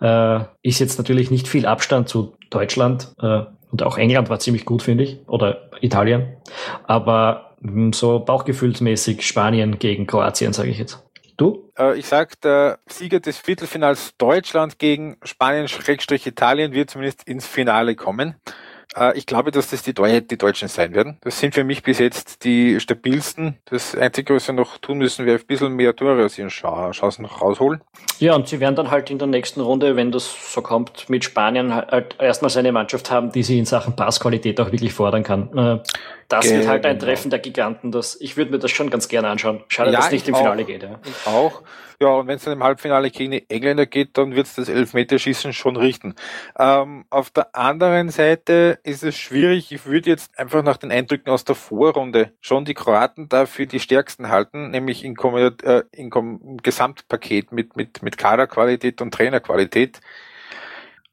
Äh, 0.00 0.46
ist 0.62 0.78
jetzt 0.78 0.96
natürlich 0.96 1.30
nicht 1.30 1.46
viel 1.46 1.66
Abstand 1.66 2.08
zu 2.08 2.34
Deutschland 2.48 3.12
äh, 3.20 3.42
und 3.70 3.82
auch 3.82 3.98
England 3.98 4.30
war 4.30 4.38
ziemlich 4.38 4.64
gut, 4.64 4.82
finde 4.82 5.04
ich, 5.04 5.20
oder 5.28 5.70
Italien. 5.82 6.38
Aber 6.86 7.54
hm, 7.60 7.92
so 7.92 8.18
bauchgefühlsmäßig 8.18 9.26
Spanien 9.26 9.78
gegen 9.78 10.06
Kroatien, 10.06 10.54
sage 10.54 10.70
ich 10.70 10.78
jetzt. 10.78 11.04
Du? 11.42 11.72
Äh, 11.76 11.98
ich 11.98 12.06
sag, 12.06 12.40
der 12.42 12.78
Sieger 12.86 13.18
des 13.18 13.36
Viertelfinals 13.36 14.16
Deutschland 14.16 14.78
gegen 14.78 15.16
Spanien-Italien 15.24 16.72
wird 16.72 16.90
zumindest 16.90 17.24
ins 17.26 17.48
Finale 17.48 17.96
kommen. 17.96 18.36
Äh, 18.94 19.18
ich 19.18 19.26
glaube, 19.26 19.50
dass 19.50 19.70
das 19.70 19.82
die, 19.82 19.92
Deu 19.92 20.20
die 20.20 20.38
Deutschen 20.38 20.68
sein 20.68 20.94
werden. 20.94 21.18
Das 21.22 21.40
sind 21.40 21.54
für 21.54 21.64
mich 21.64 21.82
bis 21.82 21.98
jetzt 21.98 22.44
die 22.44 22.78
stabilsten. 22.78 23.58
Das 23.64 23.96
Einzige, 23.96 24.36
was 24.36 24.46
sie 24.46 24.52
noch 24.52 24.78
tun 24.78 24.98
müssen, 24.98 25.26
wäre 25.26 25.40
ein 25.40 25.44
bisschen 25.44 25.74
mehr 25.74 25.96
Tore 25.96 26.24
aus 26.24 26.38
ihren 26.38 26.50
Chancen 26.50 27.22
noch 27.22 27.42
rausholen. 27.42 27.80
Ja, 28.20 28.36
und 28.36 28.46
sie 28.46 28.60
werden 28.60 28.76
dann 28.76 28.92
halt 28.92 29.10
in 29.10 29.18
der 29.18 29.26
nächsten 29.26 29.62
Runde, 29.62 29.96
wenn 29.96 30.12
das 30.12 30.54
so 30.54 30.62
kommt, 30.62 31.10
mit 31.10 31.24
Spanien 31.24 31.74
halt 31.74 32.16
erstmal 32.20 32.56
eine 32.56 32.70
Mannschaft 32.70 33.10
haben, 33.10 33.32
die 33.32 33.42
sie 33.42 33.58
in 33.58 33.64
Sachen 33.64 33.96
Passqualität 33.96 34.60
auch 34.60 34.70
wirklich 34.70 34.92
fordern 34.92 35.24
kann. 35.24 35.80
Das 36.32 36.46
Ge 36.46 36.56
wird 36.56 36.66
halt 36.66 36.86
ein 36.86 36.98
Treffen 36.98 37.30
der 37.30 37.40
Giganten. 37.40 37.92
Das, 37.92 38.18
ich 38.18 38.38
würde 38.38 38.52
mir 38.52 38.58
das 38.58 38.70
schon 38.70 38.88
ganz 38.88 39.06
gerne 39.08 39.28
anschauen. 39.28 39.62
Schade, 39.68 39.90
ja, 39.90 39.98
dass 39.98 40.06
es 40.06 40.12
nicht 40.12 40.28
im 40.28 40.34
Finale 40.34 40.64
geht. 40.64 40.82
Ja. 40.82 40.98
Ich 41.04 41.26
auch. 41.26 41.60
Ja, 42.00 42.08
und 42.08 42.26
wenn 42.26 42.36
es 42.36 42.44
dann 42.44 42.54
im 42.54 42.64
Halbfinale 42.64 43.10
gegen 43.10 43.32
die 43.32 43.50
Engländer 43.50 43.84
geht, 43.84 44.16
dann 44.16 44.34
wird 44.34 44.46
es 44.46 44.54
das 44.54 44.70
Elfmeterschießen 44.70 45.52
schon 45.52 45.76
richten. 45.76 46.14
Ähm, 46.58 47.04
auf 47.10 47.28
der 47.28 47.54
anderen 47.54 48.08
Seite 48.08 48.78
ist 48.82 49.04
es 49.04 49.14
schwierig. 49.14 49.72
Ich 49.72 49.84
würde 49.84 50.08
jetzt 50.08 50.38
einfach 50.38 50.62
nach 50.62 50.78
den 50.78 50.90
Eindrücken 50.90 51.28
aus 51.28 51.44
der 51.44 51.54
Vorrunde 51.54 52.32
schon 52.40 52.64
die 52.64 52.72
Kroaten 52.72 53.28
dafür 53.28 53.66
die 53.66 53.78
stärksten 53.78 54.30
halten, 54.30 54.70
nämlich 54.70 55.04
in, 55.04 55.14
äh, 55.16 55.82
in 55.92 56.10
Gesamtpaket 56.62 57.52
mit, 57.52 57.76
mit, 57.76 58.02
mit 58.02 58.16
Kaderqualität 58.16 59.02
und 59.02 59.12
Trainerqualität. 59.12 60.00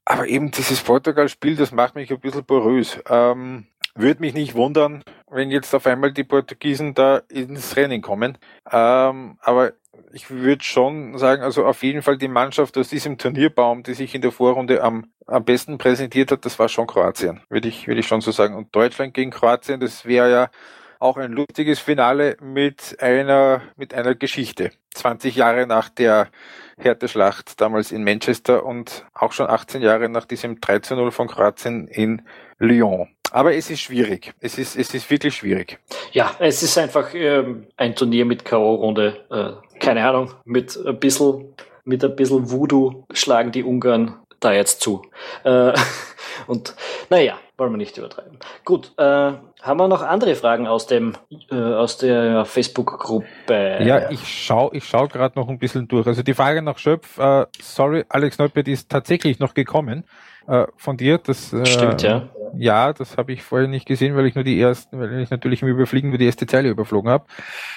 Aber 0.06 0.26
eben 0.26 0.50
dieses 0.50 0.80
Portugal-Spiel, 0.80 1.56
das 1.56 1.72
macht 1.72 1.94
mich 1.94 2.10
ein 2.10 2.20
bisschen 2.20 2.44
porös. 2.46 2.98
Ähm, 3.08 3.66
würde 4.00 4.20
mich 4.20 4.34
nicht 4.34 4.54
wundern, 4.54 5.02
wenn 5.30 5.50
jetzt 5.50 5.74
auf 5.74 5.86
einmal 5.86 6.12
die 6.12 6.24
Portugiesen 6.24 6.94
da 6.94 7.22
ins 7.28 7.76
Rennen 7.76 8.02
kommen. 8.02 8.38
Ähm, 8.70 9.38
aber 9.40 9.72
ich 10.12 10.30
würde 10.30 10.64
schon 10.64 11.18
sagen, 11.18 11.42
also 11.42 11.66
auf 11.66 11.82
jeden 11.82 12.02
Fall 12.02 12.18
die 12.18 12.28
Mannschaft 12.28 12.76
aus 12.78 12.88
diesem 12.88 13.18
Turnierbaum, 13.18 13.82
die 13.82 13.94
sich 13.94 14.14
in 14.14 14.22
der 14.22 14.32
Vorrunde 14.32 14.82
am, 14.82 15.06
am 15.26 15.44
besten 15.44 15.78
präsentiert 15.78 16.32
hat, 16.32 16.44
das 16.44 16.58
war 16.58 16.68
schon 16.68 16.86
Kroatien, 16.86 17.42
würde 17.48 17.68
ich, 17.68 17.86
würde 17.86 18.00
ich 18.00 18.06
schon 18.06 18.20
so 18.20 18.30
sagen. 18.30 18.54
Und 18.54 18.74
Deutschland 18.74 19.14
gegen 19.14 19.30
Kroatien, 19.30 19.80
das 19.80 20.04
wäre 20.04 20.30
ja 20.30 20.50
auch 20.98 21.16
ein 21.16 21.32
lustiges 21.32 21.78
Finale 21.78 22.36
mit 22.40 22.96
einer, 23.00 23.62
mit 23.76 23.94
einer 23.94 24.14
Geschichte. 24.14 24.70
20 24.94 25.36
Jahre 25.36 25.66
nach 25.66 25.88
der 25.88 26.28
Härteschlacht 26.76 27.60
damals 27.60 27.92
in 27.92 28.04
Manchester 28.04 28.66
und 28.66 29.06
auch 29.14 29.32
schon 29.32 29.48
18 29.48 29.82
Jahre 29.82 30.08
nach 30.08 30.26
diesem 30.26 30.56
13-0 30.56 31.10
von 31.10 31.28
Kroatien 31.28 31.88
in 31.88 32.22
Lyon. 32.58 33.08
Aber 33.30 33.54
es 33.54 33.70
ist 33.70 33.80
schwierig. 33.80 34.32
Es 34.40 34.58
ist, 34.58 34.76
es 34.76 34.92
ist 34.92 35.10
wirklich 35.10 35.34
schwierig. 35.34 35.78
Ja, 36.12 36.32
es 36.38 36.62
ist 36.62 36.76
einfach 36.78 37.14
ähm, 37.14 37.66
ein 37.76 37.94
Turnier 37.94 38.24
mit 38.24 38.44
K.O.-Runde. 38.44 39.14
Äh, 39.30 39.78
keine 39.78 40.06
Ahnung, 40.06 40.32
mit 40.44 40.76
ein 40.84 40.98
bisschen, 40.98 41.54
mit 41.84 42.04
ein 42.04 42.16
bisschen 42.16 42.50
Voodoo 42.50 43.04
schlagen 43.12 43.52
die 43.52 43.64
Ungarn 43.64 44.16
da 44.40 44.52
jetzt 44.52 44.80
zu. 44.80 45.02
Äh, 45.44 45.72
und 46.46 46.74
naja, 47.08 47.38
wollen 47.56 47.72
wir 47.72 47.76
nicht 47.76 47.96
übertreiben. 47.98 48.38
Gut, 48.64 48.92
äh, 48.96 49.02
haben 49.02 49.76
wir 49.76 49.88
noch 49.88 50.02
andere 50.02 50.34
Fragen 50.34 50.66
aus 50.66 50.86
dem 50.86 51.14
äh, 51.50 51.54
aus 51.54 51.98
der 51.98 52.44
Facebook-Gruppe? 52.46 53.78
Ja, 53.82 54.10
ich 54.10 54.26
schaue 54.26 54.74
ich 54.74 54.84
schau 54.84 55.06
gerade 55.06 55.38
noch 55.38 55.48
ein 55.48 55.58
bisschen 55.58 55.86
durch. 55.86 56.06
Also 56.06 56.22
die 56.22 56.34
Frage 56.34 56.62
nach 56.62 56.78
Schöpf, 56.78 57.18
äh, 57.18 57.46
sorry, 57.60 58.04
Alex 58.08 58.38
Neupert 58.38 58.66
ist 58.66 58.88
tatsächlich 58.88 59.38
noch 59.38 59.54
gekommen 59.54 60.04
äh, 60.46 60.66
von 60.76 60.96
dir. 60.96 61.18
Das, 61.18 61.52
äh, 61.52 61.66
Stimmt, 61.66 62.02
ja. 62.02 62.28
Ja, 62.56 62.92
das 62.92 63.16
habe 63.16 63.32
ich 63.32 63.42
vorher 63.42 63.68
nicht 63.68 63.86
gesehen, 63.86 64.16
weil 64.16 64.26
ich 64.26 64.34
nur 64.34 64.44
die 64.44 64.60
ersten, 64.60 64.98
weil 64.98 65.20
ich 65.20 65.30
natürlich 65.30 65.62
im 65.62 65.68
Überfliegen 65.68 66.10
nur 66.10 66.18
die 66.18 66.26
erste 66.26 66.46
Zeile 66.46 66.68
überflogen 66.68 67.10
habe. 67.10 67.24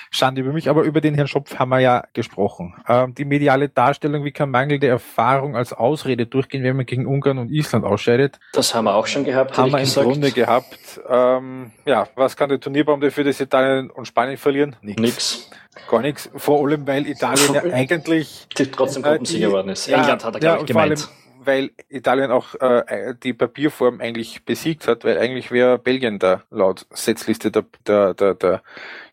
Schande 0.10 0.42
über 0.42 0.54
mich, 0.54 0.70
aber 0.70 0.84
über 0.84 1.02
den 1.02 1.16
Herrn 1.16 1.28
Schopf 1.28 1.58
haben 1.58 1.70
wir 1.70 1.80
ja 1.80 2.04
gesprochen. 2.14 2.76
Ähm, 2.88 3.14
die 3.16 3.26
mediale 3.26 3.70
Darstellung, 3.70 4.24
wie 4.24 4.32
kann 4.32 4.50
mangelnde 4.50 4.88
Erfahrung 4.88 5.56
als 5.56 5.74
Ausrede 5.74 6.26
durchgehen, 6.26 6.64
wenn 6.64 6.76
man 6.76 6.86
gegen 6.86 7.06
Ungarn 7.06 7.38
und 7.38 7.52
Island 7.52 7.86
ausscheidet? 7.86 8.40
Das 8.54 8.74
haben 8.74 8.86
wir 8.86 8.96
auch 8.96 9.08
schon 9.08 9.24
gehabt. 9.24 9.58
Haben 9.58 9.72
wir 9.72 9.80
im 9.80 9.86
gesagt. 9.86 10.08
Grunde 10.08 10.32
gehabt. 10.32 11.02
Ähm, 11.08 11.72
ja, 11.86 12.08
was 12.16 12.36
kann 12.36 12.50
der 12.50 12.60
Turnierbaum 12.60 13.02
dafür, 13.02 13.24
dass 13.24 13.40
Italien 13.40 13.90
und 13.90 14.08
Spanien 14.08 14.38
verlieren? 14.38 14.76
Nichts. 14.82 15.02
Nix. 15.02 15.52
Gar 15.90 16.02
nichts. 16.02 16.30
Vor 16.36 16.64
allem, 16.66 16.86
weil 16.86 17.08
Italien 17.08 17.54
ja 17.54 17.64
eigentlich 17.64 18.48
trotzdem 18.72 19.02
Gruppensieger 19.02 19.48
geworden 19.48 19.70
ist. 19.70 19.88
England 19.88 20.24
hat 20.24 20.36
er, 20.36 20.40
glaube 20.40 20.56
ja, 20.56 20.62
ich, 20.62 20.68
gemeint 20.68 21.10
weil 21.46 21.72
Italien 21.90 22.32
auch 22.32 22.56
äh, 22.56 23.14
die 23.22 23.34
Papierform 23.34 24.02
eigentlich 24.02 24.44
besiegt 24.44 24.88
hat, 24.88 25.04
weil 25.04 25.18
eigentlich 25.18 25.52
wäre 25.52 25.78
Belgien 25.78 26.20
da 26.20 26.44
laut 26.52 26.86
Setzliste 26.92 27.52
der, 27.52 27.66
der, 27.88 28.14
der, 28.14 28.34
der 28.36 28.62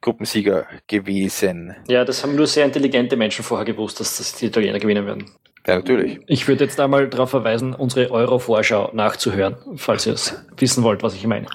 Gruppensieger 0.01 0.67
gewesen. 0.87 1.77
Ja, 1.89 2.05
das 2.05 2.23
haben 2.23 2.35
nur 2.37 2.47
sehr 2.47 2.65
intelligente 2.65 3.17
Menschen 3.17 3.45
vorher 3.45 3.65
gewusst, 3.65 4.01
dass 4.01 4.19
das 4.19 4.35
die 4.35 4.47
Italiener 4.47 4.79
gewinnen 4.79 5.07
werden. 5.07 5.31
Ja, 5.67 5.77
natürlich. 5.77 6.21
Ich 6.27 6.49
würde 6.49 6.65
jetzt 6.65 6.81
einmal 6.81 7.09
darauf 7.09 7.31
verweisen, 7.31 7.75
unsere 7.75 8.11
Euro-Vorschau 8.11 8.91
nachzuhören, 8.95 9.57
falls 9.77 10.07
ihr 10.07 10.15
es 10.15 10.43
wissen 10.57 10.83
wollt, 10.83 11.03
was 11.03 11.15
ich 11.15 11.27
meine. 11.27 11.47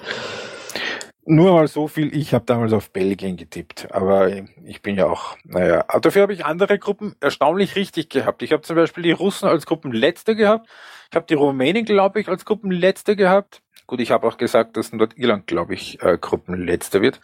Nur 1.28 1.54
mal 1.54 1.66
so 1.66 1.88
viel, 1.88 2.16
ich 2.16 2.32
habe 2.34 2.44
damals 2.44 2.72
auf 2.72 2.90
Belgien 2.90 3.36
getippt, 3.36 3.88
aber 3.90 4.30
ich 4.64 4.80
bin 4.80 4.96
ja 4.96 5.06
auch, 5.06 5.36
naja, 5.42 5.84
dafür 6.00 6.22
habe 6.22 6.32
ich 6.32 6.44
andere 6.44 6.78
Gruppen 6.78 7.16
erstaunlich 7.20 7.74
richtig 7.74 8.10
gehabt. 8.10 8.42
Ich 8.42 8.52
habe 8.52 8.62
zum 8.62 8.76
Beispiel 8.76 9.02
die 9.02 9.10
Russen 9.10 9.48
als 9.48 9.66
Gruppenletzte 9.66 10.36
gehabt, 10.36 10.68
ich 11.10 11.16
habe 11.16 11.26
die 11.26 11.34
Rumänen, 11.34 11.84
glaube 11.84 12.20
ich, 12.20 12.28
als 12.28 12.44
Gruppenletzte 12.44 13.16
gehabt. 13.16 13.60
Gut, 13.88 14.00
ich 14.00 14.12
habe 14.12 14.26
auch 14.26 14.36
gesagt, 14.36 14.76
dass 14.76 14.92
dort 14.92 15.18
Irland, 15.18 15.48
glaube 15.48 15.74
ich, 15.74 16.00
äh, 16.00 16.16
Gruppenletzter 16.16 17.02
wird. 17.02 17.20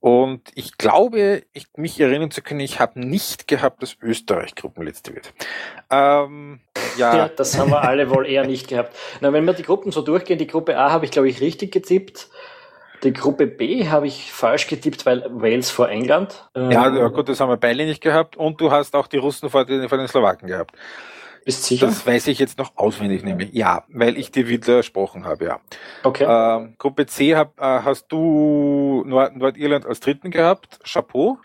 Und 0.00 0.42
ich 0.54 0.76
glaube, 0.78 1.44
ich, 1.52 1.68
mich 1.76 2.00
erinnern 2.00 2.30
zu 2.30 2.42
können, 2.42 2.60
ich 2.60 2.80
habe 2.80 3.00
nicht 3.00 3.46
gehabt, 3.46 3.82
dass 3.82 3.96
Österreich 4.02 4.56
Gruppenletzte 4.56 5.14
wird. 5.14 5.32
Ähm, 5.90 6.60
ja. 6.98 7.16
ja. 7.16 7.28
das 7.28 7.56
haben 7.56 7.70
wir 7.70 7.82
alle 7.82 8.10
wohl 8.10 8.26
eher 8.26 8.44
nicht 8.46 8.68
gehabt. 8.68 8.96
Na, 9.20 9.32
wenn 9.32 9.44
wir 9.44 9.52
die 9.52 9.62
Gruppen 9.62 9.92
so 9.92 10.02
durchgehen, 10.02 10.38
die 10.38 10.46
Gruppe 10.46 10.76
A 10.76 10.90
habe 10.90 11.04
ich, 11.04 11.12
glaube 11.12 11.28
ich, 11.28 11.40
richtig 11.40 11.72
getippt. 11.72 12.28
Die 13.02 13.12
Gruppe 13.12 13.46
B 13.46 13.88
habe 13.88 14.06
ich 14.06 14.32
falsch 14.32 14.68
getippt, 14.68 15.06
weil 15.06 15.26
Wales 15.30 15.70
vor 15.70 15.88
England. 15.88 16.48
Ähm, 16.54 16.70
ja, 16.70 17.08
gut, 17.08 17.28
das 17.28 17.40
haben 17.40 17.48
wir 17.48 17.56
beide 17.56 17.84
nicht 17.84 18.00
gehabt. 18.00 18.36
Und 18.36 18.60
du 18.60 18.70
hast 18.70 18.94
auch 18.94 19.08
die 19.08 19.16
Russen 19.16 19.50
vor 19.50 19.64
den, 19.64 19.88
vor 19.88 19.98
den 19.98 20.06
Slowaken 20.06 20.46
gehabt. 20.46 20.76
Bist 21.44 21.64
sicher? 21.64 21.86
Das 21.86 22.06
weiß 22.06 22.28
ich 22.28 22.38
jetzt 22.38 22.58
noch 22.58 22.76
auswendig 22.76 23.24
nämlich. 23.24 23.52
Ja, 23.52 23.84
weil 23.88 24.16
ich 24.16 24.30
dir 24.30 24.48
widersprochen 24.48 25.24
habe, 25.24 25.44
ja. 25.44 25.60
Okay. 26.04 26.24
Ähm, 26.28 26.74
Gruppe 26.78 27.06
C 27.06 27.34
hab, 27.34 27.58
äh, 27.60 27.80
hast 27.82 28.06
du 28.08 29.02
Nord 29.06 29.36
Nordirland 29.36 29.84
als 29.84 29.98
dritten 29.98 30.30
gehabt. 30.30 30.78
Chapeau. 30.84 31.38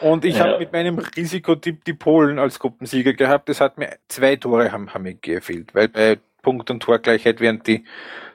Und 0.00 0.24
ich 0.24 0.38
ja. 0.38 0.46
habe 0.46 0.58
mit 0.58 0.72
meinem 0.72 0.98
Risikotipp 0.98 1.84
die 1.84 1.92
Polen 1.92 2.38
als 2.38 2.58
Gruppensieger 2.58 3.12
gehabt. 3.12 3.48
Das 3.50 3.60
hat 3.60 3.76
mir 3.76 3.96
zwei 4.08 4.36
Tore 4.36 4.72
haben, 4.72 4.92
haben 4.94 5.02
mir 5.02 5.14
gefehlt, 5.14 5.74
weil 5.74 5.88
bei 5.88 6.18
Punkt- 6.44 6.70
und 6.70 6.80
Torgleichheit 6.80 7.40
wären 7.40 7.60
die 7.66 7.84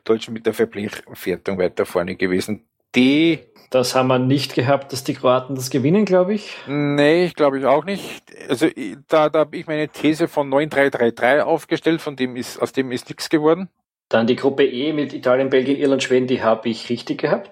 Deutschen 0.04 0.34
mit 0.34 0.45
der 0.45 0.54
Verpflichtung 0.54 1.58
weiter 1.58 1.86
vorne 1.86 2.17
gewesen. 2.17 2.65
Die 2.93 3.39
das 3.69 3.93
haben 3.93 4.08
wir 4.08 4.17
nicht 4.17 4.56
gehabt, 4.56 4.91
dass 4.91 5.04
die 5.04 5.13
Kroaten 5.13 5.56
das 5.56 5.69
gewinnen, 5.69 6.04
glaube 6.04 6.34
ich. 6.34 6.58
Nee, 6.67 7.26
ich 7.26 7.36
glaube 7.36 7.60
ich 7.60 7.65
auch 7.65 7.86
nicht. 7.86 8.24
Also 8.50 8.67
da, 9.08 9.30
da 9.30 9.39
habe 9.39 9.58
ich 9.58 9.67
meine 9.67 9.88
These 9.89 10.28
von 10.28 10.52
9-3-3-3 10.52 11.41
aufgestellt, 11.41 12.02
von 12.02 12.15
dem 12.15 12.36
ist, 12.36 12.60
aus 12.60 12.72
dem 12.72 12.91
ist 12.91 13.10
nichts 13.10 13.30
geworden. 13.30 13.69
Dann 14.10 14.26
die 14.26 14.36
Gruppe 14.36 14.65
E 14.65 14.91
mit 14.91 15.13
Italien, 15.13 15.52
Belgien, 15.52 15.78
Irland, 15.78 16.02
Schweden, 16.02 16.26
die 16.26 16.41
habe 16.41 16.67
ich 16.67 16.89
richtig 16.89 17.22
gehabt. 17.22 17.52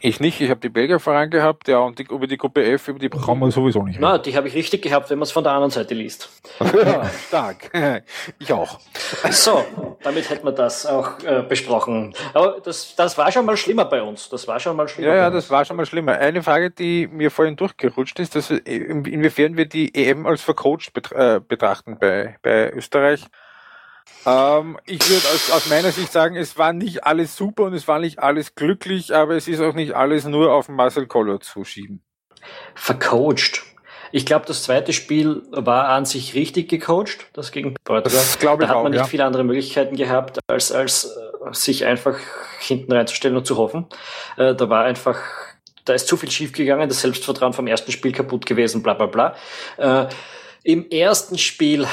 Ich 0.00 0.20
nicht, 0.20 0.40
ich 0.40 0.48
habe 0.48 0.60
die 0.60 0.70
Belgier 0.70 0.98
vorangehabt, 0.98 1.68
ja, 1.68 1.80
und 1.80 1.98
die, 1.98 2.04
über 2.04 2.26
die 2.26 2.38
Gruppe 2.38 2.64
F, 2.64 2.88
über 2.88 2.98
die 2.98 3.10
brauchen 3.10 3.40
wir 3.40 3.50
sowieso 3.50 3.82
nicht. 3.82 4.00
Na, 4.00 4.16
die 4.16 4.34
habe 4.34 4.48
ich 4.48 4.54
richtig 4.54 4.80
gehabt, 4.80 5.10
wenn 5.10 5.18
man 5.18 5.24
es 5.24 5.32
von 5.32 5.44
der 5.44 5.52
anderen 5.52 5.70
Seite 5.70 5.94
liest. 5.94 6.30
ja, 6.60 7.08
stark. 7.28 7.70
Ich 8.38 8.52
auch. 8.52 8.78
So, 9.30 9.64
damit 10.02 10.30
hätten 10.30 10.46
wir 10.46 10.52
das 10.52 10.86
auch 10.86 11.22
äh, 11.24 11.42
besprochen. 11.42 12.14
Aber 12.32 12.60
das, 12.62 12.94
das 12.96 13.18
war 13.18 13.30
schon 13.32 13.44
mal 13.44 13.56
schlimmer 13.56 13.84
bei 13.84 14.02
uns. 14.02 14.28
Das 14.30 14.48
war 14.48 14.58
schon 14.60 14.76
mal 14.76 14.88
schlimmer. 14.88 15.08
Ja, 15.10 15.16
ja, 15.16 15.30
das 15.30 15.50
war 15.50 15.64
schon 15.64 15.76
mal 15.76 15.86
schlimmer. 15.86 16.12
Eine 16.12 16.42
Frage, 16.42 16.70
die 16.70 17.06
mir 17.06 17.30
vorhin 17.30 17.56
durchgerutscht 17.56 18.18
ist, 18.18 18.36
dass 18.36 18.50
inwiefern 18.50 19.56
wir 19.56 19.66
die 19.66 19.94
EM 19.94 20.26
als 20.26 20.42
vercoacht 20.42 20.92
äh, 21.12 21.40
betrachten 21.46 21.98
bei, 21.98 22.36
bei 22.42 22.72
Österreich. 22.72 23.26
Ähm, 24.26 24.78
ich 24.84 25.00
würde 25.08 25.26
aus, 25.28 25.50
aus 25.50 25.66
meiner 25.68 25.92
Sicht 25.92 26.12
sagen, 26.12 26.36
es 26.36 26.58
war 26.58 26.72
nicht 26.72 27.04
alles 27.04 27.36
super 27.36 27.64
und 27.64 27.74
es 27.74 27.88
war 27.88 27.98
nicht 27.98 28.18
alles 28.18 28.54
glücklich, 28.54 29.14
aber 29.14 29.34
es 29.34 29.48
ist 29.48 29.60
auch 29.60 29.74
nicht 29.74 29.94
alles 29.94 30.24
nur 30.24 30.52
auf 30.52 30.68
Marcel 30.68 31.06
Koller 31.06 31.40
zu 31.40 31.64
schieben. 31.64 32.02
Vercoacht. 32.74 33.62
Ich 34.12 34.26
glaube, 34.26 34.44
das 34.46 34.64
zweite 34.64 34.92
Spiel 34.92 35.42
war 35.52 35.88
an 35.88 36.04
sich 36.04 36.34
richtig 36.34 36.68
gecoacht, 36.68 37.28
das 37.32 37.52
gegen 37.52 37.74
Portugal. 37.84 38.02
Das 38.02 38.38
glaube 38.38 38.64
ich 38.64 38.68
Da 38.68 38.74
hat 38.74 38.82
man 38.82 38.86
auch, 38.86 38.90
nicht 38.90 38.98
ja. 38.98 39.06
viele 39.06 39.24
andere 39.24 39.44
Möglichkeiten 39.44 39.96
gehabt, 39.96 40.38
als, 40.48 40.72
als 40.72 41.04
äh, 41.04 41.52
sich 41.52 41.84
einfach 41.84 42.18
hinten 42.58 42.92
reinzustellen 42.92 43.36
und 43.36 43.46
zu 43.46 43.56
hoffen. 43.56 43.86
Äh, 44.36 44.54
da 44.54 44.68
war 44.68 44.84
einfach, 44.84 45.18
da 45.84 45.94
ist 45.94 46.08
zu 46.08 46.16
viel 46.16 46.30
schief 46.30 46.52
gegangen, 46.52 46.88
das 46.88 47.00
Selbstvertrauen 47.00 47.52
vom 47.52 47.68
ersten 47.68 47.92
Spiel 47.92 48.12
kaputt 48.12 48.46
gewesen, 48.46 48.82
bla 48.82 48.94
bla 48.94 49.06
bla. 49.06 49.36
Äh, 49.76 50.08
Im 50.64 50.90
ersten 50.90 51.38
Spiel 51.38 51.86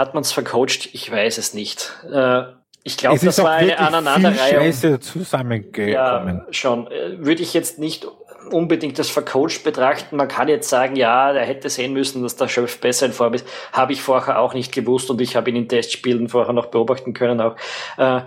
hat 0.00 0.14
man 0.14 0.22
es 0.22 0.32
vercoacht? 0.32 0.90
Ich 0.92 1.10
weiß 1.10 1.38
es 1.38 1.54
nicht. 1.54 1.92
Äh, 2.12 2.42
ich 2.82 2.96
glaube, 2.96 3.18
das 3.24 3.42
war 3.42 3.52
eine 3.52 3.78
Aneinanderreihung. 3.78 5.00
Zusammengekommen. 5.00 5.88
Ja, 5.90 6.46
schon. 6.50 6.86
Äh, 6.86 7.24
würde 7.24 7.42
ich 7.42 7.54
jetzt 7.54 7.78
nicht 7.78 8.06
unbedingt 8.50 8.98
das 8.98 9.10
vercoacht 9.10 9.62
betrachten. 9.64 10.16
Man 10.16 10.28
kann 10.28 10.48
jetzt 10.48 10.68
sagen, 10.68 10.96
ja, 10.96 11.32
der 11.32 11.44
hätte 11.44 11.68
sehen 11.68 11.92
müssen, 11.92 12.22
dass 12.22 12.36
der 12.36 12.48
Schöpf 12.48 12.80
besser 12.80 13.06
in 13.06 13.12
Form 13.12 13.34
ist. 13.34 13.46
Habe 13.72 13.92
ich 13.92 14.02
vorher 14.02 14.38
auch 14.40 14.54
nicht 14.54 14.72
gewusst 14.72 15.10
und 15.10 15.20
ich 15.20 15.36
habe 15.36 15.50
ihn 15.50 15.56
in 15.56 15.68
Testspielen 15.68 16.28
vorher 16.28 16.52
noch 16.52 16.66
beobachten 16.66 17.12
können 17.12 17.40
auch. 17.40 17.56
Äh, 17.98 18.22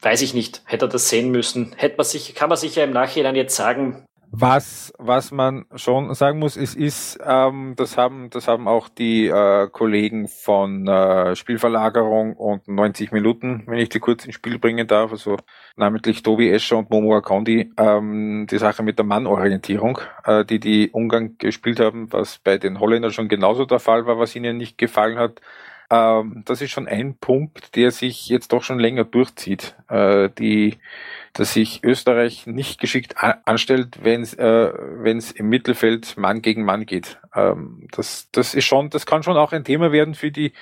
weiß 0.00 0.22
ich 0.22 0.34
nicht. 0.34 0.62
Hätte 0.64 0.86
er 0.86 0.88
das 0.88 1.08
sehen 1.08 1.30
müssen. 1.30 1.74
Hätte 1.76 1.96
man 1.96 2.06
sich, 2.06 2.34
kann 2.34 2.48
man 2.48 2.58
sich 2.58 2.76
ja 2.76 2.84
im 2.84 2.92
Nachhinein 2.92 3.34
jetzt 3.34 3.56
sagen, 3.56 4.06
was, 4.34 4.94
was 4.98 5.30
man 5.30 5.66
schon 5.76 6.14
sagen 6.14 6.38
muss, 6.38 6.56
es 6.56 6.74
ist, 6.74 7.18
ähm, 7.22 7.74
das 7.76 7.98
haben, 7.98 8.30
das 8.30 8.48
haben 8.48 8.66
auch 8.66 8.88
die 8.88 9.26
äh, 9.26 9.68
Kollegen 9.68 10.26
von 10.26 10.88
äh, 10.88 11.36
Spielverlagerung 11.36 12.34
und 12.36 12.66
90 12.66 13.12
Minuten, 13.12 13.64
wenn 13.66 13.78
ich 13.78 13.90
die 13.90 14.00
kurz 14.00 14.24
ins 14.24 14.34
Spiel 14.34 14.58
bringen 14.58 14.86
darf, 14.86 15.12
also 15.12 15.36
namentlich 15.76 16.22
Tobi 16.22 16.50
Escher 16.50 16.78
und 16.78 16.88
Momo 16.88 17.14
Akondi, 17.14 17.72
ähm, 17.76 18.46
die 18.50 18.56
Sache 18.56 18.82
mit 18.82 18.98
der 18.98 19.04
Mannorientierung, 19.04 20.00
äh, 20.24 20.46
die 20.46 20.58
die 20.58 20.90
Ungarn 20.90 21.36
gespielt 21.36 21.78
haben, 21.78 22.10
was 22.10 22.38
bei 22.38 22.56
den 22.56 22.80
Holländern 22.80 23.12
schon 23.12 23.28
genauso 23.28 23.66
der 23.66 23.80
Fall 23.80 24.06
war, 24.06 24.18
was 24.18 24.34
ihnen 24.34 24.56
nicht 24.56 24.78
gefallen 24.78 25.18
hat. 25.18 25.42
Ähm, 25.90 26.42
das 26.46 26.62
ist 26.62 26.70
schon 26.70 26.88
ein 26.88 27.18
Punkt, 27.18 27.76
der 27.76 27.90
sich 27.90 28.28
jetzt 28.30 28.54
doch 28.54 28.62
schon 28.62 28.78
länger 28.78 29.04
durchzieht. 29.04 29.76
Äh, 29.90 30.30
die 30.38 30.78
dass 31.32 31.54
sich 31.54 31.82
Österreich 31.82 32.46
nicht 32.46 32.80
geschickt 32.80 33.14
anstellt, 33.16 33.98
wenn 34.02 34.22
es 34.22 34.34
äh, 34.34 34.72
wenn's 35.02 35.30
im 35.30 35.48
Mittelfeld 35.48 36.16
Mann 36.16 36.42
gegen 36.42 36.64
Mann 36.64 36.84
geht. 36.84 37.18
Ähm, 37.34 37.88
das, 37.92 38.28
das 38.32 38.54
ist 38.54 38.64
schon, 38.64 38.90
das 38.90 39.06
kann 39.06 39.22
schon 39.22 39.36
auch 39.36 39.52
ein 39.52 39.64
Thema 39.64 39.92
werden 39.92 40.14
für 40.14 40.30
die 40.30 40.52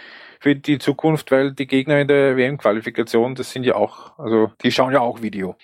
für 0.41 0.57
die 0.57 0.78
Zukunft, 0.78 1.30
weil 1.30 1.53
die 1.53 1.66
Gegner 1.66 2.01
in 2.01 2.09
der 2.09 2.36
WM-Qualifikation, 2.36 3.34
das 3.34 3.51
sind 3.51 3.64
ja 3.64 3.74
auch, 3.74 4.18
also 4.18 4.51
die 4.62 4.72
schauen 4.72 4.93
ja 4.93 5.01
auch 5.01 5.20
Video. 5.20 5.55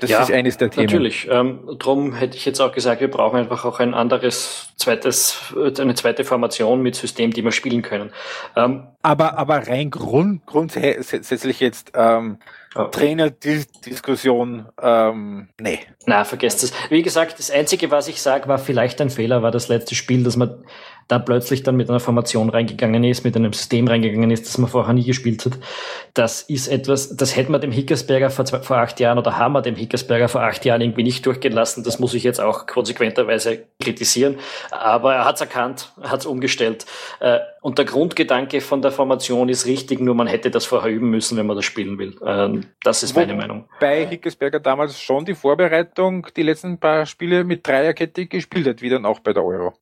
Das 0.00 0.08
ja, 0.08 0.22
ist 0.22 0.32
eines 0.32 0.56
der 0.56 0.70
Themen. 0.70 0.86
Natürlich. 0.86 1.28
Ähm, 1.30 1.60
drum 1.78 2.14
hätte 2.14 2.36
ich 2.36 2.46
jetzt 2.46 2.60
auch 2.60 2.72
gesagt, 2.72 3.02
wir 3.02 3.10
brauchen 3.10 3.38
einfach 3.38 3.66
auch 3.66 3.78
ein 3.78 3.92
anderes 3.92 4.72
zweites, 4.76 5.54
eine 5.78 5.94
zweite 5.94 6.24
Formation 6.24 6.82
mit 6.82 6.94
System, 6.94 7.30
die 7.30 7.44
wir 7.44 7.52
spielen 7.52 7.82
können. 7.82 8.10
Ähm, 8.56 8.86
aber, 9.02 9.36
aber 9.36 9.68
rein 9.68 9.90
grund, 9.90 10.46
grundsätzlich 10.46 11.60
jetzt 11.60 11.92
ähm, 11.94 12.38
Trainerdiskussion, 12.90 14.66
ähm, 14.80 15.48
nee. 15.60 15.80
Na, 16.06 16.24
vergesst 16.24 16.62
es. 16.62 16.72
Wie 16.90 17.02
gesagt, 17.02 17.38
das 17.38 17.50
Einzige, 17.50 17.90
was 17.90 18.08
ich 18.08 18.20
sage, 18.20 18.48
war 18.48 18.58
vielleicht 18.58 19.00
ein 19.00 19.10
Fehler, 19.10 19.42
war 19.42 19.50
das 19.50 19.68
letzte 19.68 19.94
Spiel, 19.94 20.24
dass 20.24 20.36
man 20.36 20.64
da 21.08 21.18
plötzlich 21.18 21.62
dann 21.62 21.76
mit 21.76 21.88
einer 21.88 22.00
Formation 22.00 22.50
reingegangen 22.50 23.04
ist, 23.04 23.24
mit 23.24 23.36
einem 23.36 23.52
System 23.52 23.86
reingegangen 23.86 24.30
ist, 24.30 24.46
das 24.46 24.58
man 24.58 24.68
vorher 24.68 24.92
nie 24.92 25.04
gespielt 25.04 25.44
hat. 25.44 25.52
Das 26.14 26.42
ist 26.42 26.68
etwas, 26.68 27.16
das 27.16 27.36
hätte 27.36 27.52
man 27.52 27.60
dem 27.60 27.70
Hickersberger 27.70 28.30
vor, 28.30 28.44
zwei, 28.44 28.60
vor 28.60 28.78
acht 28.78 28.98
Jahren 28.98 29.18
oder 29.18 29.38
haben 29.38 29.52
wir 29.52 29.62
dem 29.62 29.76
Hickersberger 29.76 30.28
vor 30.28 30.42
acht 30.42 30.64
Jahren 30.64 30.80
irgendwie 30.80 31.04
nicht 31.04 31.24
durchgehen 31.24 31.52
lassen. 31.52 31.84
Das 31.84 31.98
muss 31.98 32.14
ich 32.14 32.24
jetzt 32.24 32.40
auch 32.40 32.66
konsequenterweise 32.66 33.64
kritisieren. 33.80 34.38
Aber 34.70 35.14
er 35.14 35.24
hat 35.24 35.36
es 35.36 35.40
erkannt, 35.40 35.92
er 36.02 36.10
hat 36.10 36.20
es 36.20 36.26
umgestellt. 36.26 36.86
Äh, 37.20 37.38
und 37.66 37.78
der 37.78 37.84
Grundgedanke 37.84 38.60
von 38.60 38.80
der 38.80 38.92
Formation 38.92 39.48
ist 39.48 39.66
richtig, 39.66 39.98
nur 39.98 40.14
man 40.14 40.28
hätte 40.28 40.52
das 40.52 40.64
vorher 40.66 40.88
üben 40.88 41.10
müssen, 41.10 41.36
wenn 41.36 41.46
man 41.46 41.56
das 41.56 41.64
spielen 41.64 41.98
will. 41.98 42.16
Ähm, 42.24 42.66
das 42.84 43.02
ist 43.02 43.16
meine 43.16 43.34
Meinung. 43.34 43.68
Bei 43.80 44.06
Hickersberger 44.06 44.60
damals 44.60 45.00
schon 45.00 45.24
die 45.24 45.34
Vorbereitung, 45.34 46.28
die 46.36 46.44
letzten 46.44 46.78
paar 46.78 47.06
Spiele 47.06 47.42
mit 47.42 47.66
Dreierkette 47.66 48.26
gespielt 48.26 48.68
hat, 48.68 48.82
wie 48.82 48.88
dann 48.88 49.04
auch 49.04 49.18
bei 49.18 49.32
der 49.32 49.44
Euro. 49.44 49.74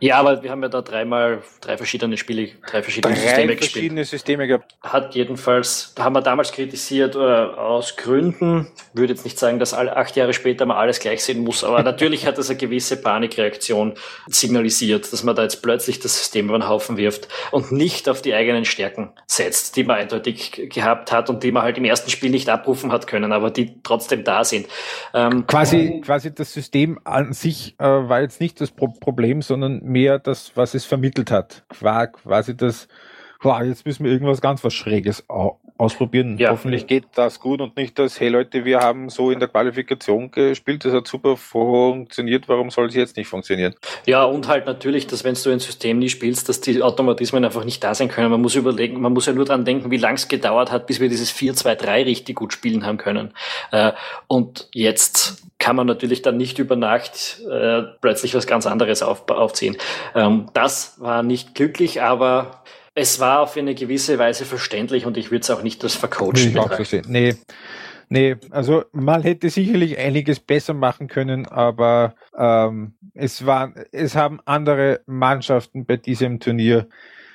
Ja, 0.00 0.16
aber 0.16 0.42
wir 0.42 0.50
haben 0.50 0.64
ja 0.64 0.68
da 0.68 0.82
dreimal 0.82 1.44
drei 1.60 1.76
verschiedene 1.76 2.16
Spiele, 2.16 2.50
drei 2.68 2.82
verschiedene 2.82 3.14
drei 3.14 3.20
Systeme 3.20 3.56
verschiedene 3.56 4.00
gespielt. 4.00 4.08
Systeme 4.08 4.46
gehabt. 4.48 4.74
Hat 4.82 5.14
jedenfalls, 5.14 5.92
da 5.94 6.02
haben 6.02 6.16
wir 6.16 6.22
damals 6.22 6.50
kritisiert, 6.50 7.14
äh, 7.14 7.18
aus 7.18 7.94
Gründen, 7.94 8.66
würde 8.94 9.12
jetzt 9.12 9.24
nicht 9.24 9.38
sagen, 9.38 9.60
dass 9.60 9.74
alle 9.74 9.96
acht 9.96 10.16
Jahre 10.16 10.32
später 10.32 10.66
mal 10.66 10.76
alles 10.76 10.98
gleich 10.98 11.22
sehen 11.22 11.44
muss, 11.44 11.62
aber 11.62 11.84
natürlich 11.84 12.26
hat 12.26 12.36
das 12.36 12.50
eine 12.50 12.58
gewisse 12.58 13.00
Panikreaktion 13.00 13.94
signalisiert, 14.26 15.12
dass 15.12 15.22
man 15.22 15.36
da 15.36 15.44
jetzt 15.44 15.62
plötzlich 15.62 16.00
das 16.00 16.18
System 16.18 16.48
über 16.48 16.58
den 16.58 16.68
Haufen 16.68 16.96
wirft 16.96 17.11
und 17.50 17.72
nicht 17.72 18.08
auf 18.08 18.22
die 18.22 18.34
eigenen 18.34 18.64
Stärken 18.64 19.12
setzt, 19.26 19.76
die 19.76 19.84
man 19.84 19.98
eindeutig 19.98 20.68
gehabt 20.72 21.12
hat 21.12 21.30
und 21.30 21.42
die 21.42 21.52
man 21.52 21.62
halt 21.62 21.78
im 21.78 21.84
ersten 21.84 22.10
Spiel 22.10 22.30
nicht 22.30 22.48
abrufen 22.48 22.92
hat 22.92 23.06
können, 23.06 23.32
aber 23.32 23.50
die 23.50 23.82
trotzdem 23.82 24.24
da 24.24 24.44
sind. 24.44 24.66
Ähm, 25.14 25.46
quasi, 25.46 26.00
quasi 26.04 26.34
das 26.34 26.52
System 26.52 26.98
an 27.04 27.32
sich 27.32 27.74
äh, 27.78 27.84
war 27.84 28.20
jetzt 28.20 28.40
nicht 28.40 28.60
das 28.60 28.70
Pro 28.70 28.88
Problem, 28.88 29.42
sondern 29.42 29.82
mehr 29.82 30.18
das, 30.18 30.52
was 30.54 30.74
es 30.74 30.84
vermittelt 30.84 31.30
hat. 31.30 31.64
War 31.80 32.08
quasi 32.08 32.56
das, 32.56 32.88
wow, 33.40 33.62
jetzt 33.62 33.86
müssen 33.86 34.04
wir 34.04 34.12
irgendwas 34.12 34.40
ganz 34.40 34.62
was 34.64 34.74
Schräges 34.74 35.24
ausprobieren. 35.82 36.38
Ja. 36.38 36.50
Hoffentlich 36.50 36.86
geht 36.86 37.04
das 37.14 37.40
gut 37.40 37.60
und 37.60 37.76
nicht 37.76 37.98
das, 37.98 38.20
hey 38.20 38.28
Leute, 38.28 38.64
wir 38.64 38.80
haben 38.80 39.10
so 39.10 39.30
in 39.30 39.40
der 39.40 39.48
Qualifikation 39.48 40.30
gespielt, 40.30 40.84
das 40.84 40.92
hat 40.92 41.08
super 41.08 41.36
funktioniert, 41.36 42.48
warum 42.48 42.70
soll 42.70 42.86
es 42.86 42.94
jetzt 42.94 43.16
nicht 43.16 43.26
funktionieren? 43.26 43.74
Ja, 44.06 44.24
und 44.24 44.48
halt 44.48 44.66
natürlich, 44.66 45.06
dass 45.06 45.24
wenn 45.24 45.34
du 45.34 45.50
ein 45.50 45.60
System 45.60 45.98
nie 45.98 46.08
spielst, 46.08 46.48
dass 46.48 46.60
die 46.60 46.82
Automatismen 46.82 47.44
einfach 47.44 47.64
nicht 47.64 47.82
da 47.82 47.94
sein 47.94 48.08
können. 48.08 48.30
Man 48.30 48.40
muss 48.40 48.54
überlegen, 48.54 49.00
man 49.00 49.12
muss 49.12 49.26
ja 49.26 49.32
nur 49.32 49.44
dran 49.44 49.64
denken, 49.64 49.90
wie 49.90 49.96
lang 49.96 50.14
es 50.14 50.28
gedauert 50.28 50.70
hat, 50.70 50.86
bis 50.86 51.00
wir 51.00 51.08
dieses 51.08 51.34
4-2-3 51.34 52.06
richtig 52.06 52.36
gut 52.36 52.52
spielen 52.52 52.86
haben 52.86 52.98
können. 52.98 53.32
Äh, 53.72 53.92
und 54.28 54.68
jetzt 54.72 55.42
kann 55.58 55.76
man 55.76 55.86
natürlich 55.86 56.22
dann 56.22 56.36
nicht 56.36 56.58
über 56.58 56.76
Nacht 56.76 57.40
äh, 57.48 57.82
plötzlich 58.00 58.34
was 58.34 58.46
ganz 58.46 58.66
anderes 58.66 59.02
auf, 59.02 59.28
aufziehen. 59.30 59.76
Ähm, 60.14 60.46
das 60.54 61.00
war 61.00 61.22
nicht 61.22 61.54
glücklich, 61.54 62.02
aber 62.02 62.61
es 62.94 63.20
war 63.20 63.40
auf 63.40 63.56
eine 63.56 63.74
gewisse 63.74 64.18
Weise 64.18 64.44
verständlich 64.44 65.06
und 65.06 65.16
ich 65.16 65.30
würde 65.30 65.42
es 65.42 65.50
auch 65.50 65.62
nicht 65.62 65.82
als 65.82 65.94
Vercoachen 65.94 66.52
betrachten. 66.52 67.02
Nee, 67.08 67.34
nee, 68.08 68.36
also 68.50 68.84
man 68.92 69.22
hätte 69.22 69.48
sicherlich 69.50 69.98
einiges 69.98 70.40
besser 70.40 70.74
machen 70.74 71.08
können, 71.08 71.46
aber 71.46 72.14
ähm, 72.36 72.94
es 73.14 73.46
waren, 73.46 73.74
es 73.92 74.14
haben 74.14 74.40
andere 74.44 75.00
Mannschaften 75.06 75.86
bei 75.86 75.96
diesem 75.96 76.40
Turnier 76.40 76.86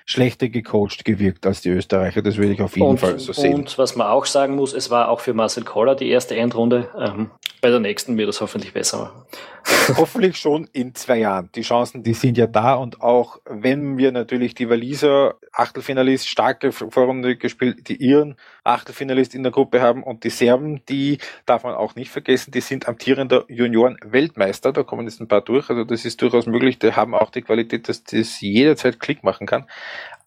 schlechter 0.05 0.47
gecoacht 0.47 1.03
gewirkt 1.03 1.45
als 1.45 1.61
die 1.61 1.69
Österreicher. 1.69 2.21
Das 2.21 2.37
würde 2.37 2.53
ich 2.53 2.61
auf 2.61 2.77
jeden 2.77 2.87
und, 2.87 2.99
Fall 2.99 3.19
so 3.19 3.33
sehen. 3.33 3.55
Und 3.55 3.77
was 3.77 3.97
man 3.97 4.07
auch 4.07 4.25
sagen 4.25 4.55
muss, 4.55 4.73
es 4.73 4.89
war 4.89 5.09
auch 5.09 5.19
für 5.19 5.33
Marcel 5.33 5.63
Koller 5.63 5.95
die 5.95 6.09
erste 6.09 6.35
Endrunde. 6.37 6.89
Ähm, 6.97 7.29
bei 7.59 7.69
der 7.69 7.81
nächsten 7.81 8.17
wird 8.17 8.29
es 8.29 8.39
hoffentlich 8.39 8.71
besser 8.73 8.99
machen. 8.99 9.25
Hoffentlich 9.97 10.37
schon 10.37 10.67
in 10.73 10.95
zwei 10.95 11.19
Jahren. 11.19 11.49
Die 11.55 11.61
Chancen, 11.61 12.03
die 12.03 12.13
sind 12.13 12.37
ja 12.37 12.47
da 12.47 12.75
und 12.75 13.01
auch 13.01 13.39
wenn 13.45 13.97
wir 13.97 14.11
natürlich 14.11 14.53
die 14.53 14.69
Waliser 14.69 15.35
Achtelfinalist, 15.51 16.27
starke 16.27 16.71
Vorrunde 16.71 17.37
gespielt, 17.37 17.89
die 17.89 17.95
Iren 17.95 18.35
Achtelfinalist 18.63 19.35
in 19.35 19.43
der 19.43 19.51
Gruppe 19.51 19.81
haben 19.81 20.03
und 20.03 20.23
die 20.23 20.29
Serben, 20.29 20.81
die 20.87 21.17
darf 21.45 21.63
man 21.63 21.75
auch 21.75 21.95
nicht 21.95 22.11
vergessen, 22.11 22.51
die 22.51 22.61
sind 22.61 22.87
amtierender 22.87 23.45
Junioren-Weltmeister, 23.47 24.71
da 24.71 24.83
kommen 24.83 25.07
jetzt 25.07 25.19
ein 25.19 25.27
paar 25.27 25.41
durch, 25.41 25.69
also 25.69 25.83
das 25.83 26.05
ist 26.05 26.21
durchaus 26.21 26.45
möglich, 26.45 26.79
die 26.79 26.93
haben 26.93 27.15
auch 27.15 27.29
die 27.29 27.41
Qualität, 27.41 27.89
dass 27.89 28.03
das 28.03 28.39
jederzeit 28.41 28.99
Klick 28.99 29.23
machen 29.23 29.47
kann. 29.47 29.65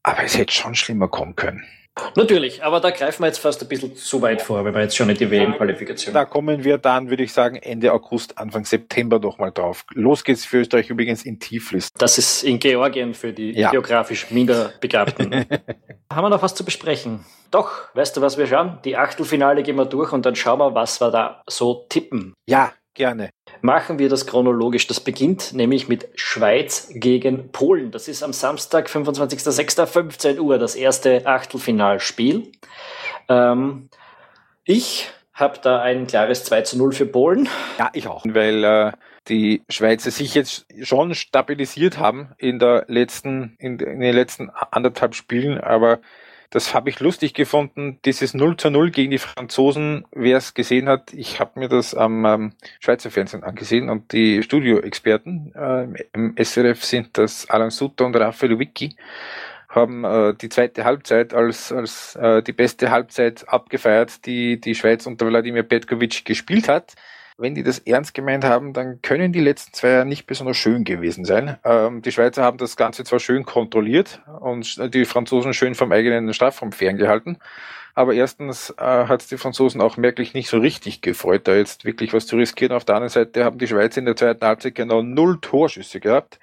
Aber 0.03 0.23
es 0.25 0.37
hätte 0.37 0.53
schon 0.53 0.75
schlimmer 0.75 1.09
kommen 1.09 1.37
können. 1.37 1.65
Natürlich, 2.15 2.63
aber 2.63 2.81
da 2.81 2.91
greifen 2.91 3.23
wir 3.23 3.27
jetzt 3.27 3.39
fast 3.39 3.61
ein 3.63 3.69
bisschen 3.69 3.95
zu 3.97 4.23
weit 4.23 4.43
vor, 4.43 4.65
weil 4.65 4.75
wir 4.75 4.83
jetzt 4.83 4.97
schon 4.97 5.11
in 5.11 5.17
die 5.17 5.31
WM-Qualifikation. 5.31 6.15
Da 6.15 6.25
kommen 6.25 6.65
wir 6.65 6.79
dann, 6.79 7.11
würde 7.11 7.23
ich 7.23 7.33
sagen, 7.33 7.57
Ende 7.57 7.93
August, 7.93 8.39
Anfang 8.39 8.65
September 8.65 9.19
doch 9.19 9.39
mal 9.39 9.51
drauf. 9.51 9.85
Los 9.93 10.25
geht's 10.25 10.45
für 10.45 10.59
Österreich 10.59 10.89
übrigens 10.89 11.25
in 11.25 11.41
Tiflis. 11.41 11.93
Das 11.99 12.19
ist 12.19 12.43
in 12.43 12.59
Georgien 12.59 13.15
für 13.15 13.33
die 13.33 13.53
ja. 13.53 13.71
geografisch 13.71 14.31
minder 14.31 14.73
Begabten. 14.81 15.35
Haben 16.13 16.25
wir 16.25 16.31
noch 16.31 16.43
was 16.43 16.55
zu 16.55 16.65
besprechen? 16.65 17.25
Doch, 17.51 17.95
weißt 17.95 18.17
du, 18.17 18.21
was 18.21 18.39
wir 18.39 18.47
schauen? 18.47 18.79
Die 18.85 18.97
Achtelfinale 18.97 19.63
gehen 19.63 19.77
wir 19.77 19.87
durch 19.87 20.13
und 20.13 20.25
dann 20.25 20.37
schauen 20.37 20.61
wir, 20.61 20.75
was 20.75 21.01
wir 21.01 21.11
da 21.11 21.43
so 21.49 21.87
tippen. 21.89 22.35
Ja, 22.47 22.73
Gerne. 22.95 23.31
Machen 23.63 23.99
wir 23.99 24.09
das 24.09 24.27
chronologisch. 24.27 24.87
Das 24.87 25.01
beginnt 25.01 25.53
nämlich 25.53 25.89
mit 25.89 26.09
Schweiz 26.17 26.91
gegen 26.93 27.53
Polen. 27.53 27.91
Das 27.91 28.09
ist 28.09 28.23
am 28.23 28.33
Samstag, 28.33 28.89
25.06.15 28.89 30.41
Uhr, 30.41 30.59
das 30.59 30.75
erste 30.75 31.27
Achtelfinalspiel. 31.27 32.51
Ähm, 33.29 33.89
ich 34.65 35.09
habe 35.33 35.59
da 35.63 35.81
ein 35.81 36.07
klares 36.07 36.45
2 36.45 36.63
zu 36.63 36.79
0 36.79 36.93
für 36.93 37.07
Polen. 37.07 37.49
Ja, 37.79 37.91
ich 37.93 38.09
auch. 38.09 38.25
Weil 38.27 38.65
äh, 38.65 38.93
die 39.29 39.63
Schweizer 39.71 40.11
sich 40.11 40.35
jetzt 40.35 40.67
schon 40.83 41.15
stabilisiert 41.15 41.99
haben 41.99 42.33
in, 42.39 42.59
der 42.59 42.85
letzten, 42.89 43.57
in, 43.59 43.79
in 43.79 44.01
den 44.01 44.15
letzten 44.15 44.51
anderthalb 44.51 45.15
Spielen, 45.15 45.59
aber 45.59 46.01
das 46.51 46.75
habe 46.75 46.91
ich 46.91 46.99
lustig 46.99 47.33
gefunden, 47.33 48.01
dieses 48.05 48.35
0 48.35 48.57
zu 48.57 48.71
0 48.71 48.91
gegen 48.91 49.13
die 49.13 49.19
Franzosen, 49.19 50.05
wer 50.11 50.37
es 50.37 50.55
gesehen 50.55 50.89
hat, 50.89 51.13
ich 51.13 51.39
habe 51.39 51.59
mir 51.61 51.69
das 51.69 51.95
am 51.95 52.25
ähm, 52.25 52.53
Schweizer 52.81 53.11
Fernsehen 53.11 53.45
angesehen 53.45 53.89
und 53.89 54.13
die 54.13 54.43
Studioexperten 54.43 55.55
äh, 55.55 56.07
im 56.13 56.35
SRF 56.37 56.85
sind 56.85 57.17
das 57.17 57.49
Alan 57.49 57.71
Sutter 57.71 58.05
und 58.05 58.17
Raphael 58.17 58.59
Wicki, 58.59 58.97
haben 59.69 60.05
äh, 60.05 60.35
die 60.35 60.49
zweite 60.49 60.85
Halbzeit 60.85 61.33
als, 61.33 61.71
als 61.71 62.17
äh, 62.17 62.43
die 62.43 62.53
beste 62.53 62.91
Halbzeit 62.91 63.49
abgefeiert, 63.49 64.27
die 64.27 64.61
die 64.61 64.75
Schweiz 64.75 65.07
unter 65.07 65.29
Wladimir 65.29 65.63
Petkovic 65.63 66.25
gespielt 66.25 66.69
hat. 66.69 66.95
Wenn 67.41 67.55
die 67.55 67.63
das 67.63 67.79
ernst 67.81 68.15
gemeint 68.15 68.45
haben, 68.45 68.73
dann 68.73 69.01
können 69.03 69.33
die 69.33 69.41
letzten 69.41 69.73
zwei 69.73 69.89
ja 69.89 70.05
nicht 70.05 70.27
besonders 70.27 70.57
schön 70.57 70.85
gewesen 70.85 71.25
sein. 71.25 71.57
Ähm, 71.65 72.03
die 72.03 72.13
Schweizer 72.13 72.43
haben 72.43 72.59
das 72.59 72.77
Ganze 72.77 73.05
zwar 73.05 73.19
schön 73.19 73.45
kontrolliert 73.45 74.23
und 74.41 74.95
die 74.95 75.05
Franzosen 75.05 75.55
schön 75.55 75.75
vom 75.75 75.91
eigenen 75.93 76.33
Strafraum 76.35 76.73
ferngehalten, 76.73 77.39
aber 77.95 78.15
erstens 78.15 78.71
äh, 78.79 78.85
hat 78.85 79.23
es 79.23 79.29
die 79.29 79.39
Franzosen 79.39 79.81
auch 79.81 79.97
merklich 79.97 80.35
nicht 80.35 80.49
so 80.49 80.59
richtig 80.59 81.01
gefreut, 81.01 81.49
da 81.49 81.55
jetzt 81.55 81.85
wirklich 81.85 82.13
was 82.13 82.27
zu 82.27 82.37
riskieren. 82.37 82.73
Auf 82.73 82.85
der 82.85 82.97
anderen 82.97 83.11
Seite 83.11 83.45
haben 83.45 83.59
die 83.59 83.67
Schweizer 83.67 83.99
in 83.99 84.07
der 84.07 84.17
zweiten 84.17 84.45
Halbzeit 84.47 84.75
genau 84.75 85.03
null 85.03 85.39
Torschüsse 85.41 86.01
gehabt. 86.01 86.39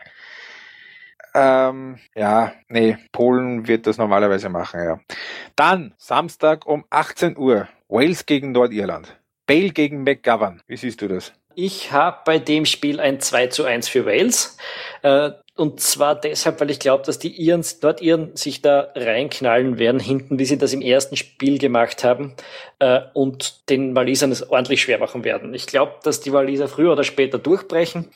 Ähm, 1.34 2.00
ja, 2.16 2.54
nee, 2.68 2.98
Polen 3.12 3.68
wird 3.68 3.86
das 3.86 3.98
normalerweise 3.98 4.50
machen, 4.50 4.84
ja. 4.84 5.00
Dann 5.56 5.94
Samstag 5.98 6.66
um 6.66 6.86
18 6.90 7.38
Uhr, 7.38 7.68
Wales 7.88 8.26
gegen 8.26 8.52
Nordirland. 8.54 9.18
Bale 9.48 9.72
gegen 9.72 10.04
McGovern. 10.04 10.62
Wie 10.68 10.78
siehst 10.78 11.02
du 11.02 11.08
das? 11.08 11.34
Ich 11.56 11.92
habe 11.92 12.20
bei 12.24 12.38
dem 12.38 12.66
Spiel 12.66 13.00
ein 13.00 13.20
2 13.20 13.48
zu 13.48 13.64
1 13.64 13.90
für 13.90 14.06
Wales. 14.06 14.58
Äh, 15.02 15.32
und 15.56 15.80
zwar 15.80 16.14
deshalb, 16.14 16.62
weil 16.62 16.70
ich 16.70 16.78
glaube, 16.78 17.04
dass 17.04 17.18
die 17.18 17.30
Iren, 17.30 17.66
Nordiren 17.82 18.36
sich 18.36 18.62
da 18.62 18.92
reinknallen 18.94 19.80
werden 19.80 20.00
hinten, 20.00 20.38
wie 20.38 20.46
sie 20.46 20.60
das 20.60 20.74
im 20.74 20.82
ersten 20.82 21.18
Spiel 21.18 21.58
gemacht 21.58 22.04
haben 22.04 22.36
äh, 22.78 23.02
und 23.14 23.68
den 23.70 23.96
Walisern 23.96 24.32
es 24.32 24.48
ordentlich 24.48 24.84
schwer 24.84 25.00
machen 25.00 25.24
werden. 25.24 25.56
Ich 25.56 25.66
glaube, 25.66 25.94
dass 26.04 26.22
die 26.22 26.32
Waliser 26.32 26.68
früher 26.68 26.92
oder 26.92 27.04
später 27.04 27.40
durchbrechen, 27.40 28.08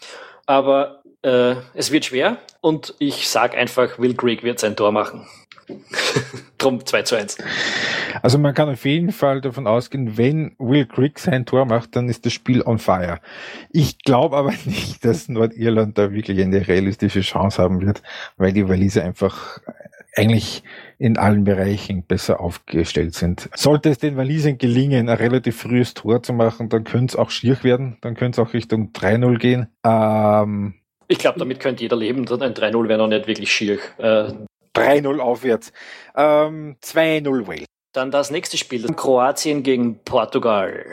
aber 0.46 1.02
äh, 1.24 1.56
es 1.74 1.92
wird 1.92 2.06
schwer 2.06 2.38
und 2.62 2.94
ich 3.00 3.28
sage 3.28 3.58
einfach, 3.58 3.98
Will 3.98 4.14
Creek 4.14 4.44
wird 4.44 4.60
sein 4.60 4.76
Tor 4.76 4.92
machen. 4.92 5.28
Drum 6.58 6.86
2 6.86 7.02
zu 7.04 7.16
1. 7.16 7.38
Also 8.22 8.38
man 8.38 8.54
kann 8.54 8.70
auf 8.70 8.86
jeden 8.86 9.12
Fall 9.12 9.42
davon 9.42 9.68
ausgehen, 9.68 10.18
wenn 10.18 10.56
Will 10.60 10.86
Crick 10.86 11.20
sein 11.20 11.46
Tor 11.46 11.66
macht, 11.66 11.96
dann 11.96 12.10
ist 12.10 12.26
das 12.26 12.34
Spiel 12.34 12.62
on 12.62 12.78
fire. 12.78 13.20
Ich 13.72 14.00
glaube 14.00 14.38
aber 14.38 14.52
nicht, 14.66 15.04
dass 15.06 15.30
Nordirland 15.30 15.98
da 15.98 16.12
wirklich 16.12 16.40
eine 16.40 16.68
realistische 16.68 17.22
Chance 17.22 17.62
haben 17.62 17.82
wird, 17.82 18.02
weil 18.38 18.54
die 18.54 18.68
Waliser 18.68 19.04
einfach 19.04 19.60
eigentlich 20.16 20.64
in 20.98 21.18
allen 21.18 21.46
Bereichen 21.46 22.04
besser 22.04 22.42
aufgestellt 22.42 23.16
sind. 23.16 23.50
Sollte 23.56 23.90
es 23.90 23.98
den 23.98 24.18
Walisern 24.18 24.58
gelingen, 24.58 25.10
ein 25.10 25.18
relativ 25.18 25.62
frühes 25.62 25.94
Tor 25.94 26.22
zu 26.22 26.34
machen, 26.34 26.70
dann 26.70 26.84
könnte 26.84 27.14
es 27.14 27.16
auch 27.16 27.30
schier 27.30 27.64
werden, 27.64 27.98
dann 28.02 28.16
könnte 28.16 28.42
es 28.42 28.48
auch 28.48 28.54
Richtung 28.54 28.92
3-0 28.94 29.38
gehen. 29.38 29.68
Ähm, 29.86 30.76
ich 31.08 31.18
glaube, 31.18 31.40
damit 31.40 31.60
könnte 31.60 31.84
jeder 31.84 31.98
leben. 31.98 32.20
Ein 32.20 32.54
3-0 32.54 32.88
wäre 32.88 33.00
noch 33.00 33.08
nicht 33.08 33.28
wirklich 33.28 33.52
schier. 33.52 33.80
Äh, 33.98 34.32
3-0 34.76 35.20
aufwärts. 35.20 35.72
Ähm, 36.16 36.78
2-0 36.82 37.48
Wales. 37.48 37.66
Dann 37.94 38.10
das 38.10 38.32
nächste 38.32 38.58
Spiel, 38.58 38.88
Kroatien 38.94 39.64
gegen 39.64 40.00
Portugal. 40.06 40.86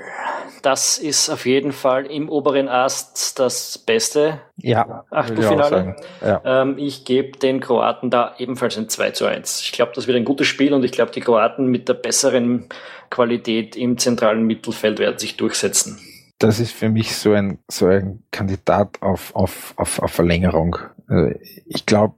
Das 0.63 0.99
ist 0.99 1.31
auf 1.31 1.47
jeden 1.47 1.71
Fall 1.71 2.07
im 2.07 2.29
oberen 2.29 2.69
Ast 2.69 3.39
das 3.39 3.79
beste 3.79 4.41
ja, 4.57 5.05
Achtelfinale. 5.11 5.95
Ich, 6.21 6.27
ja. 6.27 6.43
ähm, 6.45 6.77
ich 6.77 7.05
gebe 7.05 7.39
den 7.39 7.61
Kroaten 7.61 8.11
da 8.11 8.35
ebenfalls 8.39 8.77
ein 8.77 8.89
2 8.89 9.13
zu 9.13 9.27
1. 9.27 9.61
Ich 9.61 9.71
glaube, 9.71 9.93
das 9.95 10.09
wird 10.09 10.17
ein 10.17 10.25
gutes 10.25 10.49
Spiel 10.49 10.75
und 10.75 10.85
ich 10.85 10.91
glaube, 10.91 11.13
die 11.13 11.21
Kroaten 11.21 11.67
mit 11.67 11.89
der 11.89 11.95
besseren 11.95 12.69
Qualität 13.11 13.77
im 13.77 13.97
zentralen 13.99 14.45
Mittelfeld 14.45 14.99
werden 14.99 15.19
sich 15.19 15.37
durchsetzen. 15.37 16.01
Das 16.41 16.59
ist 16.59 16.73
für 16.73 16.89
mich 16.89 17.17
so 17.17 17.33
ein, 17.33 17.59
so 17.69 17.87
ein 17.87 18.25
Kandidat 18.33 19.01
auf, 19.03 19.35
auf, 19.37 19.75
auf, 19.77 20.03
auf 20.03 20.11
Verlängerung. 20.11 20.79
Äh, 21.09 21.35
ich 21.67 21.87
glaube, 21.87 22.15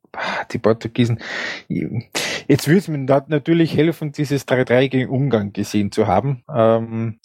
die 0.52 0.58
Portugiesen, 0.58 1.20
jetzt 1.68 2.68
würde 2.68 2.78
es 2.78 2.88
mir 2.88 2.98
natürlich 2.98 3.76
helfen, 3.76 4.12
dieses 4.12 4.46
3-3 4.46 4.88
gegen 4.88 5.10
Ungarn 5.10 5.52
gesehen 5.52 5.92
zu 5.92 6.06
haben. 6.06 6.44
Ähm, 6.52 7.20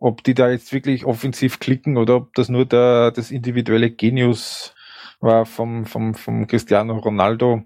ob 0.00 0.24
die 0.24 0.34
da 0.34 0.50
jetzt 0.50 0.72
wirklich 0.72 1.04
offensiv 1.04 1.60
klicken 1.60 1.96
oder 1.96 2.16
ob 2.16 2.34
das 2.34 2.48
nur 2.48 2.64
der, 2.64 3.12
das 3.12 3.30
individuelle 3.30 3.90
Genius 3.90 4.74
war 5.20 5.46
vom, 5.46 5.86
vom, 5.86 6.14
vom 6.14 6.46
Cristiano 6.48 6.98
Ronaldo. 6.98 7.62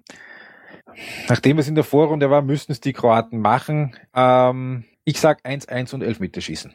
Nachdem 1.28 1.58
es 1.58 1.68
in 1.68 1.74
der 1.74 1.84
Vorrunde 1.84 2.30
war, 2.30 2.42
müssten 2.42 2.72
es 2.72 2.80
die 2.80 2.92
Kroaten 2.92 3.40
machen. 3.40 3.96
Ähm, 4.14 4.84
ich 5.04 5.20
sag 5.20 5.44
1-1 5.44 5.94
und 5.94 6.02
Elfmeterschießen. 6.02 6.72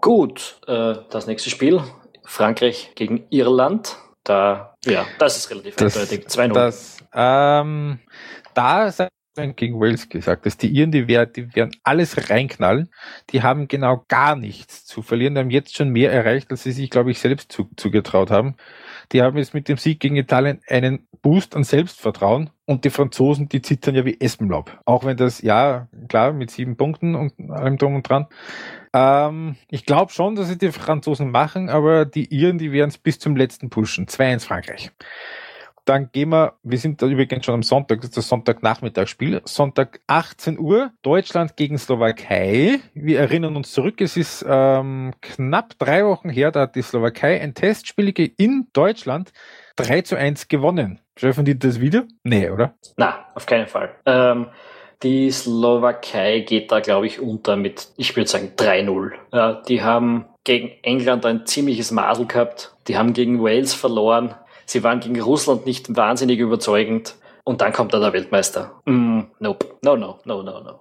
Gut, 0.00 0.60
äh, 0.66 0.94
das 1.10 1.26
nächste 1.26 1.50
Spiel. 1.50 1.82
Frankreich 2.24 2.92
gegen 2.94 3.24
Irland. 3.30 3.96
Da, 4.24 4.76
ja, 4.84 5.06
das 5.18 5.36
ist 5.36 5.50
relativ 5.50 5.76
das, 5.76 5.96
eindeutig. 5.96 6.26
2-0. 6.26 6.52
Das, 6.52 6.98
ähm, 7.14 7.98
da 8.54 8.90
gegen 9.34 9.80
Wales 9.80 10.08
gesagt, 10.08 10.44
dass 10.44 10.56
die 10.58 10.68
Iren, 10.68 10.92
die, 10.92 11.08
werden, 11.08 11.32
die 11.34 11.54
werden 11.54 11.74
alles 11.82 12.28
reinknallen. 12.30 12.90
Die 13.30 13.42
haben 13.42 13.66
genau 13.66 14.04
gar 14.08 14.36
nichts 14.36 14.84
zu 14.84 15.02
verlieren. 15.02 15.34
Die 15.34 15.40
haben 15.40 15.50
jetzt 15.50 15.74
schon 15.74 15.88
mehr 15.88 16.12
erreicht, 16.12 16.50
als 16.50 16.62
sie 16.62 16.72
sich, 16.72 16.90
glaube 16.90 17.10
ich, 17.10 17.18
selbst 17.18 17.50
zu, 17.50 17.70
zugetraut 17.76 18.30
haben. 18.30 18.56
Die 19.12 19.22
haben 19.22 19.36
jetzt 19.36 19.54
mit 19.54 19.68
dem 19.68 19.76
Sieg 19.76 20.00
gegen 20.00 20.16
Italien 20.16 20.60
einen 20.68 21.06
Boost 21.20 21.54
an 21.54 21.64
Selbstvertrauen. 21.64 22.50
Und 22.64 22.84
die 22.84 22.90
Franzosen, 22.90 23.48
die 23.48 23.60
zittern 23.60 23.94
ja 23.94 24.04
wie 24.04 24.18
Espenlaub. 24.20 24.80
Auch 24.86 25.04
wenn 25.04 25.16
das, 25.16 25.42
ja, 25.42 25.88
klar, 26.08 26.32
mit 26.32 26.50
sieben 26.50 26.76
Punkten 26.76 27.14
und 27.14 27.34
allem 27.50 27.76
drum 27.76 27.94
und 27.94 28.08
dran. 28.08 28.26
Ähm, 28.94 29.56
ich 29.68 29.84
glaube 29.84 30.12
schon, 30.12 30.36
dass 30.36 30.48
sie 30.48 30.58
die 30.58 30.72
Franzosen 30.72 31.30
machen, 31.30 31.68
aber 31.68 32.06
die 32.06 32.32
Iren, 32.34 32.58
die 32.58 32.72
werden 32.72 32.88
es 32.88 32.98
bis 32.98 33.18
zum 33.18 33.36
letzten 33.36 33.68
pushen. 33.68 34.06
2-1 34.06 34.46
Frankreich. 34.46 34.90
Dann 35.84 36.10
gehen 36.12 36.28
wir, 36.28 36.54
wir 36.62 36.78
sind 36.78 37.02
da 37.02 37.06
übrigens 37.06 37.44
schon 37.44 37.54
am 37.54 37.62
Sonntag, 37.62 38.00
das 38.00 38.10
ist 38.10 38.16
das 38.16 38.28
Sonntagnachmittagsspiel. 38.28 39.42
Sonntag 39.44 40.00
18 40.06 40.58
Uhr, 40.58 40.92
Deutschland 41.02 41.56
gegen 41.56 41.76
Slowakei. 41.76 42.80
Wir 42.94 43.20
erinnern 43.20 43.56
uns 43.56 43.72
zurück, 43.72 44.00
es 44.00 44.16
ist 44.16 44.44
ähm, 44.48 45.12
knapp 45.20 45.78
drei 45.78 46.04
Wochen 46.04 46.28
her, 46.28 46.52
da 46.52 46.62
hat 46.62 46.76
die 46.76 46.82
Slowakei 46.82 47.40
ein 47.40 47.54
Testspiel 47.54 48.12
in 48.36 48.68
Deutschland 48.72 49.32
3 49.76 50.02
zu 50.02 50.16
1 50.16 50.48
gewonnen. 50.48 51.00
Schaffen 51.16 51.44
die 51.44 51.58
das 51.58 51.80
wieder? 51.80 52.04
Nee, 52.24 52.50
oder? 52.50 52.74
Na, 52.96 53.26
auf 53.34 53.46
keinen 53.46 53.66
Fall. 53.66 53.94
Ähm, 54.06 54.48
die 55.02 55.30
Slowakei 55.30 56.40
geht 56.40 56.70
da, 56.70 56.80
glaube 56.80 57.06
ich, 57.06 57.20
unter 57.20 57.56
mit, 57.56 57.88
ich 57.96 58.14
würde 58.16 58.30
sagen, 58.30 58.52
3-0. 58.56 59.12
Ja, 59.32 59.54
die 59.54 59.82
haben 59.82 60.26
gegen 60.44 60.70
England 60.82 61.26
ein 61.26 61.46
ziemliches 61.46 61.90
Masel 61.90 62.26
gehabt. 62.26 62.74
Die 62.88 62.96
haben 62.96 63.12
gegen 63.12 63.42
Wales 63.42 63.74
verloren. 63.74 64.34
Sie 64.72 64.82
waren 64.82 65.00
gegen 65.00 65.20
Russland 65.20 65.66
nicht 65.66 65.94
wahnsinnig 65.96 66.38
überzeugend. 66.38 67.14
Und 67.44 67.60
dann 67.60 67.72
kommt 67.72 67.92
da 67.92 67.98
der 68.00 68.14
Weltmeister. 68.14 68.80
Mm, 68.86 69.22
nope. 69.38 69.66
No, 69.82 69.96
no, 69.96 70.18
no, 70.24 70.42
no, 70.42 70.60
no. 70.60 70.80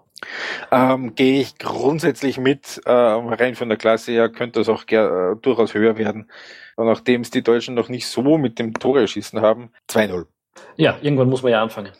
Ähm, 0.71 1.13
Gehe 1.15 1.41
ich 1.41 1.57
grundsätzlich 1.57 2.37
mit, 2.37 2.79
äh, 2.85 2.91
rein 2.91 3.55
von 3.55 3.67
der 3.67 3.77
Klasse 3.77 4.13
her 4.13 4.29
könnte 4.29 4.59
das 4.59 4.69
auch 4.69 4.83
äh, 4.87 5.35
durchaus 5.41 5.73
höher 5.73 5.97
werden. 5.97 6.29
Und 6.77 6.85
nachdem 6.85 7.21
es 7.21 7.31
die 7.31 7.41
Deutschen 7.41 7.75
noch 7.75 7.89
nicht 7.89 8.07
so 8.07 8.37
mit 8.37 8.59
dem 8.59 8.73
Tore 8.73 9.05
schießen 9.07 9.41
haben, 9.41 9.71
2-0. 9.89 10.25
Ja, 10.77 10.97
irgendwann 11.01 11.29
muss 11.29 11.43
man 11.43 11.51
ja 11.51 11.61
anfangen. 11.61 11.91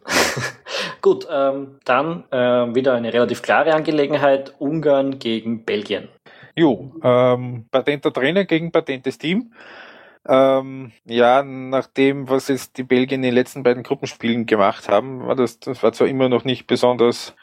Gut, 1.02 1.28
ähm, 1.30 1.80
dann 1.84 2.24
äh, 2.32 2.74
wieder 2.74 2.94
eine 2.94 3.12
relativ 3.12 3.42
klare 3.42 3.74
Angelegenheit. 3.74 4.54
Ungarn 4.60 5.20
gegen 5.20 5.66
Belgien. 5.66 6.08
Jo, 6.56 6.94
ähm, 7.04 7.66
patenter 7.70 8.14
Trainer 8.14 8.46
gegen 8.46 8.72
patentes 8.72 9.18
Team. 9.18 9.52
Ähm, 10.28 10.92
ja, 11.06 11.44
nach 11.44 11.88
dem, 11.88 12.30
was 12.30 12.48
jetzt 12.48 12.78
die 12.78 12.84
Belgier 12.84 13.16
in 13.16 13.24
den 13.24 13.34
letzten 13.34 13.64
beiden 13.64 13.84
Gruppenspielen 13.84 14.46
gemacht 14.46 14.88
haben, 14.88 15.26
war 15.26 15.36
das, 15.36 15.60
das 15.60 15.82
war 15.82 15.94
zwar 15.94 16.08
immer 16.08 16.30
noch 16.30 16.44
nicht 16.44 16.68
besonders 16.68 17.36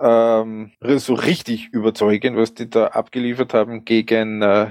ähm, 0.00 0.72
so 0.80 1.14
richtig 1.14 1.68
überzeugend, 1.72 2.36
was 2.36 2.54
die 2.54 2.68
da 2.68 2.88
abgeliefert 2.88 3.54
haben 3.54 3.84
gegen, 3.84 4.42
äh, 4.42 4.70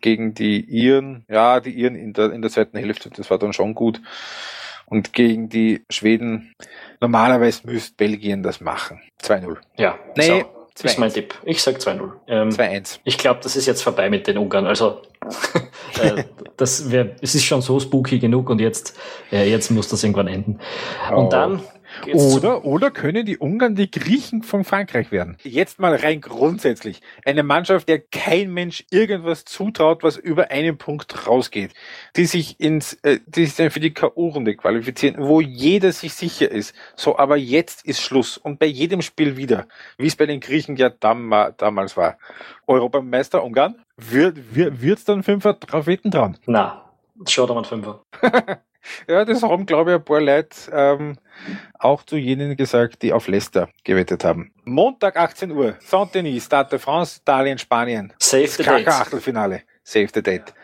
gegen 0.00 0.34
die 0.34 0.60
Iren. 0.60 1.24
Ja, 1.28 1.60
die 1.60 1.70
Iren 1.70 1.96
in 1.96 2.12
der, 2.12 2.32
in 2.32 2.42
der 2.42 2.50
zweiten 2.50 2.78
Hälfte, 2.78 3.10
das 3.10 3.30
war 3.30 3.38
dann 3.38 3.52
schon 3.52 3.74
gut. 3.74 4.00
Und 4.86 5.12
gegen 5.12 5.48
die 5.48 5.84
Schweden, 5.90 6.54
normalerweise 7.00 7.66
müsste 7.66 7.94
Belgien 7.94 8.42
das 8.42 8.60
machen. 8.60 9.00
2-0. 9.22 9.58
Ja, 9.76 9.98
nee, 10.16 10.40
so, 10.40 10.59
ist 10.84 10.98
mein 10.98 11.12
Tipp. 11.12 11.34
Ich 11.44 11.62
sag 11.62 11.76
2-0. 11.76 12.10
Ähm, 12.26 12.48
2-1. 12.50 12.98
Ich 13.04 13.18
glaube, 13.18 13.40
das 13.42 13.56
ist 13.56 13.66
jetzt 13.66 13.82
vorbei 13.82 14.10
mit 14.10 14.26
den 14.26 14.38
Ungarn. 14.38 14.66
Also 14.66 15.02
äh, 16.02 16.24
das 16.56 16.90
wär, 16.90 17.16
es 17.20 17.34
ist 17.34 17.44
schon 17.44 17.62
so 17.62 17.78
spooky 17.80 18.18
genug 18.18 18.50
und 18.50 18.60
jetzt, 18.60 18.98
äh, 19.32 19.50
jetzt 19.50 19.70
muss 19.70 19.88
das 19.88 20.02
irgendwann 20.02 20.28
enden. 20.28 20.60
Und 21.14 21.34
oh. 21.34 21.58
Oder, 22.12 22.64
oder 22.64 22.90
können 22.90 23.24
die 23.26 23.38
Ungarn 23.38 23.74
die 23.74 23.90
Griechen 23.90 24.42
von 24.42 24.64
Frankreich 24.64 25.10
werden? 25.12 25.36
Jetzt 25.42 25.78
mal 25.78 25.94
rein 25.94 26.20
grundsätzlich. 26.20 27.00
Eine 27.24 27.42
Mannschaft, 27.42 27.88
der 27.88 27.98
kein 27.98 28.52
Mensch 28.52 28.84
irgendwas 28.90 29.44
zutraut, 29.44 30.02
was 30.02 30.16
über 30.16 30.50
einen 30.50 30.78
Punkt 30.78 31.26
rausgeht. 31.26 31.72
Die 32.16 32.26
sich 32.26 32.60
ins, 32.60 32.94
äh, 33.02 33.20
die 33.26 33.46
sich 33.46 33.56
dann 33.56 33.70
für 33.70 33.80
die 33.80 33.92
K.O.-Runde 33.92 34.56
qualifizieren, 34.56 35.16
wo 35.18 35.40
jeder 35.40 35.92
sich 35.92 36.14
sicher 36.14 36.50
ist. 36.50 36.74
So, 36.96 37.18
aber 37.18 37.36
jetzt 37.36 37.84
ist 37.84 38.00
Schluss. 38.00 38.38
Und 38.38 38.58
bei 38.58 38.66
jedem 38.66 39.02
Spiel 39.02 39.36
wieder. 39.36 39.66
Wie 39.98 40.06
es 40.06 40.16
bei 40.16 40.26
den 40.26 40.40
Griechen 40.40 40.76
ja 40.76 40.90
dam 40.90 41.34
damals 41.56 41.96
war. 41.96 42.18
Europameister 42.66 43.42
Ungarn? 43.44 43.76
Wird, 43.96 44.54
wird, 44.54 44.80
wird's 44.80 45.04
dann 45.04 45.22
Fünfer 45.22 45.54
drauf 45.54 45.86
wetten 45.86 46.10
dran? 46.10 46.38
Na, 46.46 46.89
schaut 47.26 47.50
mal 47.50 47.64
Fünfer. 47.64 48.02
Ja, 49.06 49.24
das 49.24 49.42
haben, 49.42 49.66
glaube 49.66 49.90
ich, 49.90 49.96
ein 49.96 50.04
paar 50.04 50.20
Leute 50.20 50.56
ähm, 50.72 51.18
auch 51.78 52.02
zu 52.02 52.16
jenen 52.16 52.56
gesagt, 52.56 53.02
die 53.02 53.12
auf 53.12 53.28
Leicester 53.28 53.68
gewettet 53.84 54.24
haben. 54.24 54.52
Montag 54.64 55.16
18 55.16 55.50
Uhr, 55.52 55.76
Saint-Denis, 55.80 56.46
Stade 56.46 56.70
de 56.70 56.78
France, 56.78 57.20
Italien, 57.20 57.58
Spanien. 57.58 58.12
Save 58.18 58.48
the 58.48 58.62
date. 58.62 58.88
Achtelfinale. 58.88 59.62
Save 59.84 60.08
the 60.14 60.22
Date. 60.22 60.54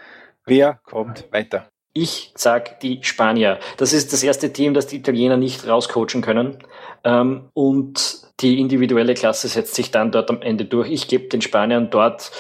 Wer 0.45 0.81
kommt 0.85 1.27
weiter? 1.33 1.69
Ich 1.93 2.33
sag 2.37 2.79
die 2.81 3.03
Spanier. 3.03 3.59
Das 3.79 3.93
ist 3.93 4.13
das 4.13 4.23
erste 4.23 4.53
Team, 4.53 4.75
das 4.75 4.87
die 4.87 4.97
Italiener 4.97 5.37
nicht 5.37 5.67
rauscoachen 5.67 6.21
können. 6.21 6.59
Ähm, 7.05 7.49
und 7.55 8.27
die 8.41 8.61
individuelle 8.61 9.15
Klasse 9.15 9.49
setzt 9.49 9.75
sich 9.75 9.91
dann 9.91 10.13
dort 10.13 10.29
am 10.29 10.43
Ende 10.43 10.67
durch. 10.67 10.91
Ich 10.91 11.09
gebe 11.09 11.29
den 11.29 11.41
Spaniern 11.41 11.89
dort 11.89 12.31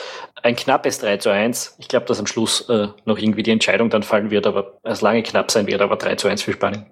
ein 0.42 0.56
knappes 0.56 0.98
3 0.98 1.16
zu 1.18 1.30
1. 1.30 1.76
Ich 1.78 1.88
glaube, 1.88 2.06
dass 2.06 2.20
am 2.20 2.26
Schluss 2.26 2.68
äh, 2.68 2.88
noch 3.04 3.18
irgendwie 3.18 3.42
die 3.42 3.50
Entscheidung 3.50 3.90
dann 3.90 4.02
fallen 4.02 4.30
wird, 4.30 4.46
aber 4.46 4.78
es 4.82 5.00
lange 5.00 5.22
knapp 5.22 5.50
sein 5.50 5.66
wird, 5.66 5.80
aber 5.80 5.96
3 5.96 6.16
zu 6.16 6.28
1 6.28 6.42
für 6.42 6.52
Spanien. 6.52 6.86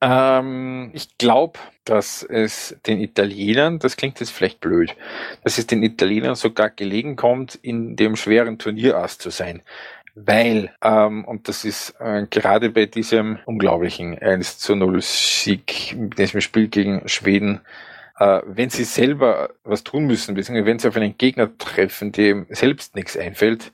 Ähm, 0.00 0.90
ich 0.94 1.16
glaube, 1.16 1.58
dass 1.84 2.22
es 2.22 2.76
den 2.86 3.00
Italienern, 3.00 3.78
das 3.78 3.96
klingt 3.96 4.20
jetzt 4.20 4.32
vielleicht 4.32 4.60
blöd, 4.60 4.94
dass 5.44 5.58
es 5.58 5.66
den 5.66 5.82
Italienern 5.82 6.34
sogar 6.34 6.70
gelegen 6.70 7.16
kommt, 7.16 7.54
in 7.54 7.96
dem 7.96 8.16
schweren 8.16 8.58
Turnierass 8.58 9.18
zu 9.18 9.30
sein 9.30 9.62
weil, 10.14 10.70
ähm, 10.82 11.24
und 11.24 11.48
das 11.48 11.64
ist 11.64 11.94
äh, 11.98 12.26
gerade 12.28 12.70
bei 12.70 12.86
diesem 12.86 13.38
unglaublichen 13.46 14.18
1 14.18 14.58
zu 14.58 14.76
0 14.76 15.00
Sieg, 15.00 15.96
diesem 16.16 16.40
Spiel 16.40 16.68
gegen 16.68 17.08
Schweden, 17.08 17.60
äh, 18.22 18.42
wenn 18.46 18.70
sie 18.70 18.84
selber 18.84 19.50
was 19.64 19.82
tun 19.82 20.04
müssen, 20.06 20.34
beziehungsweise 20.34 20.66
wenn 20.66 20.78
sie 20.78 20.88
auf 20.88 20.96
einen 20.96 21.18
Gegner 21.18 21.56
treffen, 21.58 22.12
dem 22.12 22.46
selbst 22.50 22.94
nichts 22.94 23.16
einfällt, 23.16 23.72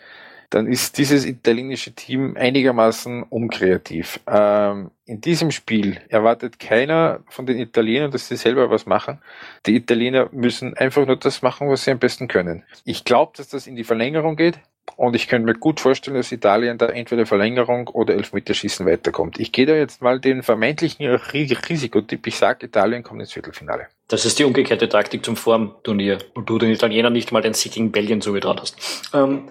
dann 0.51 0.67
ist 0.67 0.97
dieses 0.97 1.27
italienische 1.27 1.93
Team 1.95 2.35
einigermaßen 2.35 3.25
unkreativ. 3.25 4.21
Ähm, 4.27 4.91
in 5.05 5.21
diesem 5.21 5.51
Spiel 5.51 6.01
erwartet 6.09 6.59
keiner 6.59 7.21
von 7.29 7.45
den 7.45 7.59
Italienern, 7.59 8.11
dass 8.11 8.29
sie 8.29 8.37
selber 8.37 8.71
was 8.71 8.87
machen. 8.87 9.21
Die 9.67 9.77
Italiener 9.77 10.31
müssen 10.33 10.75
einfach 10.75 11.05
nur 11.05 11.17
das 11.17 11.43
machen, 11.43 11.69
was 11.69 11.85
sie 11.85 11.91
am 11.91 11.99
besten 11.99 12.29
können. 12.29 12.65
Ich 12.87 13.05
glaube, 13.05 13.33
dass 13.37 13.49
das 13.51 13.67
in 13.67 13.77
die 13.77 13.85
Verlängerung 13.85 14.37
geht. 14.37 14.59
Und 14.97 15.15
ich 15.15 15.29
könnte 15.29 15.47
mir 15.47 15.55
gut 15.55 15.81
vorstellen, 15.81 16.17
dass 16.17 16.33
Italien 16.33 16.79
da 16.79 16.87
entweder 16.87 17.27
Verlängerung 17.27 17.89
oder 17.89 18.15
Elfmeterschießen 18.15 18.87
weiterkommt. 18.87 19.39
Ich 19.39 19.53
gehe 19.53 19.67
da 19.67 19.75
jetzt 19.75 20.03
mal 20.03 20.21
den 20.21 20.43
vermeintlichen 20.43 21.07
Risikotipp. 21.07 22.27
Ich 22.27 22.37
sage, 22.37 22.67
Italien 22.67 23.03
kommt 23.03 23.21
ins 23.21 23.33
Viertelfinale. 23.33 23.89
Das 24.09 24.25
ist 24.25 24.39
die 24.39 24.45
umgekehrte 24.45 24.89
Taktik 24.89 25.25
zum 25.25 25.37
Formturnier, 25.37 26.19
wo 26.35 26.41
du 26.41 26.59
den 26.59 26.71
Italienern 26.71 27.13
nicht 27.13 27.31
mal 27.31 27.43
den 27.43 27.55
Sieg 27.55 27.73
gegen 27.73 27.93
Belgien 27.93 28.21
zugetraut 28.21 28.61
hast. 28.61 28.77
Ähm, 29.13 29.49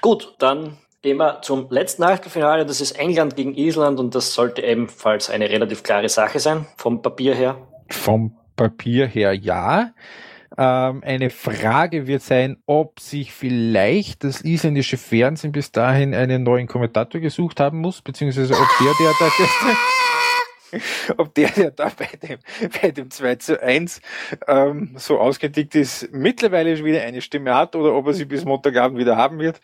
gut, 0.00 0.34
dann 0.38 0.78
gehen 1.02 1.18
wir 1.18 1.42
zum 1.42 1.68
letzten 1.70 2.02
Achtelfinale. 2.02 2.66
Das 2.66 2.80
ist 2.80 2.92
England 2.92 3.36
gegen 3.36 3.54
Island 3.54 4.00
und 4.00 4.14
das 4.14 4.34
sollte 4.34 4.62
ebenfalls 4.62 5.30
eine 5.30 5.48
relativ 5.50 5.82
klare 5.82 6.08
Sache 6.08 6.38
sein, 6.38 6.66
vom 6.76 7.02
Papier 7.02 7.34
her. 7.34 7.56
Vom 7.90 8.36
Papier 8.56 9.06
her 9.06 9.32
ja. 9.34 9.92
Ähm, 10.58 11.02
eine 11.04 11.30
Frage 11.30 12.06
wird 12.06 12.22
sein, 12.22 12.58
ob 12.66 13.00
sich 13.00 13.32
vielleicht 13.32 14.24
das 14.24 14.42
isländische 14.42 14.98
Fernsehen 14.98 15.52
bis 15.52 15.72
dahin 15.72 16.14
einen 16.14 16.42
neuen 16.42 16.66
Kommentator 16.66 17.20
gesucht 17.20 17.60
haben 17.60 17.78
muss, 17.78 18.02
beziehungsweise 18.02 18.54
ob 18.54 18.68
der, 18.80 18.92
der 19.00 19.12
da 19.18 19.32
ob 21.16 21.34
der, 21.34 21.50
der 21.50 21.70
da 21.70 21.90
bei 21.96 22.08
dem, 22.22 22.38
bei 22.80 22.90
dem 22.90 23.10
2 23.10 23.34
zu 23.36 23.62
1 23.62 24.00
ähm, 24.46 24.94
so 24.96 25.18
ausgedickt 25.18 25.74
ist, 25.74 26.12
mittlerweile 26.12 26.76
schon 26.76 26.86
wieder 26.86 27.02
eine 27.02 27.20
Stimme 27.20 27.54
hat 27.54 27.76
oder 27.76 27.94
ob 27.94 28.06
er 28.06 28.14
sie 28.14 28.24
bis 28.24 28.44
Montagabend 28.44 28.98
wieder 28.98 29.16
haben 29.16 29.38
wird. 29.38 29.60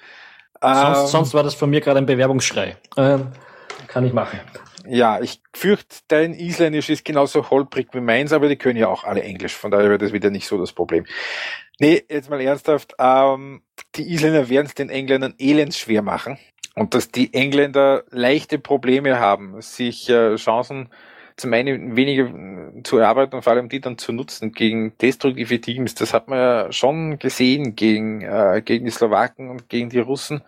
Sonst, 0.60 1.00
ähm, 1.00 1.06
sonst 1.06 1.34
war 1.34 1.42
das 1.42 1.54
von 1.54 1.70
mir 1.70 1.80
gerade 1.80 1.98
ein 1.98 2.06
Bewerbungsschrei. 2.06 2.76
Ähm, 2.96 3.28
kann 3.86 4.04
ich 4.04 4.12
machen. 4.12 4.40
Ja, 4.90 5.20
ich 5.20 5.42
fürchte, 5.54 5.96
dein 6.08 6.32
Isländisch 6.32 6.88
ist 6.88 7.04
genauso 7.04 7.50
holprig 7.50 7.88
wie 7.92 8.00
meins, 8.00 8.32
aber 8.32 8.48
die 8.48 8.56
können 8.56 8.78
ja 8.78 8.88
auch 8.88 9.04
alle 9.04 9.22
Englisch, 9.22 9.54
von 9.54 9.70
daher 9.70 9.88
wäre 9.88 9.98
das 9.98 10.12
wieder 10.14 10.30
nicht 10.30 10.46
so 10.46 10.56
das 10.56 10.72
Problem. 10.72 11.04
Nee, 11.78 12.04
jetzt 12.08 12.30
mal 12.30 12.40
ernsthaft, 12.40 12.94
ähm, 12.98 13.62
die 13.96 14.10
Isländer 14.10 14.48
werden 14.48 14.66
es 14.66 14.74
den 14.74 14.88
Engländern 14.88 15.34
elends 15.38 15.78
schwer 15.78 16.00
machen 16.00 16.38
und 16.74 16.94
dass 16.94 17.10
die 17.10 17.34
Engländer 17.34 18.04
leichte 18.10 18.58
Probleme 18.58 19.20
haben, 19.20 19.60
sich 19.60 20.08
äh, 20.08 20.36
Chancen 20.36 20.88
zum 21.36 21.52
einen 21.52 21.94
weniger 21.94 22.82
zu 22.82 22.96
erarbeiten 22.96 23.36
und 23.36 23.42
vor 23.42 23.52
allem 23.52 23.68
die 23.68 23.80
dann 23.80 23.98
zu 23.98 24.12
nutzen 24.12 24.52
gegen 24.52 24.96
destruktive 24.98 25.60
Teams. 25.60 25.94
Das 25.94 26.14
hat 26.14 26.28
man 26.28 26.38
ja 26.38 26.72
schon 26.72 27.18
gesehen 27.18 27.76
gegen, 27.76 28.22
äh, 28.22 28.62
gegen 28.64 28.86
die 28.86 28.90
Slowaken 28.90 29.50
und 29.50 29.68
gegen 29.68 29.90
die 29.90 30.00
Russen 30.00 30.42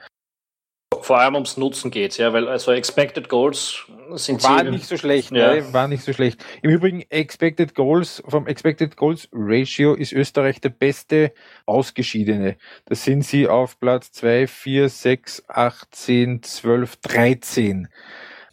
vor 1.03 1.19
allem 1.19 1.35
ums 1.35 1.57
Nutzen 1.57 1.91
geht, 1.91 2.17
ja, 2.19 2.33
weil 2.33 2.49
also 2.49 2.73
Expected 2.73 3.29
Goals 3.29 3.85
sind 4.15 4.43
war 4.43 4.63
nicht 4.63 4.87
so 4.87 4.97
schlecht, 4.97 5.31
ja. 5.33 5.55
ne? 5.55 5.73
war 5.73 5.89
nicht 5.89 6.03
so 6.03 6.13
schlecht. 6.13 6.45
Im 6.63 6.71
Übrigen 6.71 7.03
Expected 7.09 7.75
Goals 7.75 8.23
vom 8.27 8.47
Expected 8.47 8.97
Goals 8.97 9.29
Ratio 9.33 9.95
ist 9.95 10.13
Österreich 10.13 10.61
der 10.61 10.71
beste 10.71 11.33
Ausgeschiedene. 11.67 12.57
Da 12.87 12.95
sind 12.95 13.25
sie 13.25 13.49
auf 13.49 13.79
Platz 13.79 14.13
2, 14.13 14.47
4, 14.47 14.89
6, 14.89 15.45
8, 15.49 15.95
10, 15.95 16.43
12, 16.43 16.97
13. 16.97 17.89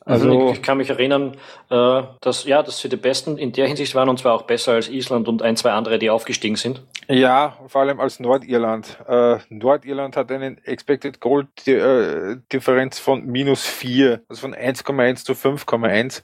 Also, 0.07 0.29
also 0.29 0.51
ich 0.53 0.61
kann 0.61 0.77
mich 0.77 0.89
erinnern, 0.89 1.35
äh, 1.69 2.01
dass 2.21 2.45
ja, 2.45 2.63
dass 2.63 2.79
sie 2.79 2.87
die 2.87 2.95
Besten 2.95 3.37
in 3.37 3.51
der 3.51 3.67
Hinsicht 3.67 3.93
waren 3.93 4.07
und 4.07 4.19
zwar 4.19 4.33
auch 4.33 4.43
besser 4.43 4.73
als 4.73 4.89
Island 4.89 5.27
und 5.27 5.41
ein, 5.41 5.57
zwei 5.57 5.71
andere, 5.71 5.99
die 5.99 6.09
aufgestiegen 6.09 6.55
sind. 6.55 6.81
Ja, 7.09 7.57
vor 7.67 7.81
allem 7.81 7.99
als 7.99 8.19
Nordirland. 8.19 8.97
Äh, 9.07 9.37
Nordirland 9.49 10.15
hat 10.15 10.31
einen 10.31 10.57
Expected 10.63 11.19
Goal 11.19 11.47
äh, 11.65 12.37
Differenz 12.51 12.99
von 12.99 13.25
minus 13.25 13.65
vier, 13.65 14.21
also 14.29 14.41
von 14.41 14.55
1,1 14.55 15.25
zu 15.25 15.33
5,1. 15.33 16.23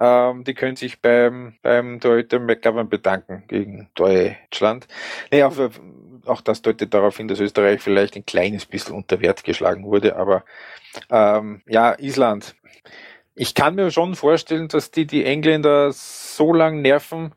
Ähm, 0.00 0.44
die 0.44 0.54
können 0.54 0.76
sich 0.76 1.00
beim, 1.00 1.54
beim 1.62 2.00
Torhüter 2.00 2.40
McGovern 2.40 2.88
bedanken 2.88 3.44
gegen 3.46 3.88
Deutschland. 3.94 4.86
Nee, 5.30 5.44
auch, 5.44 5.54
auch 6.26 6.40
das 6.40 6.62
deutet 6.62 6.92
darauf 6.92 7.16
hin, 7.16 7.28
dass 7.28 7.40
Österreich 7.40 7.80
vielleicht 7.80 8.16
ein 8.16 8.26
kleines 8.26 8.66
bisschen 8.66 8.94
unter 8.94 9.20
Wert 9.20 9.44
geschlagen 9.44 9.84
wurde, 9.84 10.16
aber 10.16 10.44
ähm, 11.10 11.62
ja, 11.66 11.96
Island 11.98 12.54
ich 13.34 13.54
kann 13.54 13.74
mir 13.74 13.90
schon 13.90 14.14
vorstellen, 14.14 14.68
dass 14.68 14.90
die 14.90 15.06
die 15.06 15.24
Engländer 15.24 15.90
so 15.92 16.52
lang 16.52 16.82
nerven, 16.82 17.32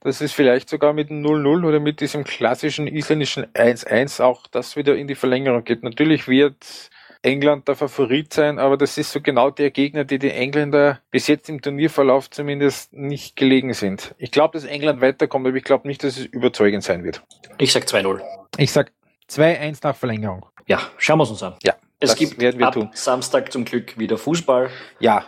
dass 0.00 0.20
es 0.20 0.32
vielleicht 0.32 0.68
sogar 0.68 0.92
mit 0.92 1.10
dem 1.10 1.24
0-0 1.24 1.66
oder 1.66 1.80
mit 1.80 2.00
diesem 2.00 2.24
klassischen 2.24 2.86
isländischen 2.86 3.46
1-1 3.46 4.22
auch 4.22 4.46
das 4.46 4.76
wieder 4.76 4.96
in 4.96 5.08
die 5.08 5.14
Verlängerung 5.14 5.64
geht. 5.64 5.82
Natürlich 5.82 6.28
wird 6.28 6.90
England 7.24 7.68
der 7.68 7.74
Favorit 7.74 8.34
sein, 8.34 8.58
aber 8.58 8.76
das 8.76 8.98
ist 8.98 9.10
so 9.10 9.20
genau 9.20 9.50
der 9.50 9.70
Gegner, 9.70 10.04
die 10.04 10.18
die 10.18 10.30
Engländer 10.30 11.00
bis 11.10 11.26
jetzt 11.26 11.48
im 11.48 11.62
Turnierverlauf 11.62 12.28
zumindest 12.28 12.92
nicht 12.92 13.34
gelegen 13.34 13.72
sind. 13.72 14.14
Ich 14.18 14.30
glaube, 14.30 14.58
dass 14.58 14.64
England 14.64 15.00
weiterkommt, 15.00 15.46
aber 15.46 15.56
ich 15.56 15.64
glaube 15.64 15.88
nicht, 15.88 16.04
dass 16.04 16.18
es 16.18 16.26
überzeugend 16.26 16.84
sein 16.84 17.02
wird. 17.02 17.22
Ich 17.58 17.72
sag 17.72 17.84
2-0. 17.84 18.20
Ich 18.58 18.72
sag 18.72 18.92
2-1 19.30 19.78
nach 19.82 19.96
Verlängerung. 19.96 20.44
Ja, 20.66 20.80
schauen 20.98 21.18
wir 21.18 21.24
es 21.24 21.30
uns 21.30 21.42
an. 21.42 21.54
Ja. 21.62 21.74
Es 22.00 22.10
das 22.10 22.18
gibt 22.18 22.38
werden 22.38 22.58
wir 22.58 22.66
ab 22.66 22.74
tun. 22.74 22.90
Samstag 22.92 23.50
zum 23.50 23.64
Glück 23.64 23.98
wieder 23.98 24.18
Fußball. 24.18 24.68
Ja, 24.98 25.24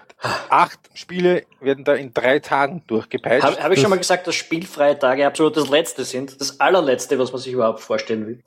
acht 0.51 0.79
Spiele 0.93 1.45
werden 1.61 1.85
da 1.85 1.95
in 1.95 2.13
drei 2.13 2.41
Tagen 2.41 2.83
durchgepeitscht. 2.87 3.47
Habe 3.47 3.63
hab 3.63 3.73
ich 3.73 3.81
schon 3.81 3.89
mal 3.89 3.97
gesagt, 3.97 4.27
dass 4.27 4.35
spielfreie 4.35 4.99
Tage 4.99 5.27
absolut 5.27 5.57
das 5.57 5.71
Letzte 5.71 6.05
sind? 6.05 6.39
Das 6.39 6.61
allerletzte, 6.61 7.19
was 7.19 7.33
man 7.33 7.41
sich 7.41 7.55
überhaupt 7.55 7.81
vorstellen 7.81 8.27
will? 8.27 8.43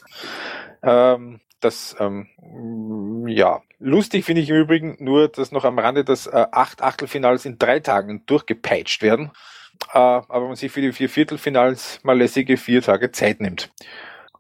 Ähm, 0.84 1.39
das, 1.60 1.95
ähm, 1.99 2.28
ja. 3.28 3.62
Lustig 3.80 4.26
finde 4.26 4.41
ich 4.41 4.49
im 4.49 4.57
Übrigen 4.57 4.97
nur, 4.99 5.30
dass 5.30 5.51
noch 5.51 5.64
am 5.64 5.80
Rande, 5.80 6.03
dass 6.03 6.28
äh, 6.28 6.45
acht 6.51 6.82
Achtelfinals 6.82 7.45
in 7.45 7.57
drei 7.57 7.80
Tagen 7.80 8.26
durchgepeitscht 8.26 9.01
werden. 9.01 9.32
Äh, 9.93 9.97
aber 9.97 10.47
man 10.47 10.55
sich 10.55 10.72
für 10.72 10.82
die 10.82 10.91
vier 10.91 11.10
Viertelfinals 11.10 11.99
mal 12.03 12.18
lässige 12.18 12.57
vier 12.57 12.82
Tage 12.82 13.12
Zeit 13.12 13.39
nimmt. 13.39 13.72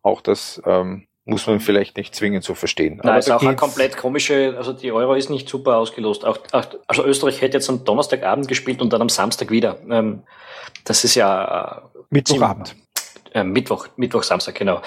Auch 0.01 0.21
das 0.21 0.61
ähm, 0.65 1.07
muss 1.29 1.47
man 1.47 1.59
vielleicht 1.59 1.95
nicht 1.95 2.15
zwingend 2.15 2.43
so 2.43 2.55
verstehen. 2.55 2.97
Nein, 2.97 3.09
Aber 3.09 3.19
ist 3.19 3.31
auch 3.31 3.41
eine 3.41 3.55
komplett 3.55 3.95
komische, 3.95 4.55
also 4.57 4.73
die 4.73 4.91
Euro 4.91 5.13
ist 5.13 5.29
nicht 5.29 5.47
super 5.47 5.77
ausgelost. 5.77 6.25
Auch, 6.25 6.39
auch, 6.51 6.65
also 6.87 7.05
Österreich 7.05 7.41
hätte 7.41 7.57
jetzt 7.57 7.69
am 7.69 7.85
Donnerstagabend 7.85 8.47
gespielt 8.47 8.81
und 8.81 8.91
dann 8.91 9.01
am 9.01 9.09
Samstag 9.09 9.51
wieder. 9.51 9.77
Ähm, 9.89 10.23
das 10.85 11.03
ist 11.03 11.15
ja 11.15 11.83
äh, 11.93 11.99
Mittwochabend. 12.09 12.75
Äh, 13.33 13.43
Mittwoch, 13.43 13.87
Mittwoch, 13.95 14.23
Samstag, 14.23 14.55
genau. 14.55 14.81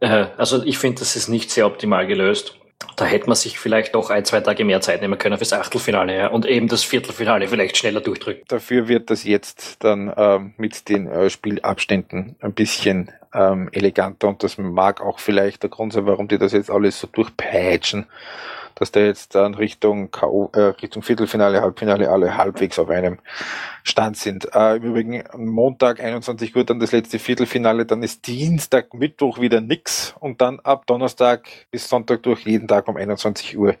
Äh, 0.00 0.26
also 0.36 0.62
ich 0.62 0.78
finde, 0.78 1.00
das 1.00 1.16
ist 1.16 1.28
nicht 1.28 1.50
sehr 1.50 1.66
optimal 1.66 2.06
gelöst. 2.06 2.56
Da 2.96 3.04
hätte 3.04 3.26
man 3.26 3.36
sich 3.36 3.58
vielleicht 3.58 3.94
doch 3.94 4.10
ein, 4.10 4.24
zwei 4.24 4.40
Tage 4.40 4.64
mehr 4.64 4.80
Zeit 4.80 5.00
nehmen 5.00 5.18
können 5.18 5.38
fürs 5.38 5.52
Achtelfinale 5.52 6.16
ja, 6.16 6.26
und 6.28 6.46
eben 6.46 6.68
das 6.68 6.82
Viertelfinale 6.82 7.48
vielleicht 7.48 7.76
schneller 7.76 8.00
durchdrücken. 8.00 8.44
Dafür 8.48 8.88
wird 8.88 9.10
das 9.10 9.24
jetzt 9.24 9.82
dann 9.84 10.12
ähm, 10.16 10.54
mit 10.56 10.88
den 10.88 11.06
äh, 11.06 11.30
Spielabständen 11.30 12.36
ein 12.40 12.52
bisschen 12.52 13.10
ähm, 13.34 13.68
eleganter 13.72 14.28
und 14.28 14.42
das 14.42 14.58
mag 14.58 15.00
auch 15.00 15.18
vielleicht 15.18 15.62
der 15.62 15.70
Grund 15.70 15.92
sein, 15.92 16.06
warum 16.06 16.28
die 16.28 16.38
das 16.38 16.52
jetzt 16.52 16.70
alles 16.70 17.00
so 17.00 17.06
durchpeitschen, 17.06 18.06
dass 18.76 18.92
da 18.92 19.00
jetzt 19.00 19.34
dann 19.34 19.54
Richtung 19.54 20.10
K.O., 20.10 20.50
äh, 20.52 20.60
Richtung 20.60 21.02
Viertelfinale, 21.02 21.60
Halbfinale 21.60 22.08
alle 22.08 22.36
halbwegs 22.36 22.78
auf 22.78 22.88
einem 22.88 23.18
Stand 23.82 24.16
sind. 24.16 24.54
Äh, 24.54 24.76
Im 24.76 24.82
Übrigen 24.84 25.24
Montag 25.36 25.98
21 26.00 26.54
Uhr 26.54 26.64
dann 26.64 26.78
das 26.78 26.92
letzte 26.92 27.18
Viertelfinale, 27.18 27.86
dann 27.86 28.02
ist 28.02 28.26
Dienstag, 28.26 28.94
Mittwoch 28.94 29.40
wieder 29.40 29.60
nix 29.60 30.14
und 30.20 30.40
dann 30.40 30.60
ab 30.60 30.86
Donnerstag 30.86 31.48
bis 31.70 31.88
Sonntag 31.88 32.22
durch 32.22 32.46
jeden 32.46 32.68
Tag 32.68 32.86
um 32.86 32.96
21 32.96 33.58
Uhr 33.58 33.74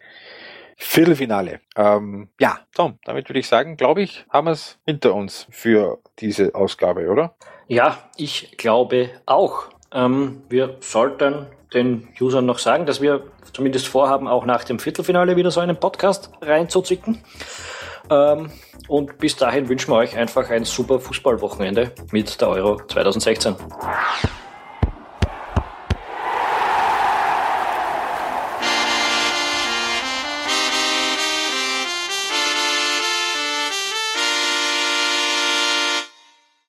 Viertelfinale. 0.76 1.60
Ähm, 1.76 2.28
ja, 2.38 2.60
Tom, 2.74 2.98
damit 3.04 3.28
würde 3.28 3.38
ich 3.38 3.48
sagen, 3.48 3.76
glaube 3.76 4.02
ich, 4.02 4.26
haben 4.30 4.46
wir 4.46 4.52
es 4.52 4.78
hinter 4.86 5.14
uns 5.14 5.46
für 5.50 5.98
diese 6.18 6.54
Ausgabe, 6.54 7.08
oder? 7.08 7.34
Ja, 7.66 7.98
ich 8.16 8.56
glaube 8.56 9.10
auch. 9.24 9.68
Ähm, 9.92 10.42
wir 10.48 10.76
sollten 10.80 11.46
den 11.74 12.08
Usern 12.20 12.46
noch 12.46 12.58
sagen, 12.58 12.86
dass 12.86 13.00
wir 13.00 13.22
zumindest 13.52 13.88
vorhaben, 13.88 14.28
auch 14.28 14.46
nach 14.46 14.64
dem 14.64 14.78
Viertelfinale 14.78 15.36
wieder 15.36 15.50
so 15.50 15.60
einen 15.60 15.76
Podcast 15.76 16.30
reinzuzicken. 16.40 17.22
Ähm, 18.10 18.50
und 18.88 19.18
bis 19.18 19.36
dahin 19.36 19.68
wünschen 19.68 19.90
wir 19.90 19.96
euch 19.96 20.16
einfach 20.16 20.48
ein 20.50 20.64
super 20.64 21.00
Fußballwochenende 21.00 21.92
mit 22.12 22.40
der 22.40 22.48
Euro 22.48 22.80
2016. 22.86 23.56